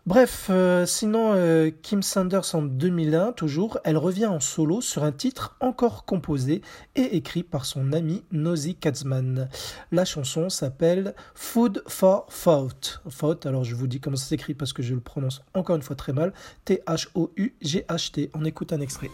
Bref, 0.08 0.48
euh, 0.50 0.86
sinon 0.86 1.34
euh, 1.34 1.70
Kim 1.82 2.02
Sanders 2.02 2.56
en 2.56 2.62
2001 2.62 3.34
toujours, 3.34 3.78
elle 3.84 3.98
revient 3.98 4.28
en 4.28 4.40
solo 4.40 4.80
sur 4.80 5.04
un 5.04 5.12
titre 5.12 5.58
encore 5.60 6.06
composé 6.06 6.62
et 6.96 7.18
écrit 7.18 7.44
par 7.44 7.66
son 7.66 7.92
ami 7.92 8.24
Nosy 8.32 8.76
Katzman. 8.76 9.50
La 9.92 10.06
chanson 10.06 10.50
s'appelle 10.50 11.14
Food 11.36 11.84
for 11.88 12.28
Thought. 12.28 13.02
Thought, 13.20 13.46
alors 13.48 13.66
je 13.66 13.76
vous 13.76 13.88
dis 13.88 14.00
comment 14.00 14.16
ça 14.16 14.28
s'écrit 14.28 14.54
parce 14.54 14.72
que 14.72 14.82
je 14.82 14.94
le 14.94 15.02
prononce 15.02 15.42
encore 15.54 15.76
une 15.76 15.82
fois 15.82 15.98
très 15.98 16.14
mal. 16.14 16.32
T-H-O-U-G-H-T. 16.64 18.32
On 18.34 18.46
écoute 18.46 18.72
un 18.72 18.80
extrait. 18.80 19.12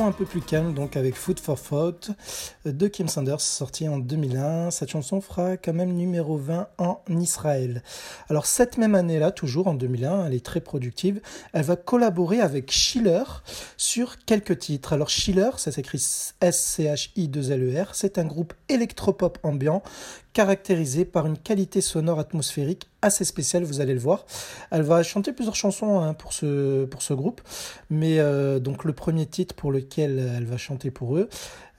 Un 0.00 0.12
peu 0.12 0.24
plus 0.24 0.40
calme, 0.40 0.72
donc 0.72 0.96
avec 0.96 1.14
Food 1.14 1.38
for 1.38 1.60
Thought 1.60 2.12
de 2.64 2.88
Kim 2.88 3.08
Sanders, 3.08 3.42
sortie 3.42 3.88
en 3.88 3.98
2001. 3.98 4.70
Cette 4.70 4.90
chanson 4.90 5.20
fera 5.20 5.58
quand 5.58 5.74
même 5.74 5.92
numéro 5.92 6.38
20 6.38 6.68
en 6.78 7.00
Israël. 7.10 7.82
Alors 8.30 8.46
cette 8.46 8.78
même 8.78 8.94
année-là, 8.94 9.32
toujours 9.32 9.66
en 9.66 9.74
2001, 9.74 10.26
elle 10.26 10.34
est 10.34 10.44
très 10.44 10.60
productive, 10.60 11.20
elle 11.52 11.64
va 11.64 11.76
collaborer 11.76 12.40
avec 12.40 12.70
Schiller 12.70 13.22
sur 13.76 14.24
quelques 14.24 14.58
titres. 14.58 14.94
Alors 14.94 15.10
Schiller, 15.10 15.50
ça 15.58 15.70
s'écrit 15.70 16.02
S-C-H-I-2-L-E-R, 16.40 17.94
c'est 17.94 18.18
un 18.18 18.24
groupe 18.24 18.54
électropop 18.70 19.38
ambiant 19.42 19.82
caractérisée 20.32 21.04
par 21.04 21.26
une 21.26 21.36
qualité 21.36 21.80
sonore 21.80 22.18
atmosphérique 22.18 22.88
assez 23.02 23.24
spéciale, 23.24 23.64
vous 23.64 23.80
allez 23.80 23.94
le 23.94 24.00
voir. 24.00 24.24
Elle 24.70 24.82
va 24.82 25.02
chanter 25.02 25.32
plusieurs 25.32 25.56
chansons 25.56 26.00
hein, 26.00 26.14
pour, 26.14 26.32
ce, 26.32 27.12
groupe, 27.12 27.40
mais 27.90 28.18
euh, 28.18 28.58
donc 28.58 28.84
le 28.84 28.92
premier 28.92 29.26
titre 29.26 29.54
pour 29.54 29.72
lequel 29.72 30.18
elle 30.36 30.46
va 30.46 30.56
chanter 30.56 30.90
pour 30.90 31.16
eux 31.16 31.28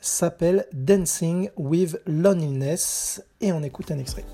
s'appelle 0.02 0.66
Dancing 0.74 1.50
with 1.56 1.98
Loneliness 2.06 3.24
et 3.40 3.54
on 3.54 3.64
écoute 3.64 3.90
un 3.90 4.00
extrait. 4.00 4.26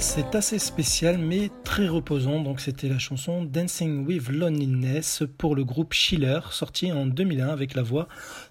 C'est 0.00 0.34
assez 0.34 0.58
spécial 0.58 1.18
mais 1.18 1.50
très 1.64 1.88
reposant. 1.88 2.40
Donc 2.40 2.60
c'était 2.60 2.88
la 2.88 2.98
chanson 2.98 3.44
Dancing 3.44 4.06
with 4.06 4.28
Loneliness 4.28 5.22
pour 5.38 5.54
le 5.54 5.64
groupe 5.64 5.92
Schiller, 5.92 6.40
sorti 6.50 6.92
en 6.92 7.06
2001 7.06 7.48
avec 7.48 7.74
la 7.74 7.82
voix 7.82 8.08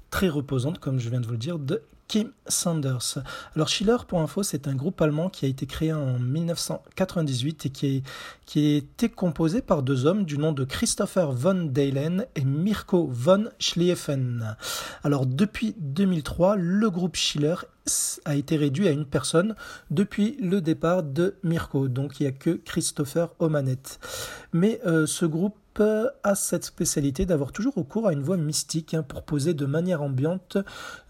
très 0.10 0.30
reposante, 0.30 0.80
comme 0.80 1.00
je 1.00 1.10
viens 1.10 1.22
de 1.22 1.26
vous 1.26 1.32
le 1.34 1.38
dire, 1.38 1.58
de 1.58 1.82
Kim 2.08 2.32
Sanders. 2.46 3.20
Alors 3.56 3.70
Schiller, 3.70 3.96
pour 4.08 4.20
info, 4.20 4.44
c'est 4.44 4.68
un 4.68 4.76
groupe 4.76 5.02
allemand 5.02 5.30
qui 5.30 5.46
a 5.46 5.48
été 5.48 5.66
créé 5.66 5.94
en 5.94 6.20
1998 6.20 7.66
et 7.66 7.70
qui, 7.70 8.76
été 8.76 9.08
composé 9.08 9.62
par 9.62 9.82
deux 9.82 10.06
hommes 10.06 10.26
du 10.26 10.38
nom 10.38 10.52
de 10.52 10.66
Christopher 10.66 11.32
von 11.32 11.70
Dalen 11.72 12.26
et 12.36 12.44
Mirko 12.44 13.08
von 13.10 13.46
Schlieffen. 13.60 14.58
Alors 15.04 15.26
depuis 15.26 15.74
2003, 15.80 16.58
le 16.58 16.90
groupe 16.90 17.16
Schiller 17.16 17.56
a 18.26 18.36
été 18.36 18.58
réduit 18.58 18.88
à 18.88 18.92
une 18.92 19.06
personne 19.06 19.56
depuis 19.90 20.38
le 20.40 20.62
départ 20.62 21.04
de 21.04 21.36
Mirko. 21.44 21.88
Donc 21.88 22.20
il 22.20 22.24
n'y 22.24 22.30
a 22.30 22.32
que 22.32 22.52
Christopher 22.52 23.30
Omanet. 23.40 24.00
Mais 24.54 24.80
euh, 24.86 25.06
ce 25.06 25.26
groupe 25.26 25.56
a 25.80 26.36
cette 26.36 26.66
spécialité 26.66 27.26
d'avoir 27.26 27.52
toujours 27.52 27.74
recours 27.76 28.08
à 28.08 28.14
une 28.14 28.22
voix 28.22 28.38
mystique 28.38 28.94
hein, 28.94 29.04
pour 29.04 29.24
poser 29.24 29.54
de 29.54 29.66
manière 29.66 30.02
ambiante 30.02 30.58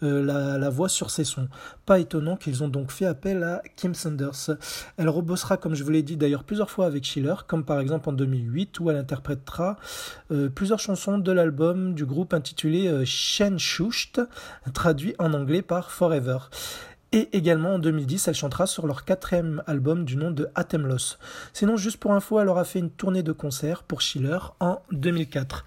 euh, 0.03 0.23
la, 0.23 0.69
voix 0.69 0.89
sur 0.89 1.09
ses 1.09 1.23
sons. 1.23 1.47
Pas 1.85 1.99
étonnant 1.99 2.37
qu'ils 2.37 2.63
ont 2.63 2.67
donc 2.67 2.91
fait 2.91 3.05
appel 3.05 3.43
à 3.43 3.61
Kim 3.75 3.93
Sanders. 3.93 4.51
Elle 4.97 5.09
rebossera, 5.09 5.57
comme 5.57 5.75
je 5.75 5.83
vous 5.83 5.89
l'ai 5.89 6.03
dit 6.03 6.17
d'ailleurs, 6.17 6.43
plusieurs 6.43 6.69
fois 6.69 6.85
avec 6.85 7.03
Schiller, 7.03 7.35
comme 7.47 7.65
par 7.65 7.79
exemple 7.79 8.09
en 8.09 8.13
2008 8.13 8.79
où 8.79 8.89
elle 8.89 8.97
interprétera 8.97 9.77
euh, 10.31 10.49
plusieurs 10.49 10.79
chansons 10.79 11.17
de 11.17 11.31
l'album 11.31 11.93
du 11.93 12.05
groupe 12.05 12.33
intitulé 12.33 12.87
euh, 12.87 13.03
Shen 13.05 13.57
Shusht, 13.57 14.21
traduit 14.73 15.15
en 15.19 15.33
anglais 15.33 15.61
par 15.61 15.91
Forever. 15.91 16.37
Et 17.13 17.27
également 17.33 17.75
en 17.75 17.79
2010, 17.79 18.29
elle 18.29 18.35
chantera 18.35 18.67
sur 18.67 18.87
leur 18.87 19.03
quatrième 19.03 19.63
album 19.67 20.05
du 20.05 20.15
nom 20.15 20.31
de 20.31 20.47
Atemlos. 20.55 21.17
Sinon, 21.51 21.75
juste 21.75 21.97
pour 21.97 22.13
info, 22.13 22.39
elle 22.39 22.47
aura 22.47 22.63
fait 22.63 22.79
une 22.79 22.89
tournée 22.89 23.21
de 23.21 23.33
concert 23.33 23.83
pour 23.83 23.99
Schiller 23.99 24.37
en 24.61 24.81
2004. 24.93 25.65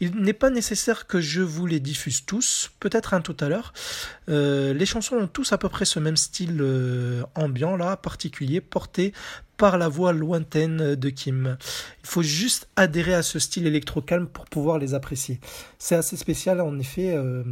Il 0.00 0.16
n'est 0.16 0.34
pas 0.34 0.50
nécessaire 0.50 1.06
que 1.06 1.18
je 1.18 1.40
vous 1.40 1.66
les 1.66 1.80
diffuse 1.80 2.26
tous, 2.26 2.72
peut-être 2.78 3.14
un 3.14 3.22
tout 3.22 3.36
à 3.40 3.48
l'heure. 3.48 3.72
Euh, 4.28 4.74
les 4.74 4.84
chansons 4.84 5.16
ont 5.16 5.26
tous 5.26 5.54
à 5.54 5.58
peu 5.58 5.70
près 5.70 5.86
ce 5.86 5.98
même 5.98 6.18
style 6.18 6.58
euh, 6.60 7.22
ambiant 7.36 7.76
là, 7.78 7.96
particulier, 7.96 8.60
porté 8.60 9.14
par 9.56 9.78
la 9.78 9.88
voix 9.88 10.12
lointaine 10.12 10.94
de 10.94 11.10
Kim. 11.10 11.56
Il 12.02 12.08
faut 12.08 12.22
juste 12.22 12.68
adhérer 12.76 13.14
à 13.14 13.22
ce 13.22 13.38
style 13.38 13.66
électro-calme 13.66 14.26
pour 14.26 14.46
pouvoir 14.46 14.78
les 14.78 14.94
apprécier. 14.94 15.40
C'est 15.78 15.94
assez 15.94 16.16
spécial, 16.16 16.60
en 16.60 16.78
effet. 16.78 17.14
Euh, 17.14 17.44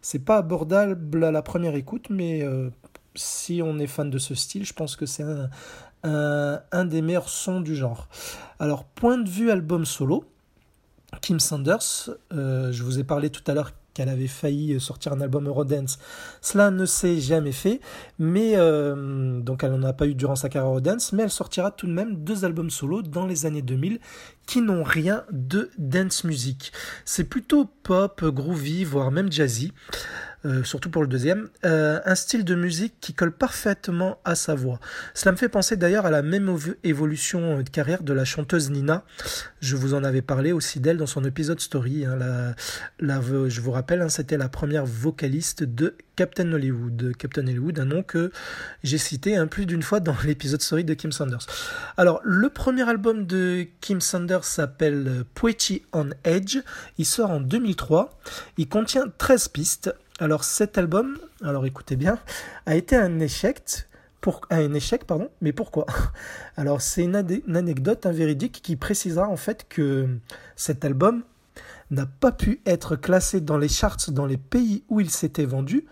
c'est 0.00 0.24
pas 0.24 0.38
abordable 0.38 1.24
à 1.24 1.30
la 1.30 1.42
première 1.42 1.74
écoute, 1.74 2.06
mais 2.10 2.42
euh, 2.42 2.70
si 3.14 3.60
on 3.62 3.78
est 3.78 3.86
fan 3.86 4.10
de 4.10 4.18
ce 4.18 4.34
style, 4.34 4.64
je 4.64 4.72
pense 4.72 4.96
que 4.96 5.06
c'est 5.06 5.24
un, 6.02 6.84
des 6.84 7.02
meilleurs 7.02 7.28
sons 7.28 7.60
du 7.60 7.74
genre. 7.74 8.08
Alors, 8.58 8.84
point 8.84 9.18
de 9.18 9.28
vue 9.28 9.50
album 9.50 9.84
solo, 9.84 10.24
Kim 11.20 11.40
Sanders, 11.40 12.10
euh, 12.32 12.72
je 12.72 12.82
vous 12.82 12.98
ai 12.98 13.04
parlé 13.04 13.30
tout 13.30 13.42
à 13.46 13.54
l'heure 13.54 13.72
qu'elle 13.96 14.10
avait 14.10 14.26
failli 14.26 14.78
sortir 14.78 15.14
un 15.14 15.22
album 15.22 15.48
Eurodance. 15.48 15.98
Cela 16.42 16.70
ne 16.70 16.84
s'est 16.84 17.18
jamais 17.18 17.52
fait, 17.52 17.80
mais 18.18 18.52
euh, 18.56 19.40
donc 19.40 19.64
elle 19.64 19.72
n'en 19.72 19.88
a 19.88 19.94
pas 19.94 20.06
eu 20.06 20.14
durant 20.14 20.36
sa 20.36 20.50
carrière 20.50 20.68
Eurodance, 20.68 21.14
mais 21.14 21.22
elle 21.22 21.30
sortira 21.30 21.70
tout 21.70 21.86
de 21.86 21.92
même 21.92 22.16
deux 22.16 22.44
albums 22.44 22.68
solo 22.68 23.00
dans 23.00 23.26
les 23.26 23.46
années 23.46 23.62
2000 23.62 23.98
qui 24.46 24.60
n'ont 24.60 24.82
rien 24.82 25.24
de 25.32 25.70
dance 25.78 26.24
music. 26.24 26.72
C'est 27.06 27.24
plutôt 27.24 27.64
pop, 27.82 28.22
groovy, 28.22 28.84
voire 28.84 29.10
même 29.10 29.32
jazzy. 29.32 29.72
Euh, 30.44 30.62
surtout 30.64 30.90
pour 30.90 31.02
le 31.02 31.08
deuxième, 31.08 31.48
euh, 31.64 31.98
un 32.04 32.14
style 32.14 32.44
de 32.44 32.54
musique 32.54 32.94
qui 33.00 33.14
colle 33.14 33.32
parfaitement 33.32 34.18
à 34.24 34.34
sa 34.34 34.54
voix. 34.54 34.78
Cela 35.14 35.32
me 35.32 35.36
fait 35.36 35.48
penser 35.48 35.76
d'ailleurs 35.76 36.06
à 36.06 36.10
la 36.10 36.22
même 36.22 36.56
évolution 36.84 37.62
de 37.62 37.68
carrière 37.68 38.02
de 38.02 38.12
la 38.12 38.24
chanteuse 38.24 38.70
Nina. 38.70 39.04
Je 39.60 39.76
vous 39.76 39.94
en 39.94 40.04
avais 40.04 40.22
parlé 40.22 40.52
aussi 40.52 40.78
d'elle 40.78 40.98
dans 40.98 41.06
son 41.06 41.24
épisode 41.24 41.60
story. 41.60 42.04
Hein. 42.04 42.54
je 43.00 43.60
vous 43.60 43.70
rappelle, 43.72 44.02
hein, 44.02 44.08
c'était 44.08 44.36
la 44.36 44.48
première 44.48 44.84
vocaliste 44.84 45.64
de 45.64 45.96
Captain 46.16 46.52
Hollywood. 46.52 47.14
Captain 47.18 47.46
Hollywood, 47.46 47.78
un 47.80 47.84
nom 47.86 48.02
que 48.02 48.30
j'ai 48.84 48.98
cité 48.98 49.36
hein, 49.36 49.46
plus 49.46 49.66
d'une 49.66 49.82
fois 49.82 50.00
dans 50.00 50.16
l'épisode 50.24 50.62
story 50.62 50.84
de 50.84 50.94
Kim 50.94 51.12
Sanders. 51.12 51.46
Alors, 51.96 52.20
le 52.22 52.50
premier 52.50 52.88
album 52.88 53.26
de 53.26 53.66
Kim 53.80 54.00
Sanders 54.00 54.44
s'appelle 54.44 55.24
Poetry 55.34 55.82
on 55.92 56.10
Edge. 56.24 56.58
Il 56.98 57.06
sort 57.06 57.30
en 57.30 57.40
2003. 57.40 58.18
Il 58.58 58.68
contient 58.68 59.04
13 59.18 59.48
pistes 59.48 59.94
alors 60.18 60.44
cet 60.44 60.78
album, 60.78 61.18
alors 61.42 61.66
écoutez 61.66 61.96
bien, 61.96 62.18
a 62.64 62.74
été 62.74 62.96
un 62.96 63.20
échec. 63.20 63.86
Pour, 64.22 64.40
un 64.50 64.72
échec, 64.72 65.04
pardon, 65.04 65.28
mais 65.40 65.52
pourquoi? 65.52 65.86
Alors 66.56 66.80
c'est 66.80 67.04
une, 67.04 67.14
anecdote 67.14 68.06
véridique 68.06 68.60
qui 68.60 68.74
précisera 68.74 69.28
en 69.28 69.36
fait 69.36 69.66
que 69.68 70.08
cet 70.56 70.84
album 70.84 71.22
n'a 71.92 72.06
pas 72.06 72.32
pu 72.32 72.60
être 72.66 72.96
classé 72.96 73.40
dans 73.40 73.58
les 73.58 73.68
charts 73.68 74.10
dans 74.10 74.26
les 74.26 74.38
pays 74.38 74.82
où 74.88 75.00
il 75.00 75.10
s'était 75.10 75.44
vendu 75.44 75.86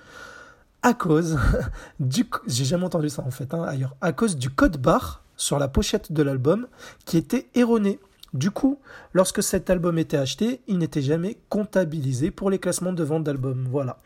à 0.83 0.95
cause 0.95 1.39
du 2.01 2.27
j'ai 2.49 2.64
jamais 2.64 2.85
entendu 2.85 3.09
ça 3.09 3.22
en 3.22 3.31
fait 3.31 3.55
hein, 3.55 3.62
ailleurs 3.62 3.95
à 4.01 4.12
cause 4.12 4.37
du 4.37 4.51
code 4.51 4.79
barre 4.79 5.22
sur 5.37 5.61
la 5.61 5.68
pochette 5.68 6.11
de 6.11 6.22
l'album 6.25 6.66
qui 7.05 7.16
était 7.16 7.49
erroné 7.55 8.01
Du 8.35 8.51
coup, 8.51 8.80
lorsque 9.12 9.45
cet 9.45 9.70
album 9.70 9.97
était 9.97 10.16
acheté, 10.16 10.61
il 10.66 10.78
n'était 10.78 11.03
jamais 11.03 11.39
comptabilisé 11.49 12.32
pour 12.32 12.51
les 12.51 12.59
classements 12.59 12.93
de 12.93 13.05
vente 13.05 13.22
d'albums. 13.22 13.68
Voilà. 13.70 14.01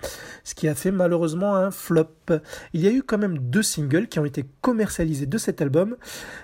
Ce 0.45 0.55
qui 0.55 0.69
a 0.69 0.75
fait 0.75 0.91
malheureusement 0.91 1.57
un 1.57 1.71
flop. 1.71 2.11
Il 2.75 2.83
y 2.83 2.87
a 2.87 2.91
eu 2.91 3.03
quand 3.03 3.17
même 3.17 3.39
deux 3.39 3.63
singles 3.63 4.07
qui 4.07 4.19
ont 4.19 4.27
été 4.27 4.45
commercialisés 4.61 5.25
de 5.25 5.39
cet 5.39 5.63
album. 5.63 5.97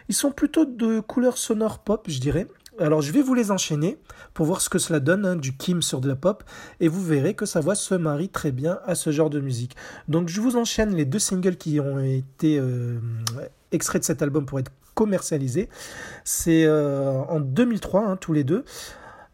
Ils 0.09 0.15
sont 0.15 0.33
plutôt 0.33 0.65
de 0.65 1.01
couleur 1.01 1.37
sonore 1.37 1.81
pop, 1.81 2.07
je 2.09 2.21
dirais. 2.21 2.47
Alors 2.81 3.03
je 3.03 3.13
vais 3.13 3.23
vous 3.23 3.35
les 3.35 3.51
enchaîner 3.51 3.99
pour 4.33 4.47
voir 4.47 4.63
ce 4.63 4.71
que 4.71 4.79
cela 4.79 4.99
donne, 4.99 5.27
hein, 5.27 5.37
du 5.37 5.55
Kim 5.57 5.83
sur 5.83 6.01
de 6.01 6.09
la 6.09 6.17
pop, 6.17 6.43
et 6.81 6.89
vous 6.89 7.05
verrez 7.05 7.35
que 7.35 7.47
sa 7.47 7.61
voix 7.61 7.77
se 7.77 7.95
marie 7.95 8.31
très 8.31 8.51
bien 8.51 8.81
à 8.85 8.97
ce 8.97 9.13
genre 9.13 9.31
de 9.31 9.39
musique. 9.39 9.77
Donc 10.09 10.29
je 10.29 10.41
vous 10.41 10.57
enchaîne 10.57 10.97
les 10.97 11.05
deux 11.05 11.21
singles 11.21 11.57
qui 11.57 11.79
ont 11.79 12.01
été 12.01 12.59
euh, 12.59 12.99
extraits 13.71 14.03
de 14.03 14.07
cet 14.07 14.23
album 14.23 14.45
pour 14.45 14.59
être 14.59 14.73
commercialisés. 14.95 15.69
C'est 16.25 16.65
euh, 16.65 17.13
en 17.29 17.41
2003, 17.41 18.07
hein, 18.07 18.17
tous 18.17 18.33
les 18.33 18.45
deux 18.45 18.65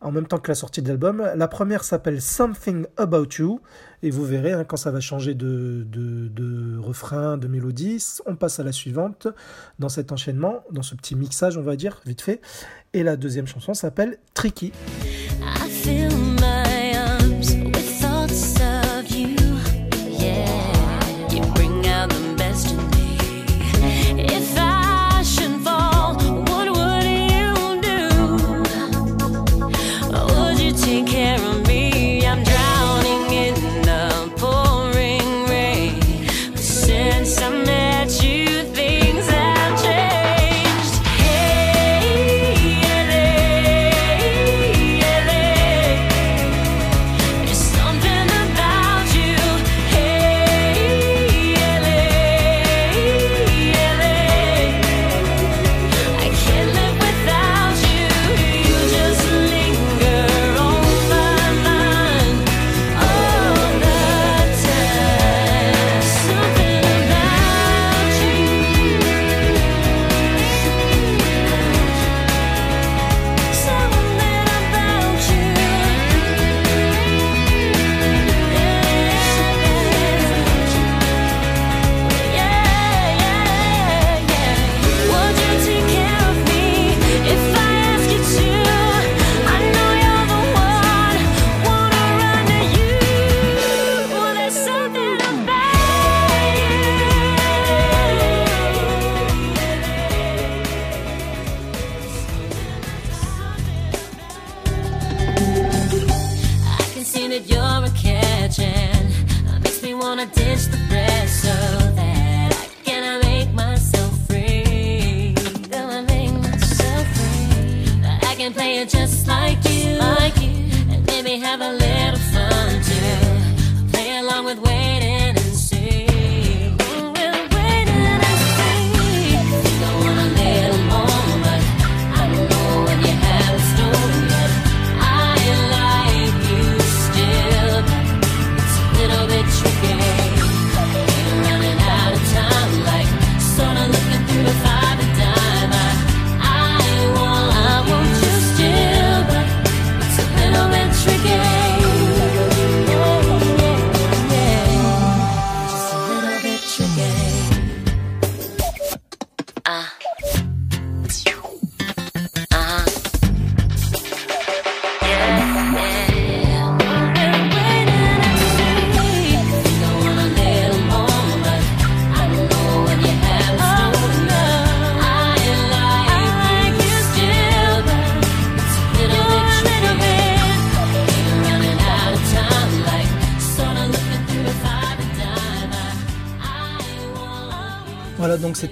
en 0.01 0.13
même 0.13 0.27
temps 0.27 0.39
que 0.39 0.51
la 0.51 0.55
sortie 0.55 0.83
de 0.83 0.89
l'album. 0.89 1.31
La 1.35 1.49
première 1.49 1.85
s'appelle 1.85 2.21
Something 2.21 2.87
About 2.97 3.29
You, 3.39 3.61
et 4.03 4.11
vous 4.11 4.25
verrez 4.25 4.53
hein, 4.53 4.65
quand 4.65 4.77
ça 4.77 4.91
va 4.91 5.01
changer 5.01 5.35
de, 5.35 5.87
de, 5.87 6.79
refrain, 6.79 7.37
de 7.37 7.49
mélodie, 7.49 8.03
on 8.27 8.37
passe 8.37 8.61
à 8.61 8.63
la 8.63 8.73
suivante 8.73 9.29
dans 9.79 9.89
cet 9.89 10.13
enchaînement, 10.13 10.65
dans 10.71 10.83
ce 10.83 10.95
petit 10.95 11.15
mixage, 11.15 11.57
on 11.57 11.63
va 11.63 11.77
dire, 11.77 12.01
vite 12.07 12.23
fait. 12.23 12.41
Et 12.93 13.03
la 13.03 13.17
deuxième 13.17 13.47
chanson 13.47 13.75
s'appelle 13.75 14.19
Tricky. 14.35 14.73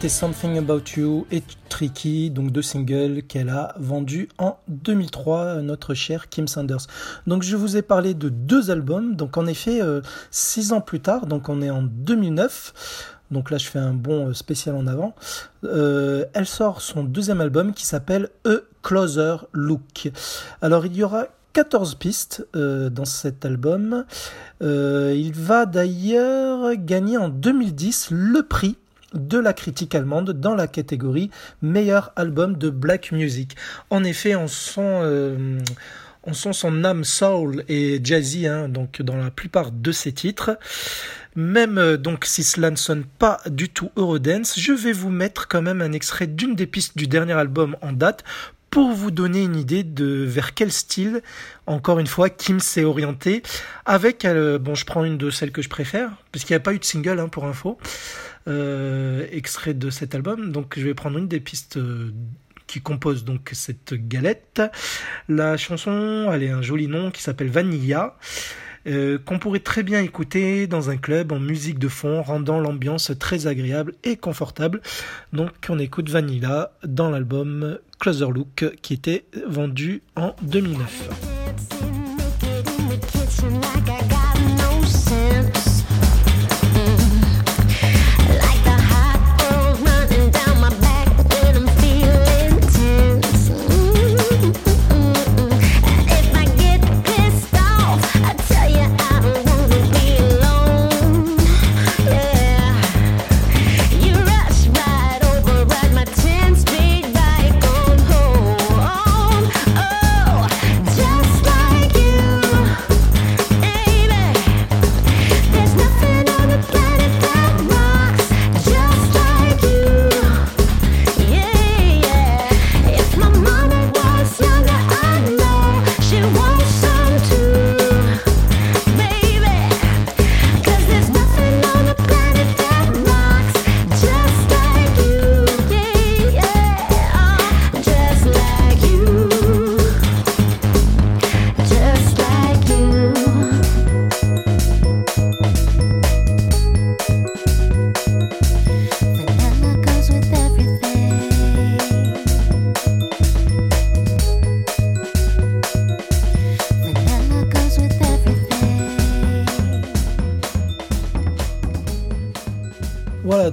Something 0.09 0.59
About 0.59 0.83
You 0.97 1.27
et 1.31 1.43
Tricky, 1.69 2.31
donc 2.31 2.51
deux 2.51 2.63
singles 2.63 3.23
qu'elle 3.23 3.49
a 3.49 3.75
vendus 3.79 4.29
en 4.39 4.59
2003, 4.69 5.57
notre 5.57 5.95
cher 5.95 6.29
Kim 6.29 6.49
Sanders. 6.49 6.87
Donc 7.27 7.43
je 7.43 7.57
vous 7.57 7.77
ai 7.77 7.83
parlé 7.83 8.15
de 8.15 8.29
deux 8.29 8.71
albums, 8.71 9.17
donc 9.17 9.37
en 9.37 9.47
effet, 9.47 9.83
euh, 9.83 10.01
six 10.31 10.73
ans 10.73 10.81
plus 10.81 11.01
tard, 11.01 11.27
donc 11.27 11.49
on 11.49 11.61
est 11.63 11.71
en 11.71 11.83
2009. 11.83 13.15
Donc 13.31 13.51
là, 13.51 13.59
je 13.59 13.67
fais 13.67 13.79
un 13.79 13.93
bon 13.93 14.29
euh, 14.29 14.33
spécial 14.35 14.77
en 14.77 14.87
avant. 14.87 15.15
Euh, 15.65 16.25
elle 16.33 16.47
sort 16.47 16.81
son 16.81 17.05
deuxième 17.05 17.41
album 17.41 17.75
qui 17.75 17.85
s'appelle 17.85 18.31
A 18.47 18.57
Closer 18.83 19.37
Look. 19.53 20.11
Alors, 20.63 20.87
il 20.87 20.97
y 20.97 21.03
aura 21.03 21.27
14 21.53 21.97
pistes 21.97 22.47
dans 22.55 23.05
cet 23.05 23.45
album. 23.45 24.05
il 24.61 25.33
va 25.35 25.67
d'ailleurs 25.67 26.77
gagner 26.77 27.17
en 27.17 27.29
2010 27.29 28.09
le 28.13 28.43
prix 28.43 28.77
de 29.15 29.39
la 29.39 29.53
critique 29.53 29.95
allemande 29.95 30.33
dans 30.33 30.55
la 30.55 30.67
catégorie 30.67 31.31
meilleur 31.63 32.13
album 32.17 32.57
de 32.57 32.71
black 32.71 33.13
music. 33.13 33.57
En 33.91 34.05
effet, 34.05 34.37
on 34.37 34.49
sent, 34.49 34.81
euh, 34.81 35.59
on 36.25 36.33
sent 36.33 36.53
son 36.53 36.85
âme 36.85 37.05
soul 37.05 37.65
et 37.69 38.01
jazzy 38.03 38.47
hein, 38.47 38.69
donc 38.69 39.03
dans 39.03 39.17
la 39.17 39.31
plupart 39.31 39.71
de 39.73 39.93
ses 39.93 40.13
titres. 40.13 40.59
Même 41.37 41.79
euh, 41.79 41.97
donc 41.97 42.25
si 42.25 42.43
cela 42.43 42.71
ne 42.71 42.77
sonne 42.77 43.05
pas 43.05 43.41
du 43.47 43.69
tout 43.69 43.91
Eurodance, 43.97 44.59
je 44.59 44.73
vais 44.73 44.93
vous 44.93 45.11
mettre 45.11 45.47
quand 45.47 45.63
même 45.63 45.81
un 45.81 45.93
extrait 45.93 46.27
d'une 46.27 46.55
des 46.55 46.67
pistes 46.67 46.97
du 46.97 47.07
dernier 47.07 47.35
album 47.35 47.77
en 47.81 47.93
date 47.93 48.25
pour 48.71 48.93
vous 48.93 49.11
donner 49.11 49.43
une 49.43 49.57
idée 49.57 49.83
de 49.83 50.25
vers 50.25 50.55
quel 50.55 50.71
style, 50.71 51.23
encore 51.67 51.99
une 51.99 52.07
fois, 52.07 52.31
Kim 52.31 52.61
s'est 52.61 52.85
orienté. 52.85 53.43
Avec, 53.87 54.25
euh, 54.25 54.59
bon, 54.59 54.75
je 54.75 54.85
prends 54.85 55.05
une 55.05 55.19
de 55.19 55.31
celles 55.31 55.53
que 55.53 55.63
je 55.63 55.69
préfère, 55.69 56.11
parce 56.33 56.45
qu'il 56.45 56.55
n'y 56.55 56.59
a 56.59 56.61
pas 56.61 56.75
eu 56.75 56.79
de 56.79 56.85
single 56.85 57.19
hein, 57.19 57.29
pour 57.29 57.47
info. 57.47 57.79
Euh, 58.49 59.27
extrait 59.31 59.75
de 59.75 59.91
cet 59.91 60.15
album. 60.15 60.53
Donc 60.53 60.75
je 60.79 60.85
vais 60.85 60.95
prendre 60.95 61.19
une 61.19 61.29
des 61.29 61.41
pistes 61.41 61.77
euh, 61.77 62.13
qui 62.67 62.81
compose 62.81 63.25
donc 63.25 63.51
cette 63.53 63.95
galette. 63.95 64.63
La 65.29 65.57
chanson, 65.57 66.31
elle 66.33 66.43
est 66.43 66.51
un 66.51 66.63
joli 66.63 66.89
nom 66.89 67.11
qui 67.11 67.23
s'appelle 67.23 67.51
Vanilla. 67.51 68.17
Euh, 68.89 69.19
qu'on 69.19 69.39
pourrait 69.39 69.61
très 69.61 69.83
bien 69.83 70.01
écouter 70.01 70.67
dans 70.67 70.91
un 70.91 70.97
club 70.97 71.33
en 71.33 71.39
musique 71.39 71.79
de 71.79 71.89
fond, 71.89 72.23
rendant 72.23 72.59
l'ambiance 72.59 73.13
très 73.19 73.47
agréable 73.47 73.95
et 74.05 74.17
confortable. 74.17 74.81
Donc 75.33 75.51
on 75.69 75.79
écoute 75.79 76.09
Vanilla 76.09 76.73
dans 76.85 77.11
l'album 77.11 77.79
Closer 78.01 78.31
Look 78.31 78.65
qui 78.83 78.95
était 78.95 79.25
vendu 79.47 80.03
en 80.17 80.35
2009. 80.43 81.09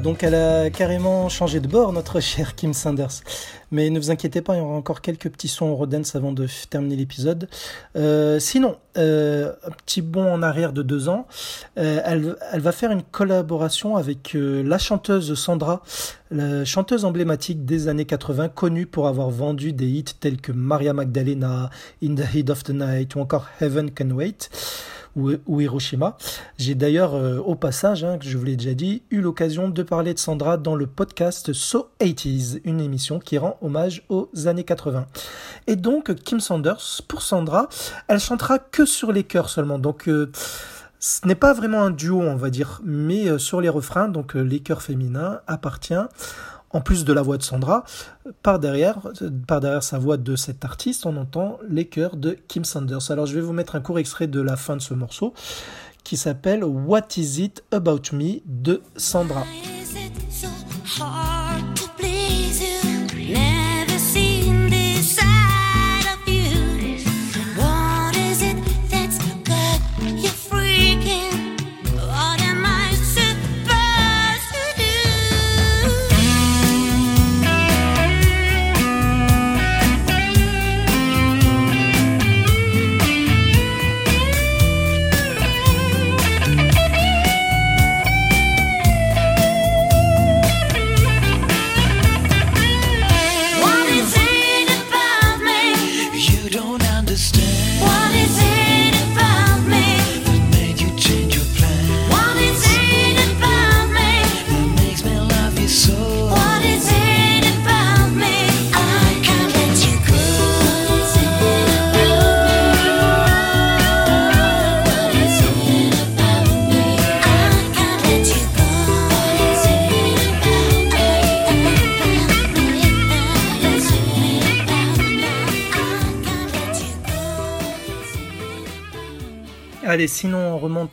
Donc 0.06 0.22
elle 0.22 0.36
a 0.36 0.69
carrément 0.69 1.30
changé 1.30 1.60
de 1.60 1.68
bord, 1.68 1.91
notre 1.91 2.19
chère 2.32 2.53
Kim 2.53 2.73
Sanders. 2.73 3.23
Mais 3.72 3.90
ne 3.90 3.98
vous 3.99 4.11
inquiétez 4.11 4.44
pas, 4.44 4.53
il 4.53 4.60
y 4.60 4.61
aura 4.61 4.76
encore 4.76 5.02
quelques 5.02 5.30
petits 5.32 5.48
sons 5.48 5.68
Eurodance 5.68 6.15
avant 6.15 6.32
de 6.32 6.48
terminer 6.69 6.95
l'épisode. 6.95 7.49
Euh, 7.95 8.38
sinon, 8.38 8.77
euh, 8.99 9.53
un 9.65 9.72
petit 9.72 10.03
bond 10.03 10.32
en 10.32 10.44
arrière 10.44 10.73
de 10.73 10.84
deux 10.84 11.10
ans, 11.10 11.26
euh, 11.80 12.02
elle, 12.06 12.36
elle, 12.53 12.61
va 12.61 12.72
faire 12.72 12.91
une 12.91 13.02
collaboration 13.02 13.98
avec 13.98 14.38
la 14.38 14.77
chanteuse 14.77 15.34
Sandra, 15.34 15.82
la 16.30 16.65
chanteuse 16.65 17.03
emblématique 17.03 17.65
des 17.65 17.88
années 17.88 18.06
80, 18.06 18.49
connue 18.49 18.86
pour 18.86 19.07
avoir 19.07 19.32
vendu 19.32 19.73
des 19.73 19.88
hits 19.88 20.03
tels 20.19 20.40
que 20.40 20.52
Maria 20.52 20.94
Magdalena, 20.94 21.72
In 22.03 22.14
the 22.14 22.32
Heat 22.32 22.52
of 22.52 22.64
the 22.64 22.69
Night 22.69 23.15
ou 23.15 23.22
encore 23.22 23.48
Heaven 23.60 23.90
Can 23.90 24.11
Wait 24.11 24.52
ou, 25.16 25.62
Hiroshima. 25.62 26.18
J'ai 26.58 26.76
d'ailleurs, 26.76 27.16
euh, 27.16 27.40
au 27.40 27.56
passage, 27.56 28.04
hein, 28.04 28.18
que 28.18 28.26
je 28.26 28.38
vous 28.38 28.44
l'ai 28.44 28.56
déjà 28.56 28.74
dit, 28.74 29.04
eu 29.12 29.22
l'occasion 29.22 29.70
de 29.70 29.84
parler 29.84 30.14
de 30.14 30.20
Sandra 30.20 30.58
dans 30.58 30.76
le 30.76 30.88
podcast 30.88 31.54
So 31.54 31.90
80s, 32.00 32.60
une 32.64 32.82
émission 32.82 33.20
qui 33.20 33.38
rend 33.38 33.58
hommage 33.62 34.04
aux 34.10 34.30
années 34.46 34.64
80. 34.64 35.06
Et 35.68 35.76
donc, 35.76 36.14
Kim 36.16 36.40
Sanders, 36.40 37.02
pour 37.08 37.22
Sandra, 37.22 37.68
elle 38.08 38.20
chantera 38.20 38.60
que 38.60 38.86
sur 38.86 39.12
les 39.12 39.24
chœurs 39.24 39.50
seulement. 39.50 39.80
Donc, 39.80 40.08
euh, 40.08 40.32
ce 41.00 41.28
n'est 41.28 41.36
pas 41.36 41.54
vraiment 41.54 41.84
un 41.84 41.92
duo, 41.92 42.22
on 42.22 42.36
va 42.36 42.50
dire, 42.50 42.82
mais 42.84 43.30
euh, 43.30 43.38
sur 43.38 43.62
les 43.62 43.70
refrains, 43.70 44.08
donc 44.08 44.34
les 44.34 44.60
chœurs 44.60 44.82
féminins 44.82 45.40
appartient 45.48 45.94
en 46.76 46.82
plus 46.82 47.06
de 47.06 47.14
la 47.14 47.22
voix 47.22 47.38
de 47.38 47.44
Sandra, 47.44 47.86
par 48.44 48.60
derrière, 48.60 49.00
sa 49.80 49.98
voix 49.98 50.18
de 50.18 50.36
cet 50.36 50.66
artiste, 50.66 51.06
on 51.06 51.16
entend 51.16 51.58
les 51.70 51.88
chœurs 51.88 52.18
de 52.18 52.38
Kim 52.50 52.66
Sanders. 52.66 53.12
Alors 53.12 53.26
je 53.28 53.34
vais 53.34 53.40
vous 53.40 53.54
mettre 53.54 53.78
un 53.78 53.80
court 53.80 53.98
extrait 53.98 54.28
de 54.28 54.42
la 54.42 54.58
fin 54.58 54.76
de 54.76 54.82
ce 54.82 54.94
morceau 54.94 55.34
qui 56.04 56.18
s'appelle 56.18 56.66
What 56.66 57.08
Is 57.16 57.42
It 57.42 57.64
About 57.72 58.02
Me 58.12 58.42
de 58.46 58.82
Sandra. 58.98 59.46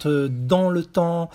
Euh, 0.07 0.29
dans 0.29 0.71
le 0.71 0.85
temps, 0.85 1.31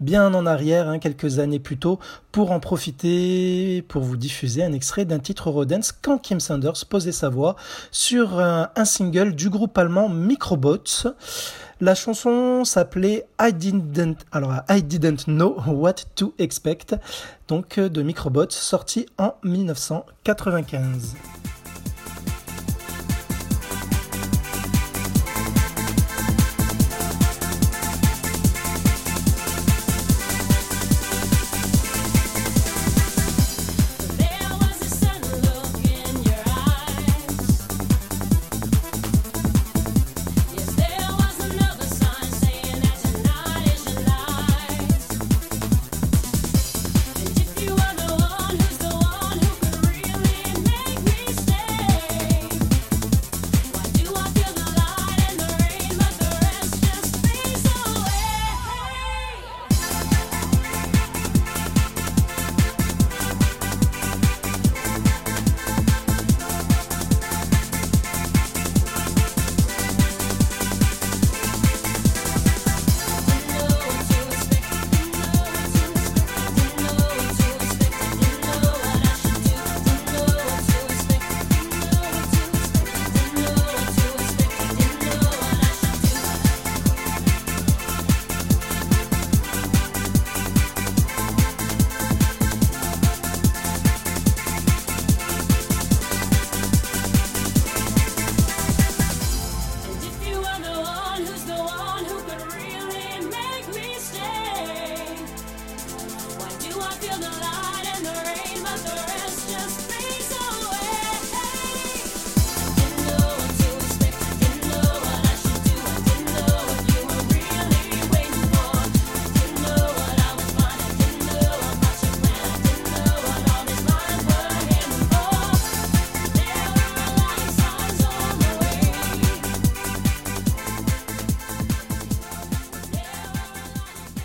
bien 0.00 0.32
en 0.34 0.46
arrière, 0.46 0.88
hein, 0.88 0.98
quelques 0.98 1.38
années 1.38 1.58
plus 1.58 1.76
tôt, 1.76 1.98
pour 2.32 2.50
en 2.50 2.60
profiter, 2.60 3.82
pour 3.88 4.02
vous 4.02 4.16
diffuser 4.16 4.64
un 4.64 4.72
extrait 4.72 5.04
d'un 5.04 5.18
titre 5.18 5.50
Eurodance 5.50 5.92
quand 5.92 6.18
Kim 6.18 6.40
Sanders 6.40 6.86
posait 6.88 7.12
sa 7.12 7.28
voix 7.28 7.56
sur 7.90 8.40
un, 8.40 8.68
single 8.84 9.34
du 9.34 9.50
groupe 9.50 9.76
allemand 9.78 10.08
Microbots. 10.08 11.08
La 11.80 11.94
chanson 11.94 12.64
s'appelait 12.64 13.26
I 13.40 13.52
didn't, 13.52 15.24
know 15.26 15.56
what 15.66 15.94
to 16.16 16.34
expect, 16.38 16.96
donc 17.48 17.78
de 17.78 18.02
Microbots, 18.02 18.50
sorti 18.50 19.06
en 19.18 19.34
1995. 19.42 21.14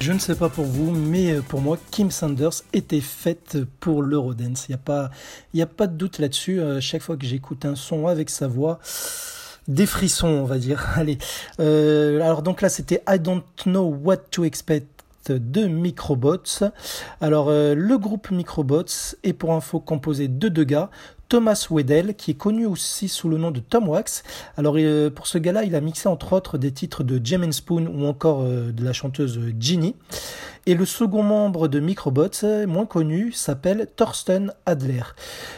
Je 0.02 0.14
ne 0.14 0.20
sais 0.20 0.36
pas 0.36 0.48
pour 0.48 0.66
vous, 0.66 0.92
mais 0.92 1.34
euh, 1.34 1.42
pour 1.42 1.60
moi, 1.60 1.78
Kim 1.92 2.10
Sanders 2.10 2.64
était 2.72 3.02
faite 3.02 3.58
pour 3.82 4.02
l'Eurodance. 4.02 4.68
Il 4.70 4.72
n'y 4.72 4.76
a, 4.76 4.78
pas, 4.78 5.10
a 5.58 5.66
pas 5.66 5.88
de 5.88 5.94
doute 5.94 6.20
là-dessus. 6.20 6.62
Euh, 6.62 6.80
chaque 6.80 7.02
fois 7.02 7.18
que 7.18 7.26
j'écoute 7.26 7.66
un 7.66 7.76
son 7.76 8.08
avec 8.08 8.30
sa 8.30 8.48
voix, 8.48 8.80
des 9.68 9.86
frissons, 9.86 10.28
on 10.28 10.46
va 10.46 10.58
dire. 10.58 10.88
Allez. 10.96 11.18
Euh, 11.60 12.22
alors 12.22 12.44
donc 12.44 12.62
là, 12.62 12.70
c'était 12.70 13.04
I 13.10 13.20
Don't 13.20 13.44
Know 13.66 13.94
What 14.02 14.18
to 14.32 14.46
Expect 14.46 14.88
de 15.28 15.68
Microbots. 15.68 16.64
Alors 17.20 17.52
le 17.52 17.98
groupe 17.98 18.32
Microbots 18.32 19.16
est 19.24 19.34
pour 19.34 19.54
info 19.54 19.80
composé 19.80 20.28
de 20.28 20.48
deux 20.48 20.64
gars, 20.64 20.90
Thomas 21.30 21.68
Weddell, 21.70 22.16
qui 22.16 22.32
est 22.32 22.38
connu 22.38 22.66
aussi 22.66 23.08
sous 23.08 23.30
le 23.30 23.38
nom 23.38 23.52
de 23.52 23.60
Tom 23.60 23.88
Wax. 23.88 24.24
Alors 24.58 24.76
pour 25.16 25.28
ce 25.28 25.38
gars-là, 25.38 25.64
il 25.64 25.76
a 25.76 25.82
mixé 25.82 26.10
entre 26.10 26.34
autres 26.34 26.58
des 26.58 26.72
titres 26.72 27.04
de 27.04 27.22
Jim 27.24 27.50
Spoon 27.52 27.88
ou 27.88 28.06
encore 28.08 28.44
de 28.44 28.84
la 28.84 28.94
chanteuse 28.94 29.40
Ginny. 29.60 29.96
Et 30.66 30.76
le 30.76 30.86
second 30.86 31.24
membre 31.24 31.68
de 31.68 31.80
Microbots, 31.80 32.66
moins 32.68 32.86
connu, 32.86 33.32
s'appelle 33.32 33.88
Thorsten 33.96 34.54
Adler. 34.66 35.04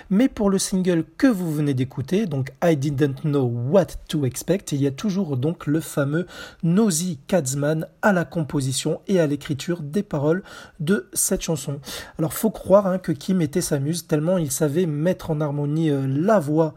Mais 0.09 0.29
pour 0.29 0.49
le 0.49 0.57
single 0.57 1.03
que 1.17 1.27
vous 1.27 1.51
venez 1.51 1.73
d'écouter, 1.73 2.25
donc 2.25 2.51
I 2.63 2.77
Didn't 2.77 3.21
Know 3.23 3.45
What 3.45 3.87
to 4.07 4.25
Expect, 4.25 4.71
il 4.71 4.81
y 4.81 4.87
a 4.87 4.91
toujours 4.91 5.37
donc 5.37 5.67
le 5.67 5.81
fameux 5.81 6.27
Nosy 6.63 7.19
Katzman 7.27 7.87
à 8.01 8.13
la 8.13 8.25
composition 8.25 9.01
et 9.07 9.19
à 9.19 9.27
l'écriture 9.27 9.81
des 9.81 10.03
paroles 10.03 10.43
de 10.79 11.09
cette 11.13 11.41
chanson. 11.41 11.79
Alors 12.17 12.33
faut 12.33 12.51
croire 12.51 12.87
hein, 12.87 12.97
que 12.97 13.11
Kim 13.11 13.41
était 13.41 13.61
sa 13.61 13.79
muse 13.79 14.07
tellement 14.07 14.37
il 14.37 14.51
savait 14.51 14.85
mettre 14.85 15.31
en 15.31 15.41
harmonie 15.41 15.89
euh, 15.89 16.05
la 16.07 16.39
voix 16.39 16.73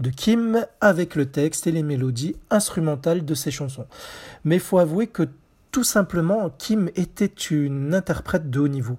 de 0.00 0.10
Kim 0.10 0.66
avec 0.80 1.14
le 1.14 1.26
texte 1.26 1.66
et 1.66 1.72
les 1.72 1.82
mélodies 1.82 2.36
instrumentales 2.50 3.24
de 3.24 3.34
ses 3.34 3.50
chansons. 3.50 3.86
Mais 4.44 4.58
faut 4.58 4.78
avouer 4.78 5.06
que 5.06 5.28
tout 5.74 5.82
simplement, 5.82 6.50
Kim 6.56 6.88
était 6.94 7.26
une 7.26 7.94
interprète 7.96 8.48
de 8.48 8.60
haut 8.60 8.68
niveau. 8.68 8.96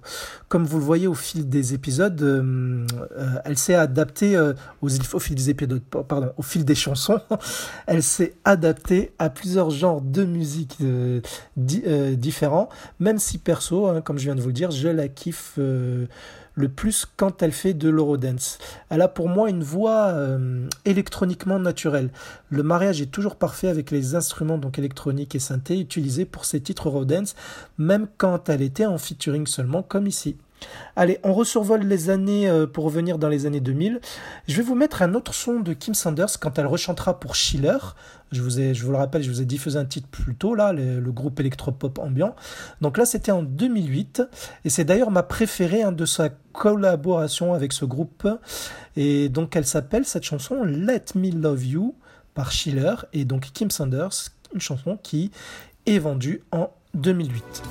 Comme 0.50 0.66
vous 0.66 0.76
le 0.76 0.84
voyez 0.84 1.06
au 1.06 1.14
fil 1.14 1.48
des 1.48 1.72
épisodes, 1.72 2.20
euh, 2.20 2.86
euh, 3.16 3.30
elle 3.46 3.56
s'est 3.56 3.76
adaptée 3.76 4.36
euh, 4.36 4.52
aux, 4.82 4.90
au 5.14 5.18
fil 5.18 5.34
des 5.34 5.48
épisodes, 5.48 5.80
pardon, 6.06 6.34
au 6.36 6.42
fil 6.42 6.66
des 6.66 6.74
chansons, 6.74 7.18
elle 7.86 8.02
s'est 8.02 8.34
adaptée 8.44 9.14
à 9.18 9.30
plusieurs 9.30 9.70
genres 9.70 10.02
de 10.02 10.26
musique 10.26 10.76
différents. 11.56 12.68
Même 13.00 13.18
si 13.18 13.38
perso, 13.38 13.86
hein, 13.86 14.02
comme 14.02 14.18
je 14.18 14.24
viens 14.24 14.34
de 14.34 14.42
vous 14.42 14.48
le 14.48 14.52
dire, 14.52 14.70
je 14.70 14.88
la 14.88 15.08
kiffe 15.08 15.58
le 16.56 16.68
plus 16.68 17.06
quand 17.16 17.42
elle 17.42 17.52
fait 17.52 17.74
de 17.74 17.88
l'eurodance. 17.88 18.58
Elle 18.88 19.02
a 19.02 19.08
pour 19.08 19.28
moi 19.28 19.48
une 19.48 19.62
voix 19.62 20.06
euh, 20.06 20.66
électroniquement 20.84 21.58
naturelle. 21.58 22.10
Le 22.50 22.62
mariage 22.62 23.00
est 23.00 23.12
toujours 23.12 23.36
parfait 23.36 23.68
avec 23.68 23.90
les 23.90 24.14
instruments 24.14 24.58
donc 24.58 24.78
électroniques 24.78 25.34
et 25.34 25.38
synthés 25.38 25.78
utilisés 25.78 26.24
pour 26.24 26.44
ces 26.44 26.60
titres 26.60 26.88
eurodance, 26.88 27.36
même 27.78 28.08
quand 28.16 28.48
elle 28.48 28.62
était 28.62 28.86
en 28.86 28.98
featuring 28.98 29.46
seulement 29.46 29.82
comme 29.82 30.06
ici. 30.06 30.36
Allez, 30.98 31.18
on 31.24 31.34
resurvole 31.34 31.82
les 31.82 32.08
années 32.08 32.48
euh, 32.48 32.66
pour 32.66 32.84
revenir 32.84 33.18
dans 33.18 33.28
les 33.28 33.44
années 33.44 33.60
2000. 33.60 34.00
Je 34.48 34.56
vais 34.56 34.62
vous 34.62 34.74
mettre 34.74 35.02
un 35.02 35.14
autre 35.14 35.34
son 35.34 35.60
de 35.60 35.74
Kim 35.74 35.92
Sanders 35.92 36.40
quand 36.40 36.58
elle 36.58 36.66
rechantera 36.66 37.20
pour 37.20 37.34
Schiller. 37.34 37.76
Je 38.32 38.40
vous, 38.40 38.58
ai, 38.60 38.72
je 38.72 38.84
vous 38.84 38.92
le 38.92 38.96
rappelle, 38.96 39.22
je 39.22 39.30
vous 39.30 39.42
ai 39.42 39.44
diffusé 39.44 39.78
un 39.78 39.84
titre 39.84 40.08
plus 40.08 40.34
tôt, 40.34 40.54
là, 40.54 40.72
le, 40.72 41.12
groupe 41.12 41.38
électropop 41.38 41.98
ambiant. 41.98 42.34
Donc 42.80 42.96
là, 42.96 43.04
c'était 43.04 43.30
en 43.30 43.42
2008. 43.42 44.22
Et 44.64 44.70
c'est 44.70 44.84
d'ailleurs 44.84 45.10
ma 45.10 45.22
préférée 45.22 45.82
hein, 45.82 45.92
de 45.92 46.06
sa 46.06 46.30
collaboration 46.52 47.52
avec 47.52 47.72
ce 47.72 47.84
groupe. 47.84 48.26
Et 48.96 49.28
donc, 49.28 49.54
elle 49.54 49.66
s'appelle, 49.66 50.06
cette 50.06 50.24
chanson, 50.24 50.64
Let 50.64 51.04
Me 51.14 51.30
Love 51.30 51.64
You 51.64 51.94
par 52.34 52.52
Schiller. 52.52 52.94
Et 53.12 53.26
donc, 53.26 53.50
Kim 53.52 53.70
Sanders, 53.70 54.30
une 54.54 54.60
chanson 54.60 54.98
qui 55.02 55.30
est 55.84 55.98
vendue 55.98 56.42
en 56.52 56.70
2008. 56.94 57.62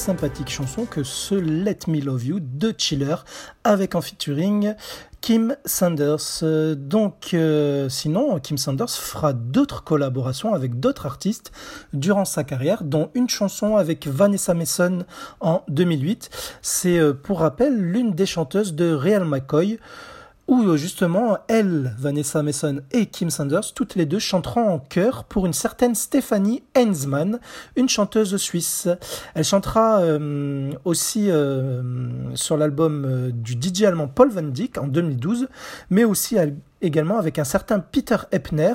Sympathique 0.00 0.48
chanson 0.48 0.86
que 0.86 1.04
ce 1.04 1.34
Let 1.34 1.80
Me 1.86 2.00
Love 2.00 2.24
You 2.24 2.38
de 2.40 2.74
Chiller 2.76 3.16
avec 3.64 3.94
en 3.94 4.00
featuring 4.00 4.74
Kim 5.20 5.54
Sanders. 5.66 6.42
Donc, 6.74 7.34
euh, 7.34 7.90
sinon, 7.90 8.40
Kim 8.40 8.56
Sanders 8.56 8.88
fera 8.88 9.34
d'autres 9.34 9.84
collaborations 9.84 10.54
avec 10.54 10.80
d'autres 10.80 11.04
artistes 11.04 11.52
durant 11.92 12.24
sa 12.24 12.44
carrière, 12.44 12.82
dont 12.82 13.10
une 13.14 13.28
chanson 13.28 13.76
avec 13.76 14.06
Vanessa 14.06 14.54
Mason 14.54 15.04
en 15.40 15.64
2008. 15.68 16.30
C'est, 16.62 16.98
euh, 16.98 17.12
pour 17.12 17.40
rappel, 17.40 17.76
l'une 17.76 18.12
des 18.12 18.24
chanteuses 18.24 18.74
de 18.74 18.94
Real 18.94 19.26
McCoy 19.26 19.78
où 20.50 20.64
euh, 20.64 20.76
justement 20.76 21.38
elle, 21.48 21.94
Vanessa 21.96 22.42
Mason 22.42 22.80
et 22.90 23.06
Kim 23.06 23.30
Sanders, 23.30 23.72
toutes 23.72 23.94
les 23.94 24.04
deux 24.04 24.18
chanteront 24.18 24.68
en 24.68 24.78
chœur 24.80 25.24
pour 25.24 25.46
une 25.46 25.52
certaine 25.52 25.94
Stephanie 25.94 26.64
Heinzmann, 26.74 27.38
une 27.76 27.88
chanteuse 27.88 28.36
suisse. 28.36 28.88
Elle 29.34 29.44
chantera 29.44 30.00
euh, 30.00 30.72
aussi 30.84 31.30
euh, 31.30 31.82
sur 32.34 32.56
l'album 32.56 33.30
du 33.32 33.52
DJ 33.52 33.84
allemand 33.84 34.08
Paul 34.08 34.30
Van 34.30 34.42
Dyck 34.42 34.76
en 34.76 34.88
2012, 34.88 35.48
mais 35.88 36.02
aussi 36.02 36.36
également 36.82 37.18
avec 37.18 37.38
un 37.38 37.44
certain 37.44 37.80
Peter 37.80 38.16
Eppner, 38.32 38.72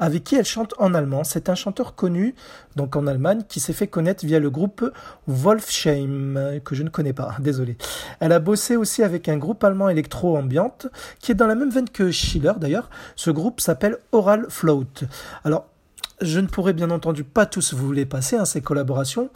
avec 0.00 0.24
qui 0.24 0.36
elle 0.36 0.44
chante 0.44 0.74
en 0.78 0.94
allemand. 0.94 1.24
C'est 1.24 1.48
un 1.48 1.54
chanteur 1.54 1.94
connu, 1.94 2.34
donc 2.76 2.96
en 2.96 3.06
Allemagne, 3.06 3.42
qui 3.48 3.60
s'est 3.60 3.72
fait 3.72 3.86
connaître 3.86 4.24
via 4.24 4.38
le 4.38 4.50
groupe 4.50 4.90
Wolfsheim, 5.26 6.60
que 6.64 6.74
je 6.74 6.82
ne 6.82 6.88
connais 6.88 7.12
pas, 7.12 7.36
désolé. 7.40 7.76
Elle 8.20 8.32
a 8.32 8.38
bossé 8.38 8.76
aussi 8.76 9.02
avec 9.02 9.28
un 9.28 9.36
groupe 9.36 9.62
allemand 9.64 9.88
électro-ambiante, 9.88 10.88
qui 11.20 11.32
est 11.32 11.36
dans 11.36 11.46
la 11.46 11.54
même 11.54 11.70
veine 11.70 11.88
que 11.88 12.10
Schiller 12.10 12.52
d'ailleurs. 12.58 12.90
Ce 13.14 13.30
groupe 13.30 13.60
s'appelle 13.60 13.98
Oral 14.12 14.46
Float. 14.48 15.04
Alors, 15.44 15.66
je 16.20 16.40
ne 16.40 16.46
pourrais 16.46 16.72
bien 16.72 16.90
entendu 16.90 17.24
pas 17.24 17.46
tous 17.46 17.74
vous 17.74 17.92
les 17.92 18.06
passer, 18.06 18.36
hein, 18.36 18.44
ces 18.44 18.62
collaborations. 18.62 19.30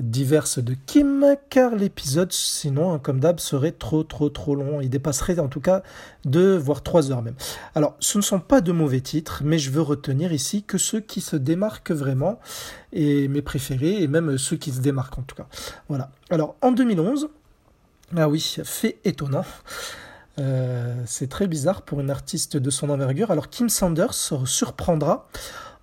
Diverses 0.00 0.58
de 0.58 0.74
Kim, 0.86 1.36
car 1.48 1.74
l'épisode, 1.74 2.32
sinon, 2.32 2.92
hein, 2.92 2.98
comme 2.98 3.20
d'hab, 3.20 3.40
serait 3.40 3.72
trop, 3.72 4.02
trop, 4.02 4.28
trop 4.28 4.54
long. 4.54 4.80
Il 4.80 4.90
dépasserait 4.90 5.38
en 5.38 5.48
tout 5.48 5.60
cas 5.60 5.82
deux, 6.24 6.56
voire 6.56 6.82
trois 6.82 7.10
heures 7.10 7.22
même. 7.22 7.34
Alors, 7.74 7.96
ce 8.00 8.18
ne 8.18 8.22
sont 8.22 8.40
pas 8.40 8.60
de 8.60 8.72
mauvais 8.72 9.00
titres, 9.00 9.42
mais 9.44 9.58
je 9.58 9.70
veux 9.70 9.82
retenir 9.82 10.32
ici 10.32 10.62
que 10.62 10.78
ceux 10.78 11.00
qui 11.00 11.20
se 11.20 11.36
démarquent 11.36 11.92
vraiment, 11.92 12.38
et 12.92 13.28
mes 13.28 13.42
préférés, 13.42 14.02
et 14.02 14.08
même 14.08 14.38
ceux 14.38 14.56
qui 14.56 14.72
se 14.72 14.80
démarquent 14.80 15.18
en 15.18 15.22
tout 15.22 15.36
cas. 15.36 15.46
Voilà. 15.88 16.10
Alors, 16.30 16.56
en 16.62 16.72
2011, 16.72 17.28
ah 18.16 18.28
oui, 18.28 18.40
fait 18.64 18.98
étonnant. 19.04 19.44
Euh, 20.38 20.94
c'est 21.06 21.28
très 21.28 21.46
bizarre 21.46 21.82
pour 21.82 22.00
une 22.00 22.10
artiste 22.10 22.56
de 22.56 22.70
son 22.70 22.90
envergure. 22.90 23.30
Alors 23.30 23.48
Kim 23.50 23.68
Sanders 23.68 24.14
surprendra 24.14 25.28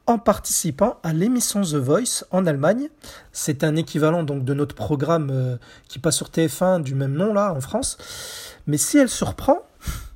en 0.07 0.17
participant 0.17 0.99
à 1.03 1.13
l'émission 1.13 1.61
The 1.61 1.75
Voice 1.75 2.23
en 2.31 2.47
Allemagne. 2.47 2.89
C'est 3.33 3.63
un 3.63 3.75
équivalent 3.75 4.23
donc 4.23 4.45
de 4.45 4.53
notre 4.53 4.73
programme 4.73 5.29
euh, 5.31 5.57
qui 5.89 5.99
passe 5.99 6.15
sur 6.15 6.29
TF1 6.29 6.81
du 6.81 6.95
même 6.95 7.13
nom 7.13 7.33
là 7.33 7.53
en 7.53 7.61
France. 7.61 7.97
Mais 8.65 8.77
si 8.77 8.97
elle 8.97 9.09
surprend, 9.09 9.59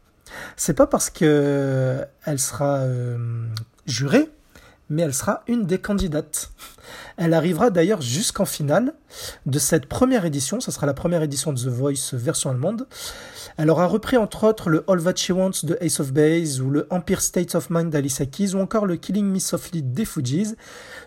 c'est 0.56 0.74
pas 0.74 0.88
parce 0.88 1.10
que 1.10 1.26
euh, 1.26 2.06
elle 2.26 2.40
sera 2.40 2.78
euh, 2.78 3.46
jurée, 3.86 4.30
mais 4.92 5.04
elle 5.04 5.14
sera 5.14 5.42
une 5.48 5.66
des 5.66 5.80
candidates. 5.80 6.52
Elle 7.16 7.34
arrivera 7.34 7.70
d'ailleurs 7.70 8.02
jusqu'en 8.02 8.46
finale 8.46 8.94
de 9.46 9.58
cette 9.58 9.86
première 9.86 10.26
édition. 10.26 10.60
Ça 10.60 10.72
sera 10.72 10.86
la 10.86 10.94
première 10.94 11.24
édition 11.24 11.54
de 11.54 11.60
The 11.60 11.68
Voice 11.68 12.14
version 12.14 12.50
allemande. 12.50 12.88
Elle 13.58 13.70
aura 13.70 13.88
repris 13.88 14.18
entre 14.18 14.44
autres 14.44 14.70
le 14.70 14.84
All 14.90 15.02
That 15.02 15.16
She 15.16 15.30
Wants 15.30 15.64
de 15.64 15.78
Ace 15.80 16.02
of 16.02 16.12
Base 16.12 16.60
ou 16.60 16.70
le 16.70 16.88
Empire 16.90 17.22
State 17.22 17.56
of 17.56 17.70
Mind 17.70 17.90
d'Alicia 17.90 18.26
Keys 18.26 18.54
ou 18.54 18.60
encore 18.60 18.86
le 18.86 18.98
Killing 18.98 19.26
Me 19.26 19.40
Softly 19.40 19.82
des 19.82 20.06
Fugees. 20.06 20.56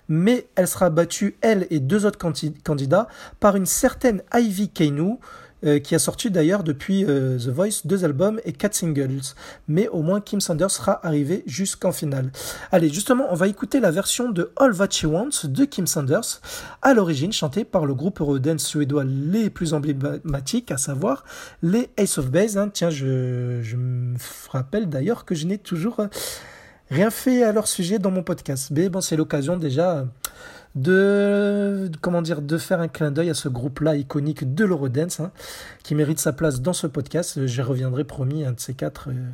Mais 0.09 0.49
elle 0.55 0.69
sera 0.69 0.89
battue, 0.89 1.37
elle 1.43 1.67
et 1.71 1.81
deux 1.81 2.07
autres 2.07 2.19
candidats, 2.65 3.09
par 3.39 3.57
une 3.57 3.67
certaine 3.67 4.23
Ivy 4.35 4.71
Kainu, 4.71 5.19
euh, 5.65 5.79
qui 5.79 5.95
a 5.95 5.99
sorti 5.99 6.31
d'ailleurs 6.31 6.63
depuis 6.63 7.05
euh, 7.05 7.39
The 7.39 7.49
Voice 7.49 7.83
deux 7.85 8.05
albums 8.05 8.41
et 8.45 8.53
quatre 8.53 8.75
singles. 8.75 9.35
Mais 9.69 9.89
au 9.89 10.03
moins 10.03 10.21
Kim 10.21 10.41
Sanders 10.41 10.71
sera 10.71 11.05
arrivé 11.07 11.43
jusqu'en 11.47 11.93
finale. 11.93 12.31
Allez, 12.73 12.89
justement, 12.89 13.27
on 13.31 13.35
va 13.35 13.49
écouter 13.49 13.81
la 13.81 13.91
version 13.91 14.31
de 14.31 14.51
All 14.57 14.77
That 14.77 14.91
She 14.91 15.05
Wants 15.05 15.47
de 15.47 15.65
Kim 15.65 15.87
Sanders, 15.87 16.41
à 16.83 16.95
l'origine 16.95 17.33
chantée 17.33 17.65
par 17.65 17.87
le 17.87 17.95
groupe 17.95 18.21
Eurodance 18.21 18.65
suédois 18.65 19.05
les 19.05 19.51
plus 19.51 19.75
emblématiques, 19.75 20.71
à 20.71 20.77
savoir 20.77 21.25
les 21.63 21.89
Ace 21.97 22.19
of 22.19 22.31
Base. 22.31 22.59
Hein. 22.59 22.71
Tiens, 22.73 22.91
je, 22.91 23.61
je 23.63 23.77
me 23.77 24.17
rappelle 24.51 24.89
d'ailleurs 24.89 25.25
que 25.25 25.35
je 25.35 25.47
n'ai 25.47 25.59
toujours 25.59 26.01
rien 26.91 27.11
fait 27.11 27.43
à 27.43 27.53
leur 27.53 27.67
sujet 27.67 27.99
dans 27.99 28.11
mon 28.11 28.23
podcast. 28.23 28.71
Mais 28.71 28.89
bon, 28.89 29.01
c'est 29.01 29.17
l'occasion 29.17 29.57
déjà 29.57 30.07
de 30.75 31.91
comment 32.01 32.23
dire 32.23 32.43
de 32.43 32.59
faire 32.59 32.81
un 32.81 32.89
clin 32.89 33.11
d'œil 33.11 33.31
à 33.31 33.35
ce 33.35 33.49
groupe-là 33.49 33.95
iconique 33.97 34.55
de 34.55 34.65
l'Eurodance 34.65 35.21
hein, 35.21 35.31
qui 35.83 35.95
mérite 35.95 36.19
sa 36.19 36.33
place 36.33 36.61
dans 36.61 36.73
ce 36.73 36.87
podcast. 36.87 37.47
Je 37.47 37.63
reviendrai 37.63 38.05
promis 38.05 38.45
un 38.45 38.53
de 38.53 38.61
ces 38.61 38.75
quatre. 38.75 39.09
Il 39.11 39.19
euh, 39.19 39.31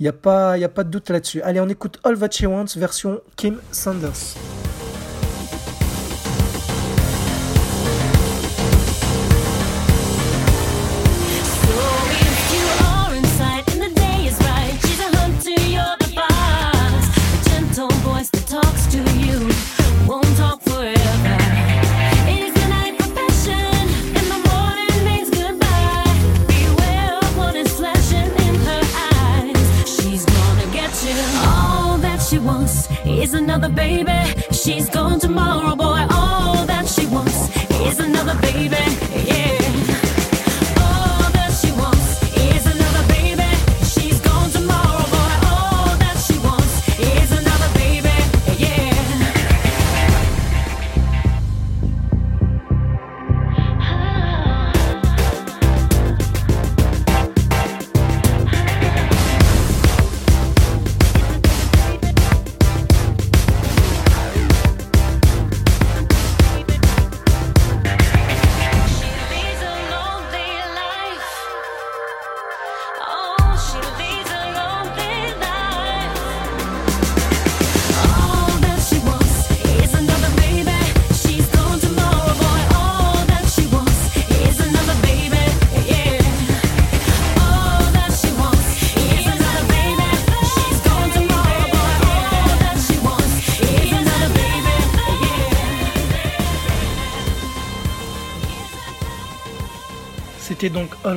n'y 0.00 0.08
a 0.08 0.12
pas 0.12 0.56
il 0.56 0.64
a 0.64 0.68
pas 0.68 0.84
de 0.84 0.90
doute 0.90 1.10
là-dessus. 1.10 1.42
Allez, 1.42 1.60
on 1.60 1.68
écoute 1.68 1.98
All 2.04 2.18
That 2.18 2.30
She 2.30 2.44
Wants 2.44 2.76
version 2.76 3.20
Kim 3.36 3.58
Sanders. 3.70 4.36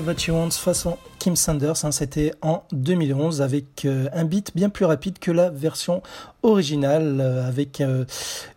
All 0.07 0.15
You 0.27 0.33
Want 0.33 0.51
façon 0.51 0.97
Kim 1.19 1.35
Sanders. 1.35 1.83
Hein, 1.83 1.91
C'était 1.91 2.31
en 2.41 2.63
2011 2.71 3.41
avec 3.41 3.85
euh, 3.85 4.07
un 4.13 4.23
beat 4.23 4.55
bien 4.55 4.69
plus 4.69 4.85
rapide 4.85 5.19
que 5.19 5.31
la 5.31 5.49
version 5.49 6.01
originale, 6.41 7.19
euh, 7.19 7.45
avec 7.45 7.81
euh, 7.81 8.05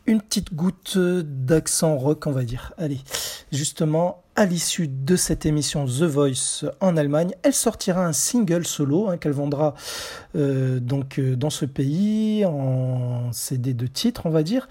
une 0.07 0.21
petite 0.21 0.55
goutte 0.55 0.97
d'accent 0.97 1.97
rock, 1.97 2.27
on 2.27 2.33
va 2.33 2.45
dire. 2.45 2.73
Allez, 2.79 3.01
justement, 3.51 4.22
à 4.35 4.47
l'issue 4.47 4.89
de 4.89 5.17
cette 5.17 5.45
émission 5.45 5.85
The 5.85 6.03
Voice 6.05 6.65
en 6.81 6.97
Allemagne, 6.97 7.33
elle 7.43 7.53
sortira 7.53 8.07
un 8.07 8.13
single 8.13 8.67
solo 8.67 9.09
hein, 9.09 9.19
qu'elle 9.19 9.33
vendra 9.33 9.75
euh, 10.37 10.81
donc 10.81 11.19
euh, 11.19 11.37
dans 11.37 11.51
ce 11.51 11.67
pays 11.67 12.45
en 12.47 13.31
CD 13.33 13.75
de 13.75 13.87
titre, 13.87 14.23
on 14.25 14.31
va 14.31 14.43
dire. 14.43 14.69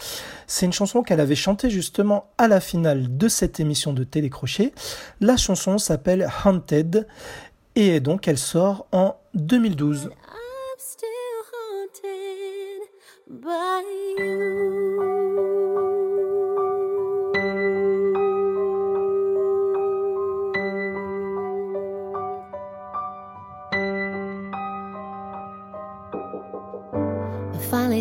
C'est 0.47 0.65
une 0.65 0.73
chanson 0.73 1.03
qu'elle 1.03 1.19
avait 1.19 1.35
chantée 1.35 1.69
justement 1.69 2.31
à 2.37 2.47
la 2.47 2.59
finale 2.59 3.17
de 3.17 3.27
cette 3.27 3.59
émission 3.59 3.93
de 3.93 4.03
télécrochet. 4.03 4.73
La 5.19 5.37
chanson 5.37 5.77
s'appelle 5.77 6.27
Haunted 6.43 7.07
et 7.75 7.99
donc 7.99 8.27
elle 8.27 8.39
sort 8.39 8.87
en 8.91 9.15
2012. 9.35 10.09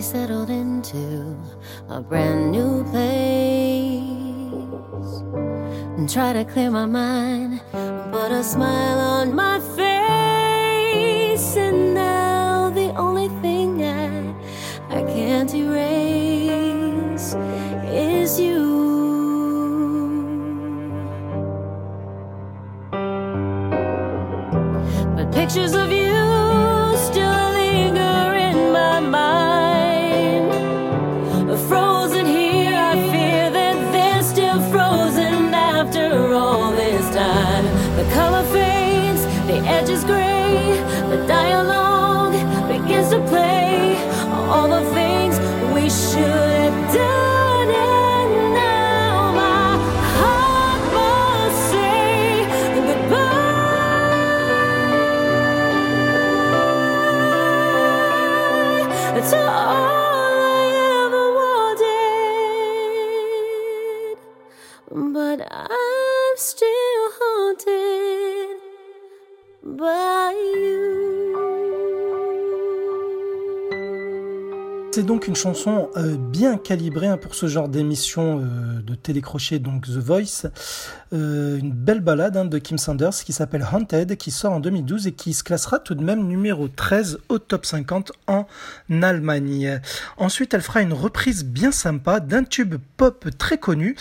Settled 0.03 0.49
into 0.49 1.37
a 1.89 2.01
brand 2.01 2.51
new 2.53 2.83
place 2.85 4.01
and 5.97 6.09
try 6.09 6.33
to 6.33 6.45
clear 6.45 6.71
my 6.71 6.87
mind, 6.87 7.61
put 7.71 8.31
a 8.33 8.43
smile 8.43 8.99
on 8.99 9.35
my 9.35 9.61
face, 9.77 11.57
and 11.57 11.95
now 11.95 12.71
the 12.71 12.95
only 12.97 13.29
thing 13.43 13.85
I 13.85 14.35
I 14.89 15.03
can't 15.03 15.55
erase 15.55 17.35
is 17.85 18.41
you. 18.41 18.69
But 25.17 25.31
pictures 25.33 25.75
of 25.75 25.93
you 25.93 26.10
C'est 74.93 75.05
donc 75.05 75.29
une 75.29 75.37
chanson 75.37 75.89
euh, 75.97 76.17
bien 76.17 76.59
calibrée 76.59 77.07
hein, 77.07 77.17
pour 77.17 77.37
ce 77.37 77.47
genre 77.47 77.69
d'émission 77.69 78.41
euh, 78.41 78.83
de 78.83 78.97
télécrochet, 78.97 79.61
donc 79.61 79.87
The 79.87 79.99
Voice. 79.99 80.47
Euh, 81.13 81.59
une 81.59 81.71
belle 81.71 82.01
balade 82.01 82.37
hein, 82.37 82.45
de 82.45 82.59
Kim 82.59 82.77
Sanders 82.77 83.15
qui 83.25 83.33
s'appelle 83.33 83.65
Haunted, 83.73 84.17
qui 84.17 84.33
sort 84.33 84.53
en 84.53 84.59
2012 84.59 85.07
et 85.07 85.13
qui 85.13 85.33
se 85.33 85.45
classera 85.45 85.79
tout 85.79 85.95
de 85.95 86.03
même 86.03 86.27
numéro 86.27 86.67
13 86.67 87.21
au 87.29 87.39
top 87.39 87.67
50 87.67 88.11
en 88.27 88.47
Allemagne. 88.91 89.81
Ensuite, 90.17 90.55
elle 90.55 90.63
fera 90.63 90.83
une 90.83 90.93
reprise 90.93 91.45
bien 91.45 91.71
sympa 91.71 92.19
d'un 92.19 92.43
tube 92.43 92.75
pop 92.97 93.29
très 93.39 93.59
connu. 93.59 93.95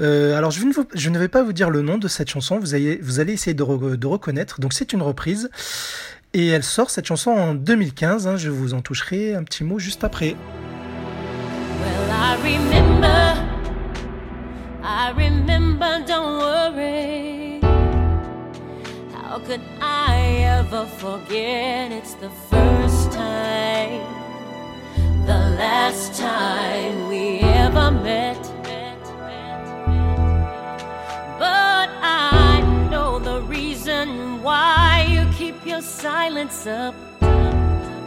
alors, 0.00 0.50
je, 0.50 1.08
ne 1.08 1.18
vais 1.18 1.28
pas 1.28 1.44
vous 1.44 1.52
dire 1.52 1.70
le 1.70 1.82
nom 1.82 1.98
de 1.98 2.08
cette 2.08 2.30
chanson, 2.30 2.58
vous 2.58 2.74
allez, 2.74 2.98
essayer 3.32 3.54
de 3.54 4.06
reconnaître. 4.06 4.60
Donc, 4.60 4.72
c'est 4.72 4.92
une 4.92 5.02
reprise. 5.02 5.50
Et 6.34 6.48
elle 6.48 6.62
sort 6.62 6.88
cette 6.88 7.04
chanson 7.04 7.30
en 7.30 7.54
2015, 7.54 8.26
hein, 8.26 8.36
je 8.38 8.48
vous 8.48 8.72
en 8.72 8.80
toucherai 8.80 9.34
un 9.34 9.44
petit 9.44 9.64
mot 9.64 9.78
juste 9.78 10.02
après. 10.02 10.34
Well, 11.80 12.10
I 12.10 12.36
remember, 12.42 13.34
I 14.82 15.12
remember, 15.14 16.02
don't 16.06 16.38
worry. 16.38 17.60
How 19.12 19.40
could 19.40 19.60
I 19.82 20.44
ever 20.44 20.86
forget? 20.96 21.92
It's 21.92 22.14
the 22.14 22.30
first 22.50 23.12
time, 23.12 24.00
the 25.26 25.56
last 25.58 26.18
time 26.18 27.08
we 27.10 27.40
ever 27.42 27.90
met. 27.90 28.51
Your 35.72 35.80
silence 35.80 36.66
up. 36.66 36.94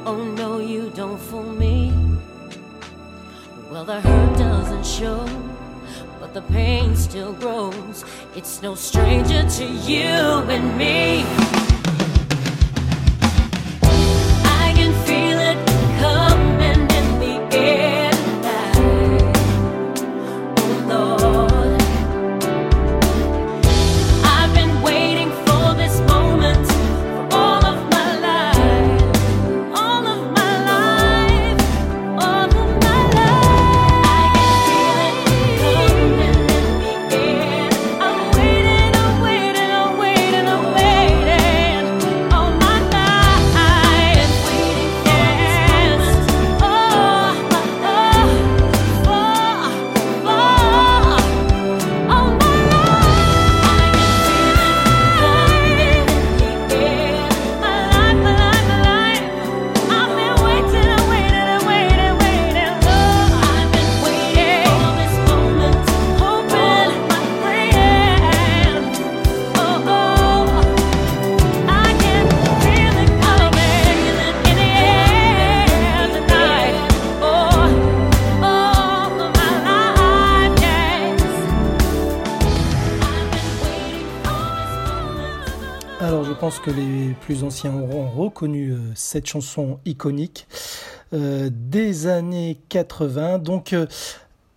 Oh 0.06 0.24
no, 0.38 0.60
you 0.60 0.92
don't 0.92 1.18
fool 1.18 1.52
me. 1.52 1.92
Well, 3.72 3.84
the 3.84 4.00
hurt 4.02 4.38
doesn't 4.38 4.86
show, 4.86 5.26
but 6.20 6.36
the 6.36 6.44
pain 6.44 6.96
still 6.96 7.34
grows. 7.34 8.06
It's 8.36 8.62
no 8.62 8.76
stranger 8.76 9.50
to 9.50 9.66
you 9.66 10.14
and 10.56 10.78
me. 10.78 11.65
Anciens 87.46 87.74
auront 87.76 88.10
reconnu 88.10 88.72
euh, 88.72 88.78
cette 88.96 89.28
chanson 89.28 89.80
iconique 89.86 90.48
euh, 91.14 91.50
des 91.52 92.08
années 92.08 92.60
80. 92.70 93.40
Donc 93.40 93.74
euh, 93.74 93.86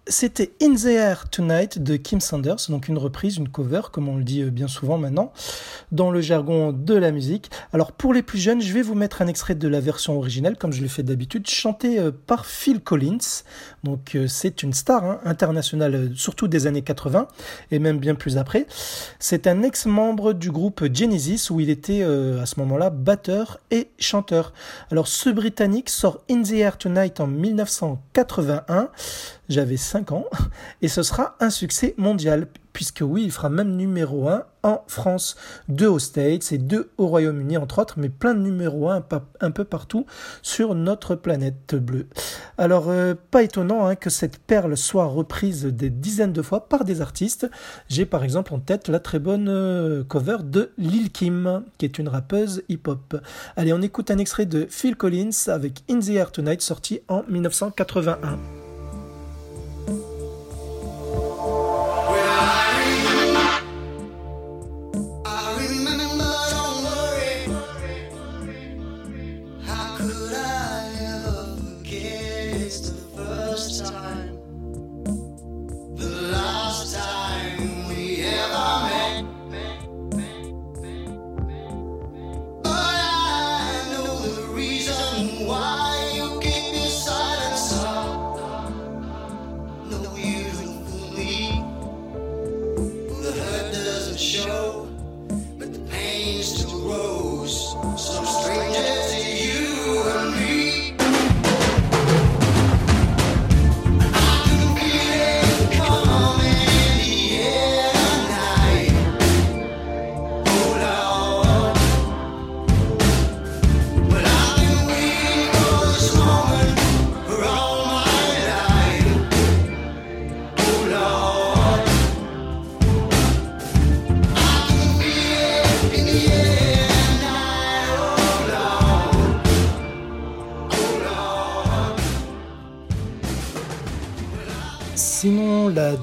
c'était 0.09 0.53
In 0.63 0.75
the 0.75 0.87
Air 0.87 1.29
Tonight 1.29 1.83
de 1.83 1.97
Kim 1.97 2.21
Sanders, 2.21 2.57
donc 2.69 2.89
une 2.89 2.99
reprise, 2.99 3.37
une 3.37 3.49
cover, 3.49 3.83
comme 3.93 4.09
on 4.09 4.17
le 4.17 4.25
dit 4.25 4.43
bien 4.45 4.69
souvent 4.69 4.99
maintenant, 4.99 5.33
dans 5.93 6.11
le 6.11 6.21
jargon 6.21 6.73
de 6.73 6.95
la 6.95 7.11
musique. 7.11 7.51
Alors 7.73 7.93
pour 7.93 8.15
les 8.15 8.23
plus 8.23 8.39
jeunes, 8.39 8.61
je 8.61 8.73
vais 8.73 8.83
vous 8.83 8.95
mettre 8.95 9.23
un 9.23 9.27
extrait 9.27 9.55
de 9.55 9.69
la 9.69 9.81
version 9.81 10.17
originale, 10.17 10.57
comme 10.57 10.73
je 10.73 10.83
le 10.83 10.89
fais 10.89 11.03
d'habitude, 11.03 11.49
chantée 11.49 12.01
par 12.27 12.47
Phil 12.47 12.81
Collins. 12.81 13.19
Donc 13.85 14.17
c'est 14.27 14.63
une 14.63 14.73
star 14.73 15.05
hein, 15.05 15.21
internationale, 15.25 16.11
surtout 16.15 16.49
des 16.49 16.67
années 16.67 16.83
80 16.83 17.29
et 17.71 17.79
même 17.79 17.99
bien 17.99 18.15
plus 18.15 18.39
après. 18.39 18.67
C'est 19.19 19.47
un 19.47 19.63
ex-membre 19.63 20.33
du 20.33 20.51
groupe 20.51 20.85
Genesis 20.93 21.49
où 21.51 21.61
il 21.61 21.71
était 21.71 22.03
à 22.03 22.47
ce 22.47 22.59
moment-là 22.61 22.91
batteur 22.91 23.59
et 23.71 23.89
chanteur. 23.99 24.53
Alors 24.91 25.09
ce 25.09 25.29
Britannique 25.29 25.91
sort 25.91 26.21
In 26.31 26.43
the 26.43 26.53
Air 26.53 26.79
Tonight 26.79 27.21
en 27.21 27.27
1981 27.27 28.89
j'avais 29.49 29.77
5 29.77 30.13
ans, 30.13 30.27
et 30.83 30.89
ce 30.89 31.03
sera 31.03 31.37
un 31.41 31.51
succès 31.51 31.95
mondial, 31.97 32.49
puisque 32.73 33.03
oui, 33.03 33.25
il 33.25 33.33
fera 33.33 33.49
même 33.49 33.77
numéro 33.77 34.29
1 34.29 34.45
en 34.63 34.85
France, 34.87 35.37
deux 35.69 35.89
aux 35.89 35.99
States 35.99 36.53
et 36.53 36.59
deux 36.59 36.91
au 36.97 37.07
Royaume-Uni, 37.07 37.57
entre 37.57 37.81
autres, 37.81 37.95
mais 37.97 38.09
plein 38.09 38.35
de 38.35 38.41
numéros 38.41 38.89
1 38.89 39.05
un 39.41 39.51
peu 39.51 39.65
partout 39.65 40.07
sur 40.43 40.75
notre 40.75 41.15
planète 41.15 41.75
bleue. 41.75 42.07
Alors, 42.57 42.89
euh, 42.89 43.15
pas 43.31 43.43
étonnant 43.43 43.87
hein, 43.87 43.97
que 43.97 44.11
cette 44.11 44.39
perle 44.39 44.77
soit 44.77 45.07
reprise 45.07 45.65
des 45.65 45.91
dizaines 45.91 46.33
de 46.33 46.43
fois 46.43 46.69
par 46.69 46.85
des 46.85 47.01
artistes. 47.01 47.51
J'ai 47.89 48.07
par 48.07 48.25
exemple 48.25 48.55
en 48.55 48.61
tête 48.61 48.89
la 48.89 49.01
très 49.01 49.19
bonne 49.19 49.49
euh, 49.49 50.05
cover 50.05 50.39
de 50.45 50.71
Lil 50.79 51.11
Kim, 51.11 51.65
qui 51.79 51.87
est 51.87 51.99
une 51.99 52.09
rappeuse 52.09 52.63
hip-hop. 52.69 53.17
Allez, 53.57 53.73
on 53.73 53.83
écoute 53.83 54.11
un 54.11 54.19
extrait 54.19 54.47
de 54.47 54.67
Phil 54.71 54.97
Collins 54.97 55.31
avec 55.49 55.83
In 55.91 56.01
the 56.01 56.11
Air 56.11 56.31
Tonight, 56.31 56.63
sorti 56.63 57.01
en 57.09 57.25
1981. 57.29 58.68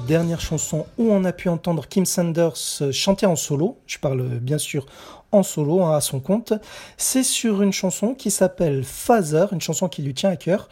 Dernière 0.06 0.40
chanson 0.40 0.86
où 0.98 1.10
on 1.10 1.24
a 1.24 1.32
pu 1.32 1.48
entendre 1.48 1.86
Kim 1.88 2.06
Sanders 2.06 2.56
chanter 2.92 3.26
en 3.26 3.34
solo, 3.34 3.76
je 3.86 3.98
parle 3.98 4.22
bien 4.22 4.58
sûr 4.58 4.86
en 5.32 5.42
solo 5.42 5.82
hein, 5.82 5.96
à 5.96 6.00
son 6.00 6.20
compte, 6.20 6.52
c'est 6.96 7.24
sur 7.24 7.60
une 7.60 7.72
chanson 7.72 8.14
qui 8.14 8.30
s'appelle 8.30 8.84
Father, 8.84 9.46
une 9.50 9.60
chanson 9.60 9.88
qui 9.88 10.02
lui 10.02 10.14
tient 10.14 10.30
à 10.30 10.36
cœur. 10.36 10.68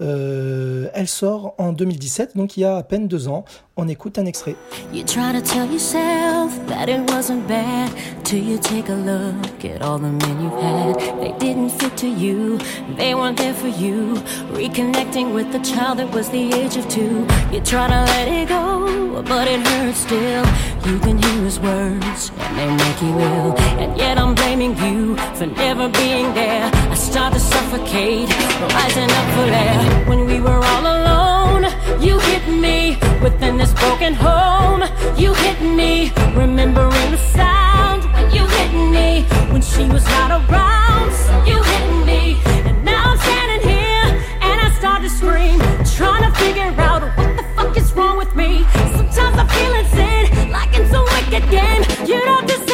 Euh, 0.00 0.88
elle 0.92 1.08
sort 1.08 1.54
en 1.58 1.72
2017, 1.72 2.36
donc 2.36 2.56
il 2.56 2.60
y 2.60 2.64
a 2.64 2.76
à 2.76 2.82
peine 2.82 3.06
deux 3.08 3.28
ans. 3.28 3.44
On 3.76 3.88
écoute 3.88 4.18
un 4.18 4.26
extrait. 4.26 4.56
You 4.92 5.02
try 5.04 5.32
to 5.32 5.40
tell 5.40 5.70
yourself 5.70 6.58
that 6.68 6.88
it 6.88 7.10
wasn't 7.10 7.46
bad 7.48 7.90
till 8.24 8.38
you 8.38 8.58
take 8.58 8.88
a 8.88 8.94
look 8.94 9.64
at 9.64 9.82
all 9.82 9.98
the 9.98 10.10
men 10.10 10.40
you've 10.40 10.62
had. 10.62 10.98
They 11.20 11.32
didn't 11.38 11.70
fit 11.70 11.96
to 11.98 12.06
you, 12.06 12.58
they 12.96 13.14
weren't 13.14 13.36
there 13.36 13.54
for 13.54 13.68
you. 13.68 14.14
Reconnecting 14.52 15.32
with 15.34 15.50
the 15.52 15.60
child 15.60 15.98
that 15.98 16.12
was 16.12 16.28
the 16.30 16.52
age 16.52 16.76
of 16.76 16.88
two. 16.88 17.26
You 17.52 17.60
try 17.60 17.88
to 17.88 18.04
let 18.04 18.28
it 18.28 18.48
go, 18.48 19.22
but 19.22 19.48
it 19.48 19.66
hurts 19.66 19.98
still. 19.98 20.44
You 20.86 20.98
can 21.00 21.18
hear 21.18 21.42
his 21.44 21.58
words, 21.60 22.30
and 22.38 22.58
they 22.58 22.84
make 22.84 23.02
you 23.02 23.18
ill. 23.18 23.56
And 23.78 23.96
yet 23.96 24.18
I'm 24.18 24.34
blaming 24.34 24.76
you 24.78 25.16
for 25.34 25.46
never 25.46 25.88
being 25.88 26.32
there. 26.34 26.70
Start 27.14 27.32
to 27.34 27.38
suffocate, 27.38 28.28
rising 28.74 29.08
up 29.08 29.26
for 29.34 29.46
air. 29.46 30.04
When 30.08 30.26
we 30.26 30.40
were 30.40 30.58
all 30.58 30.82
alone, 30.82 31.62
you 32.02 32.18
hit 32.18 32.48
me 32.48 32.98
within 33.22 33.56
this 33.56 33.72
broken 33.74 34.14
home. 34.14 34.82
You 35.16 35.32
hit 35.32 35.60
me, 35.62 36.10
remembering 36.34 37.10
the 37.12 37.18
sound 37.32 38.02
when 38.14 38.34
you 38.34 38.44
hit 38.58 38.72
me 38.90 39.22
when 39.52 39.62
she 39.62 39.84
was 39.84 40.04
not 40.06 40.32
around. 40.32 41.12
You 41.46 41.62
hit 41.62 42.04
me, 42.04 42.36
and 42.66 42.84
now 42.84 43.12
I'm 43.12 43.18
standing 43.18 43.68
here 43.70 44.06
and 44.42 44.60
I 44.60 44.74
start 44.80 45.02
to 45.02 45.08
scream, 45.08 45.60
trying 45.94 46.28
to 46.28 46.36
figure 46.36 46.74
out 46.82 47.02
what 47.16 47.36
the 47.36 47.44
fuck 47.54 47.76
is 47.76 47.92
wrong 47.92 48.18
with 48.18 48.34
me. 48.34 48.66
Sometimes 48.96 49.38
I 49.38 49.46
feel 49.54 49.72
insane, 49.72 50.50
like 50.50 50.76
it's 50.76 50.92
a 50.92 51.02
wicked 51.14 51.48
game. 51.48 51.82
You 52.08 52.24
don't 52.24 52.48
deserve 52.48 52.73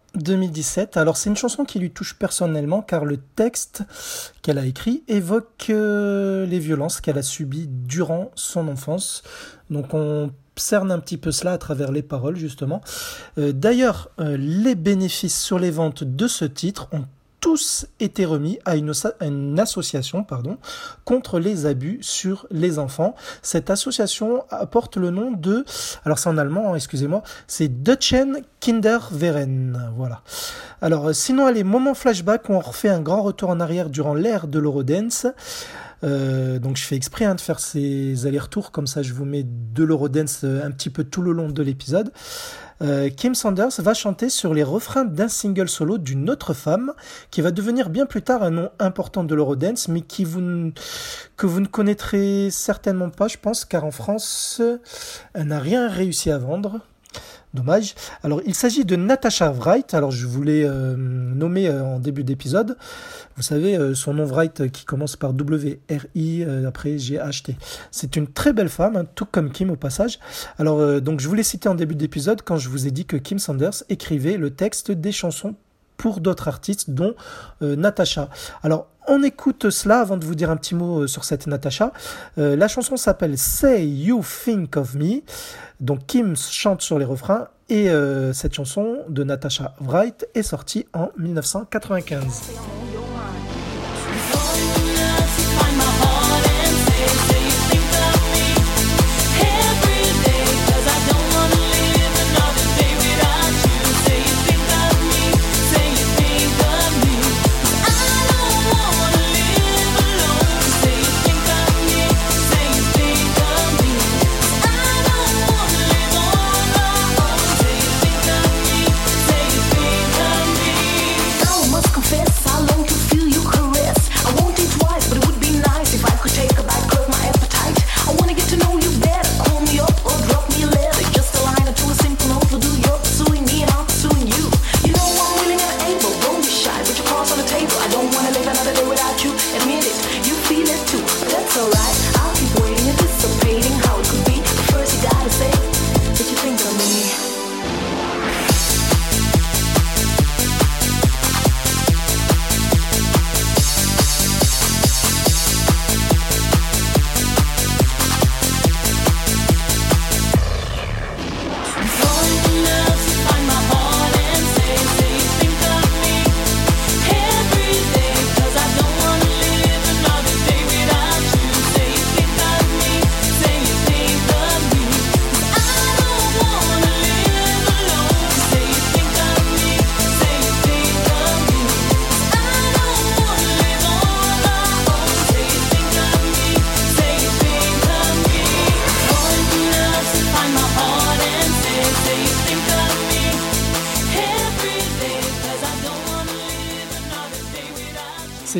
2017. 0.15 0.97
Alors 0.97 1.17
c'est 1.17 1.29
une 1.29 1.37
chanson 1.37 1.65
qui 1.65 1.79
lui 1.79 1.91
touche 1.91 2.15
personnellement 2.15 2.81
car 2.81 3.05
le 3.05 3.17
texte 3.17 3.83
qu'elle 4.41 4.57
a 4.57 4.65
écrit 4.65 5.03
évoque 5.07 5.67
euh, 5.69 6.45
les 6.45 6.59
violences 6.59 7.01
qu'elle 7.01 7.17
a 7.17 7.23
subies 7.23 7.67
durant 7.67 8.31
son 8.35 8.67
enfance. 8.67 9.23
Donc 9.69 9.93
on 9.93 10.31
cerne 10.55 10.91
un 10.91 10.99
petit 10.99 11.17
peu 11.17 11.31
cela 11.31 11.53
à 11.53 11.57
travers 11.57 11.91
les 11.91 12.01
paroles 12.01 12.35
justement. 12.35 12.81
Euh, 13.37 13.51
D'ailleurs, 13.51 14.09
euh, 14.19 14.37
les 14.37 14.75
bénéfices 14.75 15.41
sur 15.41 15.59
les 15.59 15.71
ventes 15.71 16.03
de 16.03 16.27
ce 16.27 16.45
titre 16.45 16.87
ont 16.91 17.05
tous 17.41 17.87
été 17.99 18.23
remis 18.23 18.59
à 18.65 18.75
une, 18.75 19.59
association 19.59 20.23
pardon, 20.23 20.57
contre 21.03 21.39
les 21.39 21.65
abus 21.65 21.97
sur 22.01 22.47
les 22.51 22.79
enfants. 22.79 23.15
Cette 23.41 23.69
association 23.69 24.45
apporte 24.49 24.95
le 24.95 25.09
nom 25.09 25.31
de, 25.31 25.65
alors 26.05 26.19
c'est 26.19 26.29
en 26.29 26.37
allemand, 26.37 26.71
hein, 26.71 26.75
excusez-moi, 26.75 27.23
c'est 27.47 27.67
Deutschen 27.67 28.43
Kinderwehren. 28.59 29.91
Voilà. 29.97 30.21
Alors 30.81 31.09
euh, 31.09 31.13
sinon, 31.13 31.47
allez, 31.47 31.63
moment 31.63 31.95
flashback, 31.95 32.49
on 32.49 32.59
refait 32.59 32.89
un 32.89 33.01
grand 33.01 33.23
retour 33.23 33.49
en 33.49 33.59
arrière 33.59 33.89
durant 33.89 34.13
l'ère 34.13 34.47
de 34.47 34.59
l'Eurodance. 34.59 35.25
Euh, 36.03 36.59
donc 36.59 36.77
je 36.77 36.83
fais 36.83 36.95
exprès 36.95 37.25
hein, 37.25 37.35
de 37.35 37.41
faire 37.41 37.59
ces 37.59 38.25
allers-retours, 38.25 38.71
comme 38.71 38.87
ça 38.87 39.01
je 39.01 39.13
vous 39.13 39.25
mets 39.25 39.45
de 39.45 39.83
l'Eurodance 39.83 40.41
euh, 40.43 40.65
un 40.65 40.71
petit 40.71 40.89
peu 40.89 41.03
tout 41.03 41.21
le 41.21 41.31
long 41.31 41.49
de 41.49 41.63
l'épisode. 41.63 42.11
Euh, 42.81 43.09
Kim 43.09 43.35
Sanders 43.35 43.79
va 43.79 43.93
chanter 43.93 44.29
sur 44.29 44.53
les 44.53 44.63
refrains 44.63 45.05
d'un 45.05 45.27
single 45.27 45.69
solo 45.69 45.97
d'une 45.97 46.29
autre 46.29 46.53
femme 46.53 46.93
qui 47.29 47.41
va 47.41 47.51
devenir 47.51 47.89
bien 47.89 48.05
plus 48.05 48.23
tard 48.23 48.41
un 48.41 48.49
nom 48.49 48.71
important 48.79 49.23
de 49.23 49.35
l'Eurodance, 49.35 49.87
mais 49.87 50.01
qui 50.01 50.23
que 50.23 51.45
vous 51.45 51.59
ne 51.59 51.67
connaîtrez 51.67 52.49
certainement 52.49 53.09
pas, 53.09 53.27
je 53.27 53.37
pense, 53.37 53.65
car 53.65 53.85
en 53.85 53.91
France, 53.91 54.61
elle 55.33 55.47
n'a 55.47 55.59
rien 55.59 55.87
réussi 55.87 56.31
à 56.31 56.37
vendre. 56.37 56.79
Dommage. 57.53 57.95
Alors, 58.23 58.41
il 58.45 58.55
s'agit 58.55 58.85
de 58.85 58.95
Natasha 58.95 59.51
Wright. 59.51 59.93
Alors, 59.93 60.11
je 60.11 60.25
voulais 60.25 60.63
euh, 60.63 60.95
nommer 60.95 61.67
euh, 61.67 61.83
en 61.83 61.99
début 61.99 62.23
d'épisode. 62.23 62.77
Vous 63.35 63.43
savez, 63.43 63.75
euh, 63.75 63.93
son 63.93 64.13
nom 64.13 64.23
Wright 64.23 64.61
euh, 64.61 64.67
qui 64.69 64.85
commence 64.85 65.17
par 65.17 65.33
W-R-I, 65.33 66.45
après 66.65 66.97
G-H-T. 66.97 67.57
C'est 67.91 68.15
une 68.15 68.27
très 68.27 68.53
belle 68.53 68.69
femme, 68.69 68.95
hein, 68.95 69.05
tout 69.15 69.25
comme 69.25 69.51
Kim 69.51 69.69
au 69.69 69.75
passage. 69.75 70.19
Alors, 70.59 71.01
donc, 71.01 71.19
je 71.19 71.27
voulais 71.27 71.43
citer 71.43 71.67
en 71.67 71.75
début 71.75 71.95
d'épisode 71.95 72.41
quand 72.41 72.55
je 72.55 72.69
vous 72.69 72.87
ai 72.87 72.91
dit 72.91 73.05
que 73.05 73.17
Kim 73.17 73.37
Sanders 73.37 73.83
écrivait 73.89 74.37
le 74.37 74.51
texte 74.51 74.91
des 74.91 75.11
chansons 75.11 75.55
pour 75.97 76.21
d'autres 76.21 76.47
artistes, 76.47 76.89
dont 76.89 77.15
Natasha. 77.61 78.29
Alors, 78.63 78.87
on 79.07 79.23
écoute 79.23 79.69
cela 79.69 79.99
avant 79.99 80.17
de 80.17 80.25
vous 80.25 80.35
dire 80.35 80.49
un 80.49 80.57
petit 80.57 80.73
mot 80.73 81.05
sur 81.05 81.25
cette 81.25 81.47
Natasha. 81.47 81.91
La 82.37 82.67
chanson 82.67 82.97
s'appelle 82.97 83.37
Say 83.37 83.85
You 83.85 84.23
Think 84.23 84.77
of 84.77 84.95
Me. 84.95 85.21
Donc 85.81 86.05
Kim 86.05 86.37
chante 86.37 86.83
sur 86.83 86.99
les 86.99 87.05
refrains 87.05 87.47
et 87.67 87.89
euh, 87.89 88.33
cette 88.33 88.53
chanson 88.53 88.99
de 89.09 89.23
Natasha 89.23 89.73
Wright 89.81 90.27
est 90.35 90.43
sortie 90.43 90.85
en 90.93 91.09
1995. 91.17 92.51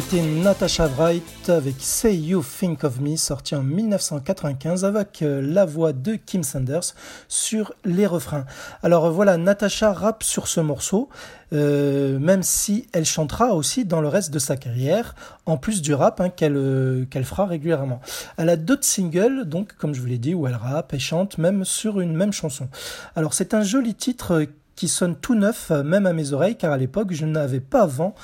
C'était 0.01 0.23
Natasha 0.23 0.87
Wright 0.87 1.49
avec 1.49 1.75
Say 1.77 2.15
You 2.15 2.43
Think 2.43 2.83
of 2.83 2.99
Me, 2.99 3.15
sorti 3.17 3.55
en 3.55 3.61
1995 3.61 4.83
avec 4.83 5.21
euh, 5.21 5.41
la 5.43 5.65
voix 5.65 5.93
de 5.93 6.15
Kim 6.15 6.41
Sanders 6.43 6.95
sur 7.27 7.73
les 7.85 8.07
refrains. 8.07 8.45
Alors 8.81 9.05
euh, 9.05 9.09
voilà, 9.11 9.37
Natasha 9.37 9.93
rappe 9.93 10.23
sur 10.23 10.47
ce 10.47 10.59
morceau, 10.59 11.09
euh, 11.53 12.17
même 12.17 12.41
si 12.41 12.87
elle 12.93 13.05
chantera 13.05 13.53
aussi 13.53 13.85
dans 13.85 14.01
le 14.01 14.07
reste 14.07 14.31
de 14.31 14.39
sa 14.39 14.57
carrière, 14.57 15.13
en 15.45 15.57
plus 15.57 15.83
du 15.83 15.93
rap 15.93 16.19
hein, 16.19 16.29
qu'elle 16.29 17.05
qu'elle 17.11 17.25
fera 17.25 17.45
régulièrement. 17.45 18.01
Elle 18.37 18.49
a 18.49 18.57
d'autres 18.57 18.85
singles, 18.85 19.45
donc 19.45 19.73
comme 19.73 19.93
je 19.93 20.01
vous 20.01 20.07
l'ai 20.07 20.17
dit, 20.17 20.33
où 20.33 20.47
elle 20.47 20.55
rappe 20.55 20.93
et 20.95 20.99
chante 20.99 21.37
même 21.37 21.63
sur 21.63 21.99
une 21.99 22.15
même 22.15 22.33
chanson. 22.33 22.69
Alors 23.15 23.35
c'est 23.35 23.53
un 23.53 23.61
joli 23.61 23.93
titre 23.93 24.47
qui 24.75 24.87
sonne 24.87 25.15
tout 25.15 25.35
neuf, 25.35 25.69
même 25.69 26.07
à 26.07 26.13
mes 26.13 26.33
oreilles, 26.33 26.55
car 26.55 26.71
à 26.71 26.77
l'époque 26.77 27.11
je 27.11 27.25
n'avais 27.25 27.59
pas 27.59 27.83
avant 27.83 28.15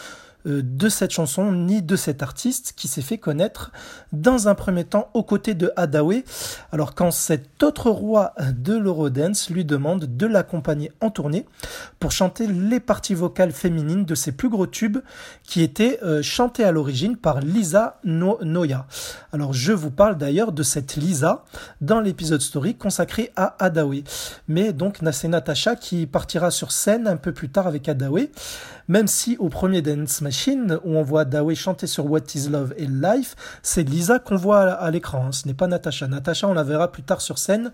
de 0.47 0.89
cette 0.89 1.11
chanson 1.11 1.51
ni 1.51 1.81
de 1.81 1.95
cet 1.95 2.23
artiste 2.23 2.73
qui 2.75 2.87
s'est 2.87 3.01
fait 3.01 3.17
connaître 3.17 3.71
dans 4.13 4.47
un 4.47 4.55
premier 4.55 4.85
temps 4.85 5.09
aux 5.13 5.23
côtés 5.23 5.53
de 5.53 5.71
Hadaway. 5.75 6.23
Alors 6.71 6.95
quand 6.95 7.11
cet 7.11 7.61
autre 7.63 7.89
roi 7.89 8.33
de 8.39 8.75
l'Eurodance 8.75 9.49
lui 9.49 9.65
demande 9.65 10.05
de 10.17 10.25
l'accompagner 10.25 10.91
en 11.01 11.09
tournée 11.09 11.45
pour 11.99 12.11
chanter 12.11 12.47
les 12.47 12.79
parties 12.79 13.13
vocales 13.13 13.51
féminines 13.51 14.05
de 14.05 14.15
ses 14.15 14.31
plus 14.31 14.49
gros 14.49 14.67
tubes 14.67 14.99
qui 15.43 15.61
étaient 15.61 15.99
euh, 16.03 16.21
chantés 16.21 16.63
à 16.63 16.71
l'origine 16.71 17.17
par 17.17 17.41
Lisa 17.41 17.99
Noya. 18.03 18.87
Alors 19.33 19.53
je 19.53 19.73
vous 19.73 19.91
parle 19.91 20.17
d'ailleurs 20.17 20.51
de 20.51 20.63
cette 20.63 20.95
Lisa 20.95 21.43
dans 21.81 21.99
l'épisode 21.99 22.41
story 22.41 22.75
consacré 22.75 23.31
à 23.35 23.55
Hadaway. 23.59 24.03
Mais 24.47 24.73
donc 24.73 24.99
c'est 25.11 25.27
Natasha 25.27 25.75
qui 25.75 26.05
partira 26.05 26.51
sur 26.51 26.71
scène 26.71 27.07
un 27.07 27.17
peu 27.17 27.31
plus 27.31 27.49
tard 27.49 27.67
avec 27.67 27.89
Hadaway, 27.89 28.31
même 28.87 29.07
si 29.07 29.37
au 29.37 29.49
premier 29.49 29.81
Dance 29.81 30.21
Machine, 30.21 30.79
où 30.83 30.95
on 30.97 31.03
voit 31.03 31.25
Dawei 31.25 31.55
chanter 31.55 31.87
sur 31.87 32.09
What 32.09 32.21
is 32.35 32.49
Love 32.49 32.73
et 32.77 32.87
Life, 32.87 33.35
c'est 33.61 33.83
Lisa 33.83 34.19
qu'on 34.19 34.35
voit 34.37 34.71
à, 34.71 34.89
l'écran, 34.91 35.27
hein. 35.27 35.31
ce 35.31 35.47
n'est 35.47 35.53
pas 35.53 35.67
Natasha. 35.67 36.07
Natasha, 36.07 36.47
on 36.47 36.53
la 36.53 36.63
verra 36.63 36.91
plus 36.91 37.03
tard 37.03 37.21
sur 37.21 37.37
scène 37.37 37.71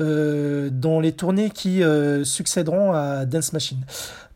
euh, 0.00 0.70
dans 0.72 1.00
les 1.00 1.12
tournées 1.12 1.50
qui 1.50 1.82
euh, 1.82 2.24
succéderont 2.24 2.92
à 2.92 3.24
Dance 3.26 3.52
Machine 3.52 3.84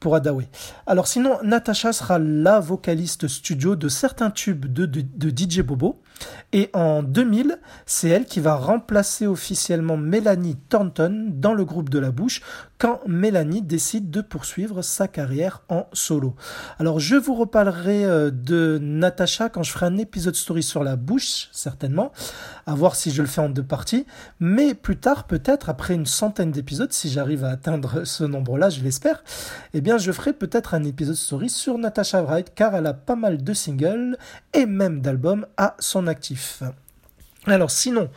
pour 0.01 0.15
Adaway. 0.15 0.49
Alors 0.87 1.07
sinon, 1.07 1.39
Natasha 1.43 1.93
sera 1.93 2.19
la 2.19 2.61
vocaliste 2.61 3.27
studio 3.27 3.75
de 3.75 3.89
certains 3.89 4.31
tubes 4.31 4.73
de, 4.73 4.87
de 4.87 5.31
DJ 5.31 5.63
Bobo. 5.63 6.01
Et 6.53 6.71
en 6.73 7.03
2000, 7.03 7.59
c'est 7.85 8.09
elle 8.09 8.27
qui 8.27 8.41
va 8.41 8.55
remplacer 8.55 9.27
officiellement 9.27 9.97
Mélanie 9.97 10.57
Thornton 10.69 11.33
dans 11.33 11.53
le 11.53 11.65
groupe 11.65 11.89
de 11.89 11.99
la 11.99 12.13
bouche 12.13 12.43
quand 12.79 13.01
Mélanie 13.07 13.63
décide 13.63 14.11
de 14.11 14.21
poursuivre 14.21 14.83
sa 14.83 15.09
carrière 15.09 15.63
en 15.69 15.87
solo. 15.93 16.35
Alors 16.79 17.01
je 17.01 17.17
vous 17.17 17.35
reparlerai 17.35 18.05
euh, 18.05 18.31
de 18.31 18.79
Natasha 18.81 19.49
quand 19.49 19.63
je 19.63 19.73
ferai 19.73 19.87
un 19.87 19.97
épisode 19.97 20.35
story 20.35 20.63
sur 20.63 20.85
la 20.85 20.97
bouche, 20.97 21.49
certainement, 21.53 22.13
à 22.67 22.75
voir 22.75 22.95
si 22.95 23.11
je 23.11 23.23
le 23.23 23.29
fais 23.29 23.41
en 23.41 23.49
deux 23.49 23.63
parties, 23.63 24.07
mais 24.39 24.75
plus 24.75 24.99
tard, 24.99 25.25
peut-être 25.25 25.71
après 25.71 25.95
une 25.95 26.07
centaine 26.07 26.51
d'épisodes, 26.51 26.93
si 26.93 27.11
j'arrive 27.11 27.45
à 27.45 27.51
atteindre 27.51 28.05
ce 28.05 28.25
nombre-là, 28.25 28.71
je 28.71 28.81
l'espère, 28.81 29.25
eh 29.73 29.81
bien 29.81 29.99
je 29.99 30.13
ferai 30.13 30.33
peut-être 30.33 30.75
un 30.75 30.85
épisode 30.85 31.17
story 31.17 31.49
sur 31.49 31.79
Natasha 31.79 32.23
Wright 32.23 32.53
car 32.55 32.75
elle 32.75 32.87
a 32.87 32.95
pas 32.95 33.17
mal 33.17 33.43
de 33.43 33.53
singles 33.55 34.19
et 34.53 34.67
même 34.67 35.01
d'albums 35.01 35.47
à 35.57 35.75
son 35.79 36.04
actif. 36.07 36.63
Alors 37.47 37.71
sinon, 37.71 38.11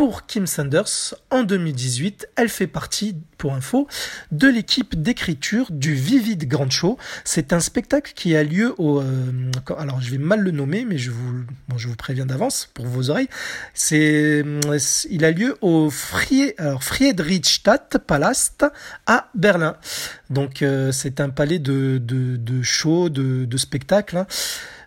pour 0.00 0.24
Kim 0.24 0.46
Sanders, 0.46 1.14
en 1.30 1.42
2018, 1.42 2.30
elle 2.36 2.48
fait 2.48 2.66
partie, 2.66 3.16
pour 3.36 3.52
info, 3.52 3.86
de 4.30 4.48
l'équipe 4.48 5.02
d'écriture 5.02 5.66
du 5.70 5.92
Vivid 5.92 6.48
Grand 6.48 6.70
Show. 6.70 6.96
C'est 7.24 7.52
un 7.52 7.60
spectacle 7.60 8.12
qui 8.14 8.34
a 8.34 8.42
lieu 8.42 8.74
au... 8.78 9.00
Euh, 9.00 9.50
alors 9.76 10.00
je 10.00 10.10
vais 10.10 10.18
mal 10.18 10.40
le 10.40 10.52
nommer, 10.52 10.86
mais 10.86 10.96
je 10.96 11.10
vous, 11.10 11.44
je 11.76 11.88
vous 11.88 11.96
préviens 11.96 12.24
d'avance 12.24 12.70
pour 12.72 12.86
vos 12.86 13.10
oreilles. 13.10 13.28
C'est, 13.74 14.42
il 15.10 15.24
a 15.24 15.32
lieu 15.32 15.58
au 15.60 15.90
Friedrichstadt 15.90 17.98
Palast 17.98 18.64
à 19.06 19.28
Berlin. 19.34 19.76
Donc 20.30 20.62
euh, 20.62 20.92
c'est 20.92 21.20
un 21.20 21.28
palais 21.28 21.58
de, 21.58 21.98
de, 21.98 22.36
de 22.36 22.62
show, 22.62 23.10
de, 23.10 23.44
de 23.44 23.56
spectacle. 23.58 24.16
Hein. 24.16 24.26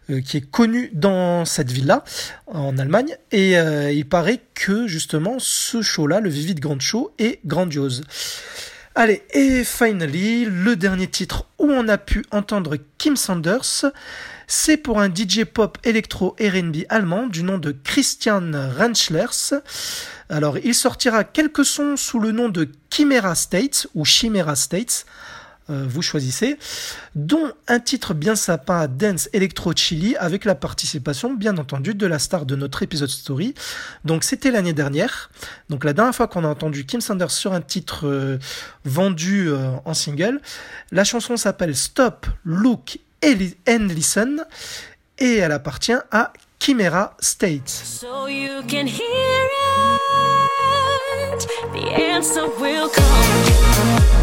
Euh, 0.10 0.20
qui 0.20 0.36
est 0.36 0.52
connu 0.52 0.90
dans 0.92 1.46
cette 1.46 1.72
ville-là, 1.72 2.04
en 2.48 2.78
Allemagne, 2.78 3.16
et 3.32 3.58
euh, 3.58 3.90
il 3.90 4.06
paraît 4.06 4.42
que 4.54 4.86
justement 4.86 5.38
ce 5.40 5.82
show-là, 5.82 6.20
le 6.20 6.30
Vivid 6.30 6.60
Grand 6.60 6.82
Show, 6.82 7.14
est 7.20 7.40
grandiose. 7.46 8.04
Allez, 8.96 9.24
et 9.32 9.64
finally, 9.64 10.44
le 10.44 10.76
dernier 10.76 11.08
titre 11.08 11.48
où 11.58 11.72
on 11.72 11.88
a 11.88 11.98
pu 11.98 12.26
entendre 12.32 12.78
Kim 12.98 13.16
Sanders, 13.16 13.86
c'est 14.46 14.76
pour 14.76 15.00
un 15.00 15.08
DJ 15.08 15.46
pop 15.46 15.78
électro 15.86 16.36
R&B 16.38 16.84
allemand 16.90 17.28
du 17.28 17.44
nom 17.44 17.58
de 17.58 17.72
Christian 17.72 18.52
Renchlers. 18.78 19.62
Alors, 20.28 20.58
il 20.58 20.76
sortira 20.76 21.24
quelques 21.24 21.64
sons 21.64 21.96
sous 21.96 22.20
le 22.20 22.34
nom 22.34 22.50
de 22.50 22.70
Chimera 22.92 23.36
States 23.36 23.88
ou 23.96 24.04
Chimera 24.04 24.58
States 24.58 25.06
euh, 25.70 25.86
vous 25.88 26.02
choisissez, 26.02 26.58
dont 27.16 27.52
un 27.68 27.80
titre 27.80 28.14
bien 28.14 28.36
sympa, 28.36 28.88
Dance 28.88 29.30
Electro 29.34 29.74
Chili, 29.74 30.16
avec 30.18 30.46
la 30.46 30.56
participation, 30.56 31.34
bien 31.34 31.58
entendu, 31.58 31.94
de 31.94 32.06
la 32.06 32.20
star 32.20 32.46
de 32.46 32.56
notre 32.56 32.84
épisode 32.84 33.10
story. 33.10 33.54
Donc 34.04 34.24
c'était 34.24 34.52
l'année 34.52 34.74
dernière. 34.74 35.30
Donc 35.70 35.84
la 35.84 35.94
dernière 35.94 36.16
fois 36.16 36.28
qu'on 36.28 36.44
a 36.44 36.48
entendu 36.48 36.86
Kim 36.86 37.02
Sanders 37.02 37.32
sur 37.32 37.54
un 37.54 37.62
titre 37.62 38.40
vendu 38.86 39.50
euh, 39.50 39.72
en 39.86 39.94
single. 39.94 40.42
La 40.92 41.04
chanson 41.04 41.38
s'appelle 41.38 41.76
Stop, 41.76 42.28
Look 42.44 43.00
and 43.24 43.88
Listen 43.90 44.46
et 45.20 45.38
elle 45.38 45.52
appartient 45.52 45.94
à 46.12 46.34
Chimera 46.60 47.16
State. 47.20 47.70
So 47.70 48.28
you 48.28 48.62
can 48.68 48.88
hear 48.88 49.48
it, 51.34 51.48
the 51.74 51.88
answer 51.88 52.48
will 52.60 52.90
come. 52.90 54.23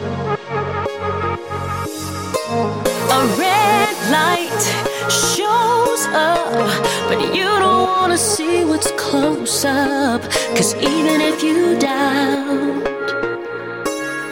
A 3.13 3.25
red 3.37 3.95
light 4.09 4.61
shows 5.11 6.05
up, 6.15 6.69
but 7.09 7.19
you 7.35 7.43
don't 7.43 7.83
wanna 7.89 8.17
see 8.17 8.63
what's 8.63 8.89
close 8.91 9.65
up. 9.65 10.21
Cause 10.55 10.73
even 10.75 11.19
if 11.19 11.43
you 11.43 11.77
doubt, 11.77 12.87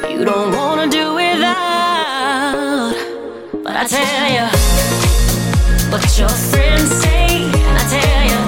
you 0.09 0.23
don't 0.23 0.55
wanna 0.55 0.87
do 0.87 1.13
without. 1.13 2.95
But 3.65 3.75
I 3.75 3.83
tell 3.83 4.27
you, 4.37 4.47
what 5.91 6.03
your 6.17 6.33
friends 6.49 6.89
say, 7.03 7.51
and 7.67 7.75
I 7.81 7.85
tell 7.97 8.23
you, 8.31 8.41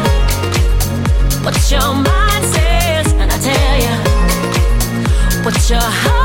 what 1.44 1.58
your 1.70 1.94
mind 2.10 2.44
says, 2.56 3.08
and 3.20 3.30
I 3.30 3.38
tell 3.50 3.78
you, 3.86 3.96
what 5.44 5.58
your 5.70 5.88
heart 6.02 6.21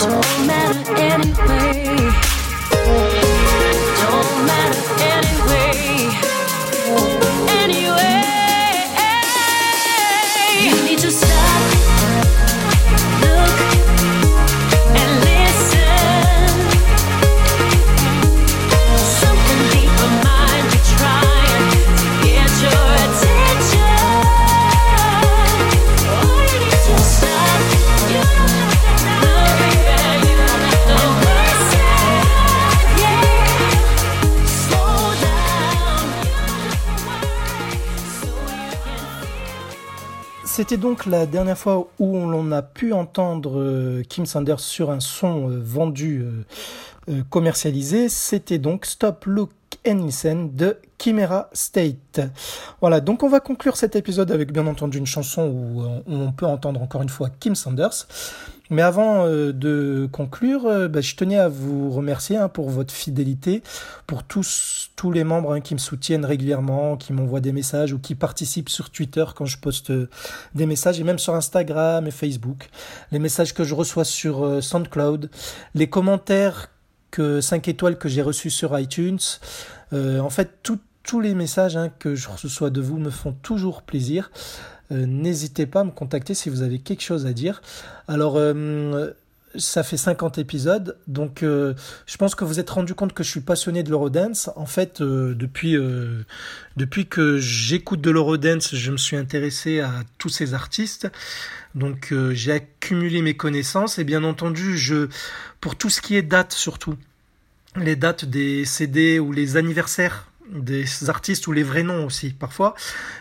Don't 0.00 0.46
matter 0.46 0.94
anyway. 0.96 2.37
C'était 40.58 40.76
donc 40.76 41.06
la 41.06 41.24
dernière 41.24 41.56
fois 41.56 41.88
où 42.00 42.16
on 42.16 42.50
a 42.50 42.62
pu 42.62 42.92
entendre 42.92 43.60
euh, 43.60 44.02
Kim 44.02 44.26
Sanders 44.26 44.58
sur 44.58 44.90
un 44.90 44.98
son 44.98 45.48
euh, 45.48 45.60
vendu 45.62 46.26
euh, 47.08 47.22
commercialisé. 47.30 48.08
C'était 48.08 48.58
donc 48.58 48.84
Stop 48.84 49.26
Look 49.26 49.50
and 49.86 50.04
Listen 50.04 50.50
de 50.52 50.76
Chimera 51.00 51.48
State. 51.52 52.22
Voilà, 52.80 52.98
donc 52.98 53.22
on 53.22 53.28
va 53.28 53.38
conclure 53.38 53.76
cet 53.76 53.94
épisode 53.94 54.32
avec 54.32 54.52
bien 54.52 54.66
entendu 54.66 54.98
une 54.98 55.06
chanson 55.06 55.46
où 55.46 55.80
on 56.08 56.32
peut 56.32 56.46
entendre 56.46 56.82
encore 56.82 57.02
une 57.02 57.08
fois 57.08 57.28
Kim 57.38 57.54
Sanders. 57.54 58.08
Mais 58.70 58.82
avant 58.82 59.26
euh, 59.26 59.52
de 59.52 60.08
conclure, 60.10 60.66
euh, 60.66 60.88
bah, 60.88 61.00
je 61.00 61.14
tenais 61.14 61.38
à 61.38 61.48
vous 61.48 61.90
remercier 61.90 62.36
hein, 62.36 62.48
pour 62.48 62.68
votre 62.68 62.92
fidélité, 62.92 63.62
pour 64.06 64.24
tous, 64.24 64.90
tous 64.96 65.10
les 65.10 65.24
membres 65.24 65.52
hein, 65.52 65.60
qui 65.60 65.74
me 65.74 65.78
soutiennent 65.78 66.24
régulièrement, 66.24 66.96
qui 66.96 67.12
m'envoient 67.12 67.40
des 67.40 67.52
messages 67.52 67.92
ou 67.92 67.98
qui 67.98 68.14
participent 68.14 68.68
sur 68.68 68.90
Twitter 68.90 69.24
quand 69.34 69.46
je 69.46 69.58
poste 69.58 69.90
euh, 69.90 70.08
des 70.54 70.66
messages, 70.66 71.00
et 71.00 71.04
même 71.04 71.18
sur 71.18 71.34
Instagram 71.34 72.06
et 72.06 72.10
Facebook, 72.10 72.68
les 73.10 73.18
messages 73.18 73.54
que 73.54 73.64
je 73.64 73.74
reçois 73.74 74.04
sur 74.04 74.62
SoundCloud, 74.62 75.30
les 75.74 75.88
commentaires 75.88 76.70
que 77.10 77.40
5 77.40 77.68
étoiles 77.68 77.96
que 77.96 78.08
j'ai 78.08 78.22
reçus 78.22 78.50
sur 78.50 78.78
iTunes. 78.78 79.18
en 79.92 80.30
fait, 80.30 80.62
tous 81.08 81.20
les 81.20 81.34
messages 81.34 81.76
hein, 81.76 81.90
que 81.98 82.14
je 82.14 82.28
reçois 82.28 82.68
de 82.68 82.82
vous 82.82 82.98
me 82.98 83.08
font 83.08 83.32
toujours 83.32 83.82
plaisir. 83.82 84.30
Euh, 84.90 85.06
n'hésitez 85.06 85.66
pas 85.66 85.80
à 85.80 85.84
me 85.84 85.90
contacter 85.90 86.34
si 86.34 86.48
vous 86.48 86.62
avez 86.62 86.78
quelque 86.78 87.02
chose 87.02 87.26
à 87.26 87.32
dire. 87.32 87.62
Alors, 88.06 88.36
euh, 88.36 89.10
ça 89.56 89.82
fait 89.82 89.96
50 89.96 90.38
épisodes, 90.38 90.96
donc 91.06 91.42
euh, 91.42 91.74
je 92.06 92.16
pense 92.18 92.34
que 92.34 92.44
vous 92.44 92.60
êtes 92.60 92.68
rendu 92.68 92.94
compte 92.94 93.14
que 93.14 93.22
je 93.22 93.30
suis 93.30 93.40
passionné 93.40 93.82
de 93.82 93.90
l'Eurodance. 93.90 94.50
En 94.56 94.66
fait, 94.66 95.02
depuis, 95.02 95.76
depuis 96.76 97.06
que 97.06 97.38
j'écoute 97.38 98.00
de 98.00 98.10
l'Eurodance, 98.10 98.74
je 98.74 98.90
me 98.92 98.98
suis 98.98 99.16
intéressé 99.16 99.80
à 99.80 99.92
tous 100.18 100.28
ces 100.28 100.54
artistes. 100.54 101.08
Donc 101.74 102.14
j'ai 102.32 102.52
accumulé 102.52 103.22
mes 103.22 103.36
connaissances 103.36 103.98
et 103.98 104.04
bien 104.04 104.22
entendu, 104.22 104.76
je, 104.76 105.08
pour 105.60 105.76
tout 105.76 105.90
ce 105.90 106.02
qui 106.02 106.16
est 106.16 106.22
date 106.22 106.52
surtout, 106.52 106.96
les 107.76 107.96
dates 107.96 108.26
des 108.26 108.64
CD 108.64 109.18
ou 109.18 109.32
les 109.32 109.56
anniversaires 109.56 110.27
des 110.52 111.08
artistes 111.08 111.46
ou 111.46 111.52
les 111.52 111.62
vrais 111.62 111.82
noms 111.82 112.06
aussi 112.06 112.30
parfois. 112.30 112.74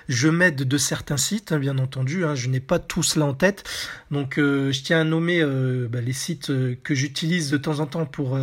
Je 0.08 0.30
m'aide 0.30 0.64
de 0.64 0.78
certains 0.78 1.18
sites, 1.18 1.52
hein, 1.52 1.60
bien 1.60 1.78
entendu, 1.78 2.26
hein, 2.26 2.36
je 2.36 2.48
n'ai 2.49 2.60
pas 2.60 2.80
tout 2.80 3.04
cela 3.04 3.26
en 3.26 3.34
tête. 3.34 3.64
Donc 4.12 4.38
euh, 4.38 4.72
je 4.72 4.82
tiens 4.82 5.02
à 5.02 5.04
nommer 5.04 5.41
euh, 5.41 5.88
bah, 5.90 6.02
les 6.02 6.14
sites 6.14 6.49
euh, 6.49 6.76
que 6.84 6.95
j'utilise 6.95 7.52
de 7.52 7.58
temps 7.58 7.80
en 7.80 7.86
temps 7.86 8.06
pour, 8.06 8.40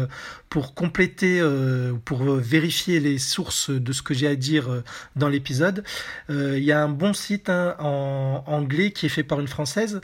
pour 0.49 0.75
compléter, 0.75 1.43
pour 2.05 2.25
vérifier 2.25 3.01
les 3.01 3.19
sources 3.19 3.71
de 3.71 3.93
ce 3.93 4.03
que 4.03 4.15
j'ai 4.15 4.29
à 4.29 4.37
dire 4.37 4.83
dans 5.17 5.29
l'épisode. 5.29 5.83
Il 6.29 6.63
y 6.63 6.73
a 6.73 6.83
un 6.83 6.89
bon 6.89 7.13
site 7.13 7.49
hein, 7.49 7.75
en 7.79 8.45
anglais 8.47 8.93
qui 8.93 9.07
est 9.07 9.09
fait 9.09 9.25
par 9.25 9.41
une 9.41 9.49
française, 9.49 10.01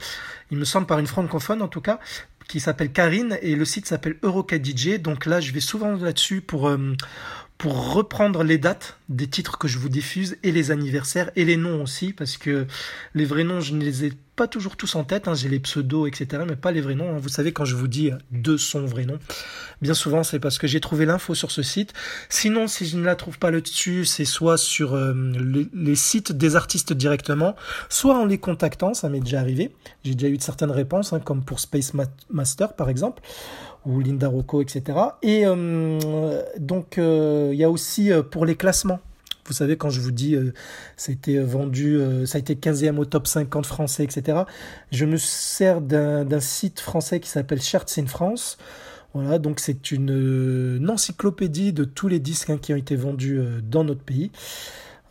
il 0.49 0.57
me 0.57 0.65
semble 0.65 0.87
par 0.87 0.99
une 0.99 1.07
francophone 1.07 1.61
en 1.61 1.67
tout 1.67 1.81
cas, 1.81 1.99
qui 2.47 2.59
s'appelle 2.59 2.91
Karine 2.91 3.37
et 3.41 3.55
le 3.55 3.63
site 3.63 3.85
s'appelle 3.85 4.17
EurocaDJ. 4.23 4.99
Donc 4.99 5.25
là, 5.25 5.39
je 5.39 5.53
vais 5.53 5.61
souvent 5.61 5.95
là-dessus 5.95 6.41
pour 6.41 6.69
pour 7.61 7.93
reprendre 7.93 8.43
les 8.43 8.57
dates 8.57 8.97
des 9.07 9.27
titres 9.27 9.59
que 9.59 9.67
je 9.67 9.77
vous 9.77 9.87
diffuse 9.87 10.35
et 10.41 10.51
les 10.51 10.71
anniversaires 10.71 11.29
et 11.35 11.45
les 11.45 11.57
noms 11.57 11.83
aussi 11.83 12.11
parce 12.11 12.37
que 12.37 12.65
les 13.13 13.23
vrais 13.23 13.43
noms 13.43 13.61
je 13.61 13.75
ne 13.75 13.83
les 13.83 14.05
ai 14.05 14.13
pas 14.35 14.47
toujours 14.47 14.77
tous 14.77 14.95
en 14.95 15.03
tête, 15.03 15.27
hein. 15.27 15.35
j'ai 15.35 15.47
les 15.47 15.59
pseudos 15.59 16.07
etc 16.07 16.43
mais 16.47 16.55
pas 16.55 16.71
les 16.71 16.81
vrais 16.81 16.95
noms. 16.95 17.15
Hein. 17.15 17.19
Vous 17.19 17.29
savez 17.29 17.53
quand 17.53 17.63
je 17.63 17.75
vous 17.75 17.87
dis 17.87 18.09
deux 18.31 18.57
son 18.57 18.87
vrais 18.87 19.05
noms, 19.05 19.19
bien 19.79 19.93
souvent 19.93 20.23
c'est 20.23 20.39
parce 20.39 20.57
que 20.57 20.65
j'ai 20.65 20.79
trouvé 20.79 21.05
l'info 21.05 21.35
sur 21.35 21.51
ce 21.51 21.61
site. 21.61 21.93
Sinon 22.29 22.65
si 22.65 22.87
je 22.87 22.97
ne 22.97 23.03
la 23.03 23.15
trouve 23.15 23.37
pas 23.37 23.51
là-dessus 23.51 24.05
c'est 24.05 24.25
soit 24.25 24.57
sur 24.57 24.95
euh, 24.95 25.13
les, 25.71 25.95
sites 25.95 26.31
des 26.31 26.55
artistes 26.55 26.93
directement, 26.93 27.55
soit 27.89 28.17
en 28.17 28.25
les 28.25 28.39
contactant, 28.39 28.95
ça 28.95 29.07
m'est 29.07 29.19
déjà 29.19 29.39
arrivé. 29.39 29.71
J'ai 30.03 30.15
déjà 30.15 30.33
eu 30.33 30.37
de 30.37 30.41
certaines 30.41 30.71
réponses 30.71 31.13
hein, 31.13 31.19
comme 31.19 31.43
pour 31.43 31.59
Space 31.59 31.93
Master 32.31 32.73
par 32.73 32.89
exemple 32.89 33.21
ou 33.85 33.99
Linda 33.99 34.27
Rocco, 34.27 34.61
etc. 34.61 34.97
Et 35.21 35.45
euh, 35.45 36.41
donc, 36.57 36.97
euh, 36.97 37.49
il 37.53 37.59
y 37.59 37.63
a 37.63 37.69
aussi 37.69 38.11
euh, 38.11 38.21
pour 38.23 38.45
les 38.45 38.55
classements. 38.55 38.99
Vous 39.45 39.53
savez, 39.53 39.75
quand 39.75 39.89
je 39.89 39.99
vous 39.99 40.11
dis 40.11 40.37
ça 40.95 41.11
a 41.11 41.13
été 41.13 41.39
vendu, 41.39 41.99
ça 42.25 42.37
a 42.37 42.39
été 42.39 42.53
15e 42.55 42.97
au 42.97 43.05
top 43.05 43.27
50 43.27 43.65
français, 43.65 44.03
etc. 44.03 44.43
Je 44.91 45.03
me 45.03 45.17
sers 45.17 45.81
d'un 45.81 46.39
site 46.39 46.79
français 46.79 47.19
qui 47.19 47.27
s'appelle 47.27 47.59
Charts 47.59 47.97
in 47.97 48.05
France. 48.05 48.59
Voilà, 49.13 49.39
donc 49.39 49.59
c'est 49.59 49.91
une, 49.91 50.87
encyclopédie 50.89 51.73
de 51.73 51.83
tous 51.83 52.07
les 52.07 52.19
disques 52.19 52.51
hein, 52.51 52.59
qui 52.61 52.71
ont 52.71 52.77
été 52.77 52.95
vendus 52.95 53.41
dans 53.63 53.83
notre 53.83 54.03
pays. 54.03 54.31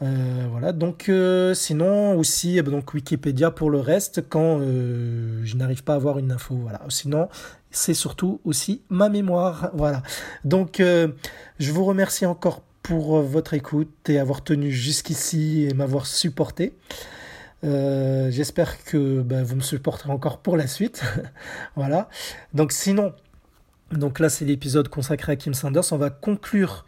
Voilà, 0.01 0.73
donc 0.73 1.11
sinon 1.55 2.15
aussi 2.17 2.63
donc 2.63 2.95
Wikipédia 2.95 3.51
pour 3.51 3.71
le 3.71 3.81
reste 3.81 4.23
quand 4.29 4.61
je 4.61 5.57
n'arrive 5.57 5.85
pas 5.85 5.93
à 5.93 5.97
avoir 5.97 6.19
une 6.19 6.33
info. 6.33 6.55
Voilà, 6.55 6.81
sinon 6.89 7.29
c'est 7.71 7.95
surtout 7.95 8.41
aussi 8.45 8.83
ma 8.89 9.09
mémoire. 9.09 9.71
Voilà. 9.75 10.03
Donc, 10.45 10.81
euh, 10.81 11.09
je 11.59 11.73
vous 11.73 11.85
remercie 11.85 12.27
encore 12.27 12.63
pour 12.83 13.19
euh, 13.19 13.23
votre 13.23 13.55
écoute 13.55 14.09
et 14.09 14.19
avoir 14.19 14.43
tenu 14.43 14.71
jusqu'ici 14.71 15.67
et 15.69 15.75
m'avoir 15.75 16.07
supporté. 16.07 16.75
Euh, 17.63 18.31
j'espère 18.31 18.83
que 18.85 19.21
ben, 19.21 19.43
vous 19.43 19.57
me 19.57 19.61
supporterez 19.61 20.11
encore 20.11 20.39
pour 20.39 20.57
la 20.57 20.67
suite. 20.67 21.03
voilà. 21.77 22.09
Donc, 22.55 22.73
sinon, 22.73 23.13
donc 23.93 24.19
là, 24.19 24.29
c'est 24.29 24.45
l'épisode 24.45 24.89
consacré 24.89 25.33
à 25.33 25.37
Kim 25.37 25.55
Sanders. 25.55 25.93
On 25.93 25.99
va 25.99 26.11
conclure 26.11 26.87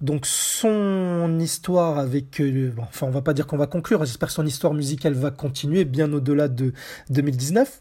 donc 0.00 0.24
son 0.26 1.38
histoire 1.40 1.98
avec, 1.98 2.40
euh, 2.40 2.72
enfin 2.78 3.06
on 3.06 3.10
va 3.10 3.20
pas 3.20 3.34
dire 3.34 3.46
qu'on 3.46 3.58
va 3.58 3.66
conclure, 3.66 4.04
j'espère 4.04 4.28
que 4.28 4.34
son 4.34 4.46
histoire 4.46 4.72
musicale 4.72 5.12
va 5.12 5.30
continuer 5.30 5.84
bien 5.84 6.12
au-delà 6.12 6.48
de 6.48 6.72
2019. 7.10 7.80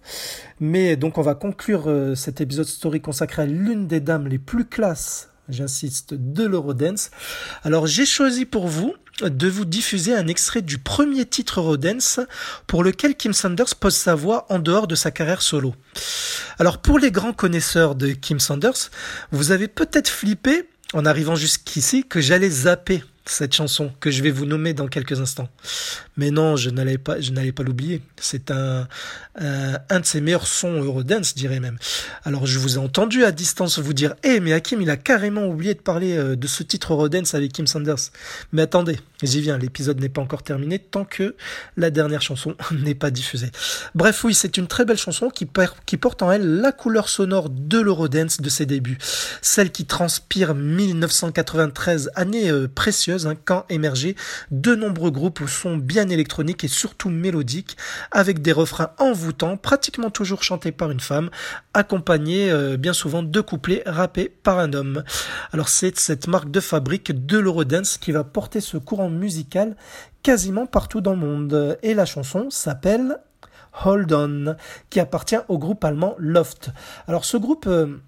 Mais 0.60 0.98
donc 0.98 1.18
on 1.18 1.22
va 1.22 1.36
conclure 1.36 1.84
euh, 1.88 2.16
cet 2.16 2.42
épisode 2.42 2.66
story 2.66 3.00
consacré 3.00 3.44
à 3.44 3.46
l'une 3.46 3.88
des 3.88 4.02
dames 4.02 4.28
les 4.28 4.38
plus 4.38 4.66
classes, 4.66 5.30
j'insiste, 5.48 6.14
de 6.14 6.46
l'Eurodance. 6.46 7.10
Alors 7.64 7.88
j'ai 7.88 8.06
choisi 8.06 8.46
pour 8.46 8.68
vous 8.68 8.94
de 9.22 9.48
vous 9.48 9.66
diffuser 9.66 10.14
un 10.14 10.28
extrait 10.28 10.62
du 10.62 10.78
premier 10.78 11.26
titre 11.26 11.60
Eurodance 11.60 12.20
pour 12.68 12.84
lequel 12.84 13.16
Kim 13.16 13.34
Sanders 13.34 13.76
pose 13.80 13.96
sa 13.96 14.16
voix 14.16 14.46
en 14.50 14.60
dehors 14.60 14.88
de 14.88 14.96
sa 14.96 15.12
carrière 15.12 15.42
solo. 15.42 15.74
Alors 16.58 16.80
pour 16.80 17.00
les 17.00 17.12
grands 17.12 17.34
connaisseurs 17.34 17.96
de 17.96 18.12
Kim 18.12 18.40
Sanders, 18.40 18.92
vous 19.32 19.52
avez 19.52 19.68
peut-être 19.68 20.10
flippé 20.10 20.70
en 20.94 21.06
arrivant 21.06 21.36
jusqu'ici 21.36 22.04
que 22.08 22.20
j'allais 22.22 22.50
zapper 22.50 23.04
cette 23.26 23.54
chanson 23.54 23.92
que 24.00 24.12
je 24.12 24.24
vais 24.24 24.32
vous 24.32 24.46
nommer 24.46 24.74
dans 24.74 24.88
quelques 24.88 25.20
instants. 25.22 25.50
Mais 26.18 26.32
non, 26.32 26.56
je 26.56 26.70
n'allais 26.70 26.98
pas, 26.98 27.22
je 27.22 27.32
n'allais 27.32 27.52
pas 27.52 27.64
l'oublier. 27.64 28.02
C'est 28.20 28.52
un, 28.52 28.88
un, 29.36 30.00
de 30.00 30.06
ses 30.06 30.22
meilleurs 30.22 30.48
sons 30.48 30.82
Eurodance, 30.82 31.36
dirais 31.36 31.60
même. 31.60 31.78
Alors, 32.24 32.46
je 32.46 32.58
vous 32.60 32.76
ai 32.76 32.80
entendu 32.80 33.24
à 33.24 33.32
distance 33.32 33.80
vous 33.80 33.94
dire, 33.94 34.16
eh, 34.24 34.40
mais 34.40 34.54
Hakim, 34.54 34.82
il 34.82 34.90
a 34.90 34.98
carrément 34.98 35.46
oublié 35.46 35.76
de 35.76 35.80
parler 35.80 36.18
euh, 36.18 36.36
de 36.36 36.48
ce 36.48 36.64
titre 36.64 36.94
Eurodance 36.94 37.36
avec 37.36 37.54
Kim 37.54 37.68
Sanders. 37.68 38.12
Mais 38.52 38.64
attendez, 38.64 39.00
j'y 39.24 39.42
viens, 39.42 39.58
l'épisode 39.58 40.00
n'est 40.00 40.10
pas 40.10 40.22
encore 40.22 40.44
terminé 40.44 40.80
tant 40.80 41.06
que 41.06 41.36
la 41.78 41.90
dernière 41.90 42.22
chanson 42.22 42.56
n'est 42.72 42.96
pas 42.96 43.12
diffusée. 43.12 43.52
Bref, 43.96 44.24
oui, 44.24 44.34
c'est 44.34 44.58
une 44.58 44.68
très 44.68 44.86
belle 44.86 44.98
chanson 44.98 45.30
qui, 45.30 45.46
porte 45.46 46.22
en 46.22 46.32
elle 46.32 46.62
la 46.62 46.72
couleur 46.72 47.10
sonore 47.10 47.50
de 47.50 47.80
l'Eurodance 47.80 48.42
de 48.42 48.50
ses 48.50 48.66
débuts. 48.66 48.98
Celle 49.42 49.72
qui 49.72 49.86
transpire 49.86 50.56
1993, 50.56 52.12
année 52.16 52.50
euh, 52.50 52.68
précieuse, 52.68 53.28
hein, 53.28 53.36
quand 53.44 53.66
émergeaient 53.70 54.16
de 54.52 54.76
nombreux 54.76 55.12
groupes 55.12 55.48
sont 55.48 55.78
bien 55.78 56.10
électronique 56.10 56.64
et 56.64 56.68
surtout 56.68 57.10
mélodique, 57.10 57.78
avec 58.12 58.42
des 58.42 58.52
refrains 58.52 58.92
envoûtants, 58.98 59.58
pratiquement 59.58 60.10
toujours 60.10 60.44
chantés 60.44 60.72
par 60.72 60.92
une 60.92 61.00
femme, 61.00 61.30
accompagnés 61.74 62.52
euh, 62.52 62.78
bien 62.78 62.94
souvent 62.94 63.24
de 63.24 63.42
couplets 63.42 63.84
rappés 63.86 64.30
par 64.30 64.60
un 64.60 64.74
homme. 64.74 65.04
Alors 65.52 65.70
c'est 65.70 65.98
cette 66.00 66.28
marque 66.28 66.52
de 66.52 66.60
fabrique 66.60 67.26
de 67.26 67.38
l'Eurodance 67.38 67.98
qui 67.98 68.12
va 68.12 68.24
porter 68.24 68.62
ce 68.62 68.78
courant 68.78 69.09
musical 69.10 69.76
quasiment 70.24 70.66
partout 70.66 71.02
dans 71.02 71.14
le 71.14 71.18
monde. 71.18 71.78
Et 71.84 71.94
la 71.94 72.06
chanson 72.06 72.50
s'appelle 72.50 73.18
Hold 73.86 74.12
On, 74.14 74.56
qui 74.90 75.00
appartient 75.00 75.38
au 75.48 75.58
groupe 75.58 75.84
allemand 75.84 76.16
Loft. 76.18 76.72
Alors 77.08 77.26
ce 77.26 77.38
groupe... 77.38 77.68
Euh, 77.68 78.02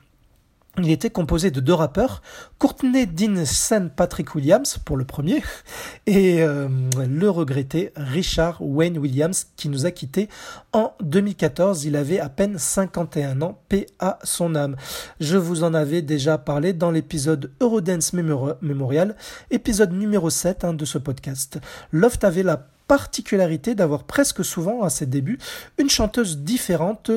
il 0.78 0.90
était 0.90 1.10
composé 1.10 1.52
de 1.52 1.60
deux 1.60 1.74
rappeurs, 1.74 2.22
Courtney 2.58 3.06
Dean 3.06 3.44
St. 3.46 3.90
Patrick 3.96 4.36
Williams 4.36 4.78
pour 4.86 4.96
le 4.96 5.04
premier, 5.04 5.44
et 6.06 6.42
euh, 6.42 6.70
le 7.08 7.30
regretté 7.30 7.92
Richard 7.98 8.62
Wayne 8.62 8.98
Williams 8.98 9.48
qui 9.58 9.68
nous 9.68 9.86
a 9.86 9.92
quittés 9.92 10.30
en 10.72 10.94
2014. 11.02 11.84
Il 11.84 11.98
avait 11.98 12.20
à 12.20 12.30
peine 12.30 12.58
51 12.58 13.42
ans, 13.42 13.60
paix 13.68 13.86
à 14.00 14.20
son 14.24 14.56
âme. 14.56 14.78
Je 15.20 15.38
vous 15.38 15.64
en 15.64 15.74
avais 15.74 16.02
déjà 16.02 16.38
parlé 16.38 16.72
dans 16.72 16.92
l'épisode 16.92 17.52
Eurodance 17.60 18.14
Memorial, 18.14 19.16
épisode 19.50 19.92
numéro 19.92 20.30
7 20.30 20.64
hein, 20.64 20.74
de 20.74 20.86
ce 20.86 20.98
podcast. 20.98 21.60
Loft 21.92 22.24
avait 22.24 22.44
la 22.44 22.68
particularité 22.92 23.74
d'avoir 23.74 24.04
presque 24.04 24.44
souvent 24.44 24.84
à 24.84 24.90
ses 24.90 25.06
débuts 25.06 25.40
une 25.78 25.90
chanteuse 25.90 26.40
différente 26.40 27.10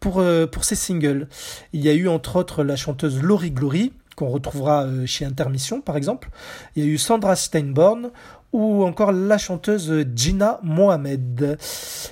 pour, 0.00 0.18
euh, 0.18 0.48
pour 0.48 0.64
ses 0.64 0.74
singles. 0.74 1.28
Il 1.72 1.82
y 1.82 1.88
a 1.88 1.94
eu 1.94 2.08
entre 2.08 2.34
autres 2.34 2.64
la 2.64 2.74
chanteuse 2.74 3.22
Laurie 3.22 3.52
Glory, 3.52 3.92
qu'on 4.16 4.28
retrouvera 4.28 4.86
euh, 4.86 5.06
chez 5.06 5.24
Intermission 5.24 5.82
par 5.82 5.96
exemple. 5.96 6.30
Il 6.74 6.84
y 6.84 6.88
a 6.88 6.90
eu 6.90 6.98
Sandra 6.98 7.36
Steinborn 7.36 8.10
ou 8.52 8.82
encore 8.82 9.12
la 9.12 9.38
chanteuse 9.38 10.04
Gina 10.16 10.58
Mohamed. 10.64 11.56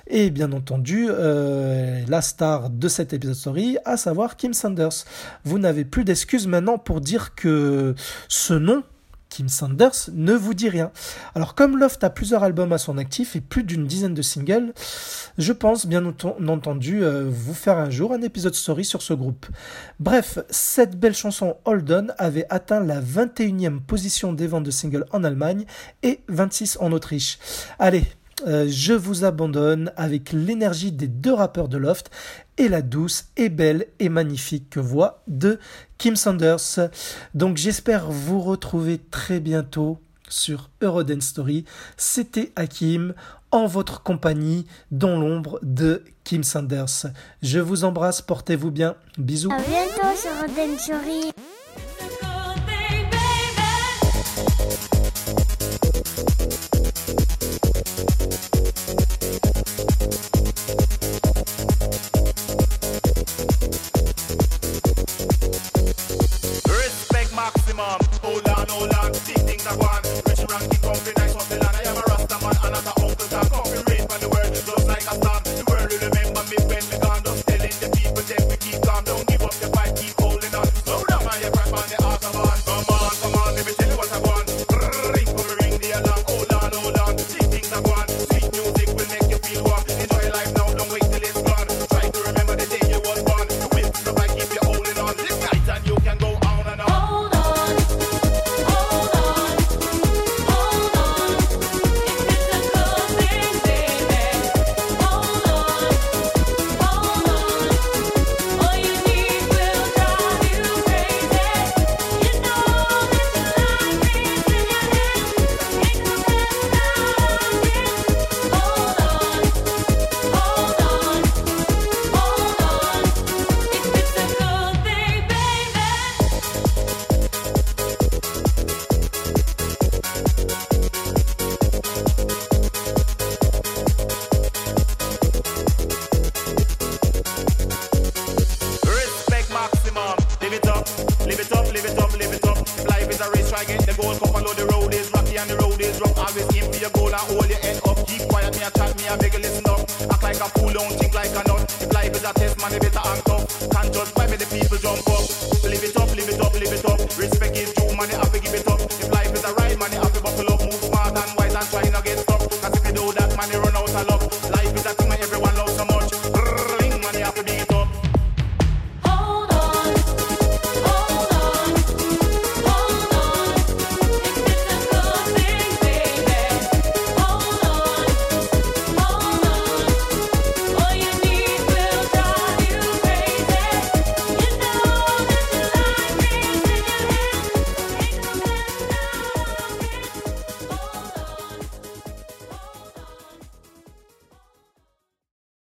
Et 0.06 0.30
bien 0.30 0.52
entendu, 0.52 1.08
euh, 1.10 2.04
la 2.06 2.22
star 2.22 2.70
de 2.70 2.86
cet 2.86 3.12
épisode 3.14 3.34
story, 3.34 3.78
à 3.84 3.96
savoir 3.96 4.36
Kim 4.36 4.54
Sanders. 4.54 5.04
Vous 5.42 5.58
n'avez 5.58 5.84
plus 5.84 6.04
d'excuses 6.04 6.46
maintenant 6.46 6.78
pour 6.78 7.00
dire 7.00 7.34
que 7.34 7.96
ce 8.28 8.54
nom 8.54 8.84
Kim 9.38 9.48
Sanders 9.48 10.10
ne 10.12 10.32
vous 10.32 10.52
dit 10.52 10.68
rien. 10.68 10.90
Alors 11.36 11.54
comme 11.54 11.78
Loft 11.78 12.02
a 12.02 12.10
plusieurs 12.10 12.42
albums 12.42 12.72
à 12.72 12.78
son 12.78 12.98
actif 12.98 13.36
et 13.36 13.40
plus 13.40 13.62
d'une 13.62 13.86
dizaine 13.86 14.12
de 14.12 14.20
singles, 14.20 14.72
je 15.38 15.52
pense 15.52 15.86
bien 15.86 16.04
entendu 16.04 17.04
euh, 17.04 17.28
vous 17.30 17.54
faire 17.54 17.78
un 17.78 17.88
jour 17.88 18.12
un 18.12 18.22
épisode 18.22 18.56
story 18.56 18.84
sur 18.84 19.00
ce 19.00 19.14
groupe. 19.14 19.46
Bref, 20.00 20.40
cette 20.50 20.98
belle 20.98 21.14
chanson 21.14 21.56
Hold 21.66 21.88
On 21.92 22.06
avait 22.18 22.46
atteint 22.50 22.80
la 22.80 23.00
21e 23.00 23.78
position 23.78 24.32
des 24.32 24.48
ventes 24.48 24.64
de 24.64 24.72
singles 24.72 25.06
en 25.12 25.22
Allemagne 25.22 25.66
et 26.02 26.18
26 26.26 26.78
en 26.80 26.90
Autriche. 26.90 27.38
Allez, 27.78 28.02
euh, 28.48 28.66
je 28.68 28.92
vous 28.92 29.24
abandonne 29.24 29.92
avec 29.96 30.32
l'énergie 30.32 30.90
des 30.90 31.06
deux 31.06 31.32
rappeurs 31.32 31.68
de 31.68 31.76
Loft 31.78 32.10
et 32.58 32.68
la 32.68 32.82
douce 32.82 33.26
et 33.36 33.48
belle 33.48 33.86
et 33.98 34.08
magnifique 34.08 34.76
voix 34.76 35.22
de 35.26 35.58
Kim 35.96 36.16
Sanders. 36.16 36.90
Donc 37.34 37.56
j'espère 37.56 38.10
vous 38.10 38.40
retrouver 38.40 38.98
très 38.98 39.40
bientôt 39.40 40.00
sur 40.28 40.70
Eurodance 40.82 41.24
Story. 41.24 41.64
C'était 41.96 42.52
Hakim 42.56 43.14
en 43.50 43.66
votre 43.66 44.02
compagnie 44.02 44.66
dans 44.90 45.18
l'ombre 45.18 45.58
de 45.62 46.04
Kim 46.24 46.44
Sanders. 46.44 47.06
Je 47.42 47.58
vous 47.58 47.84
embrasse, 47.84 48.20
portez-vous 48.20 48.70
bien. 48.70 48.96
Bisous. 49.16 49.50
À 49.50 49.56
bientôt 49.56 50.16
sur 50.16 50.30
Eurodance 50.30 50.80
Story. 50.80 51.32
mom. 67.78 68.00
Hold 68.22 68.48
on, 68.48 68.66
hold 68.68 68.92
on, 68.92 69.14
see 69.14 69.34
things 69.34 69.66
are 69.66 69.76
gone. 69.76 70.02
Restaurant 70.26 70.70
keep 70.70 70.82
pumping. 70.82 71.17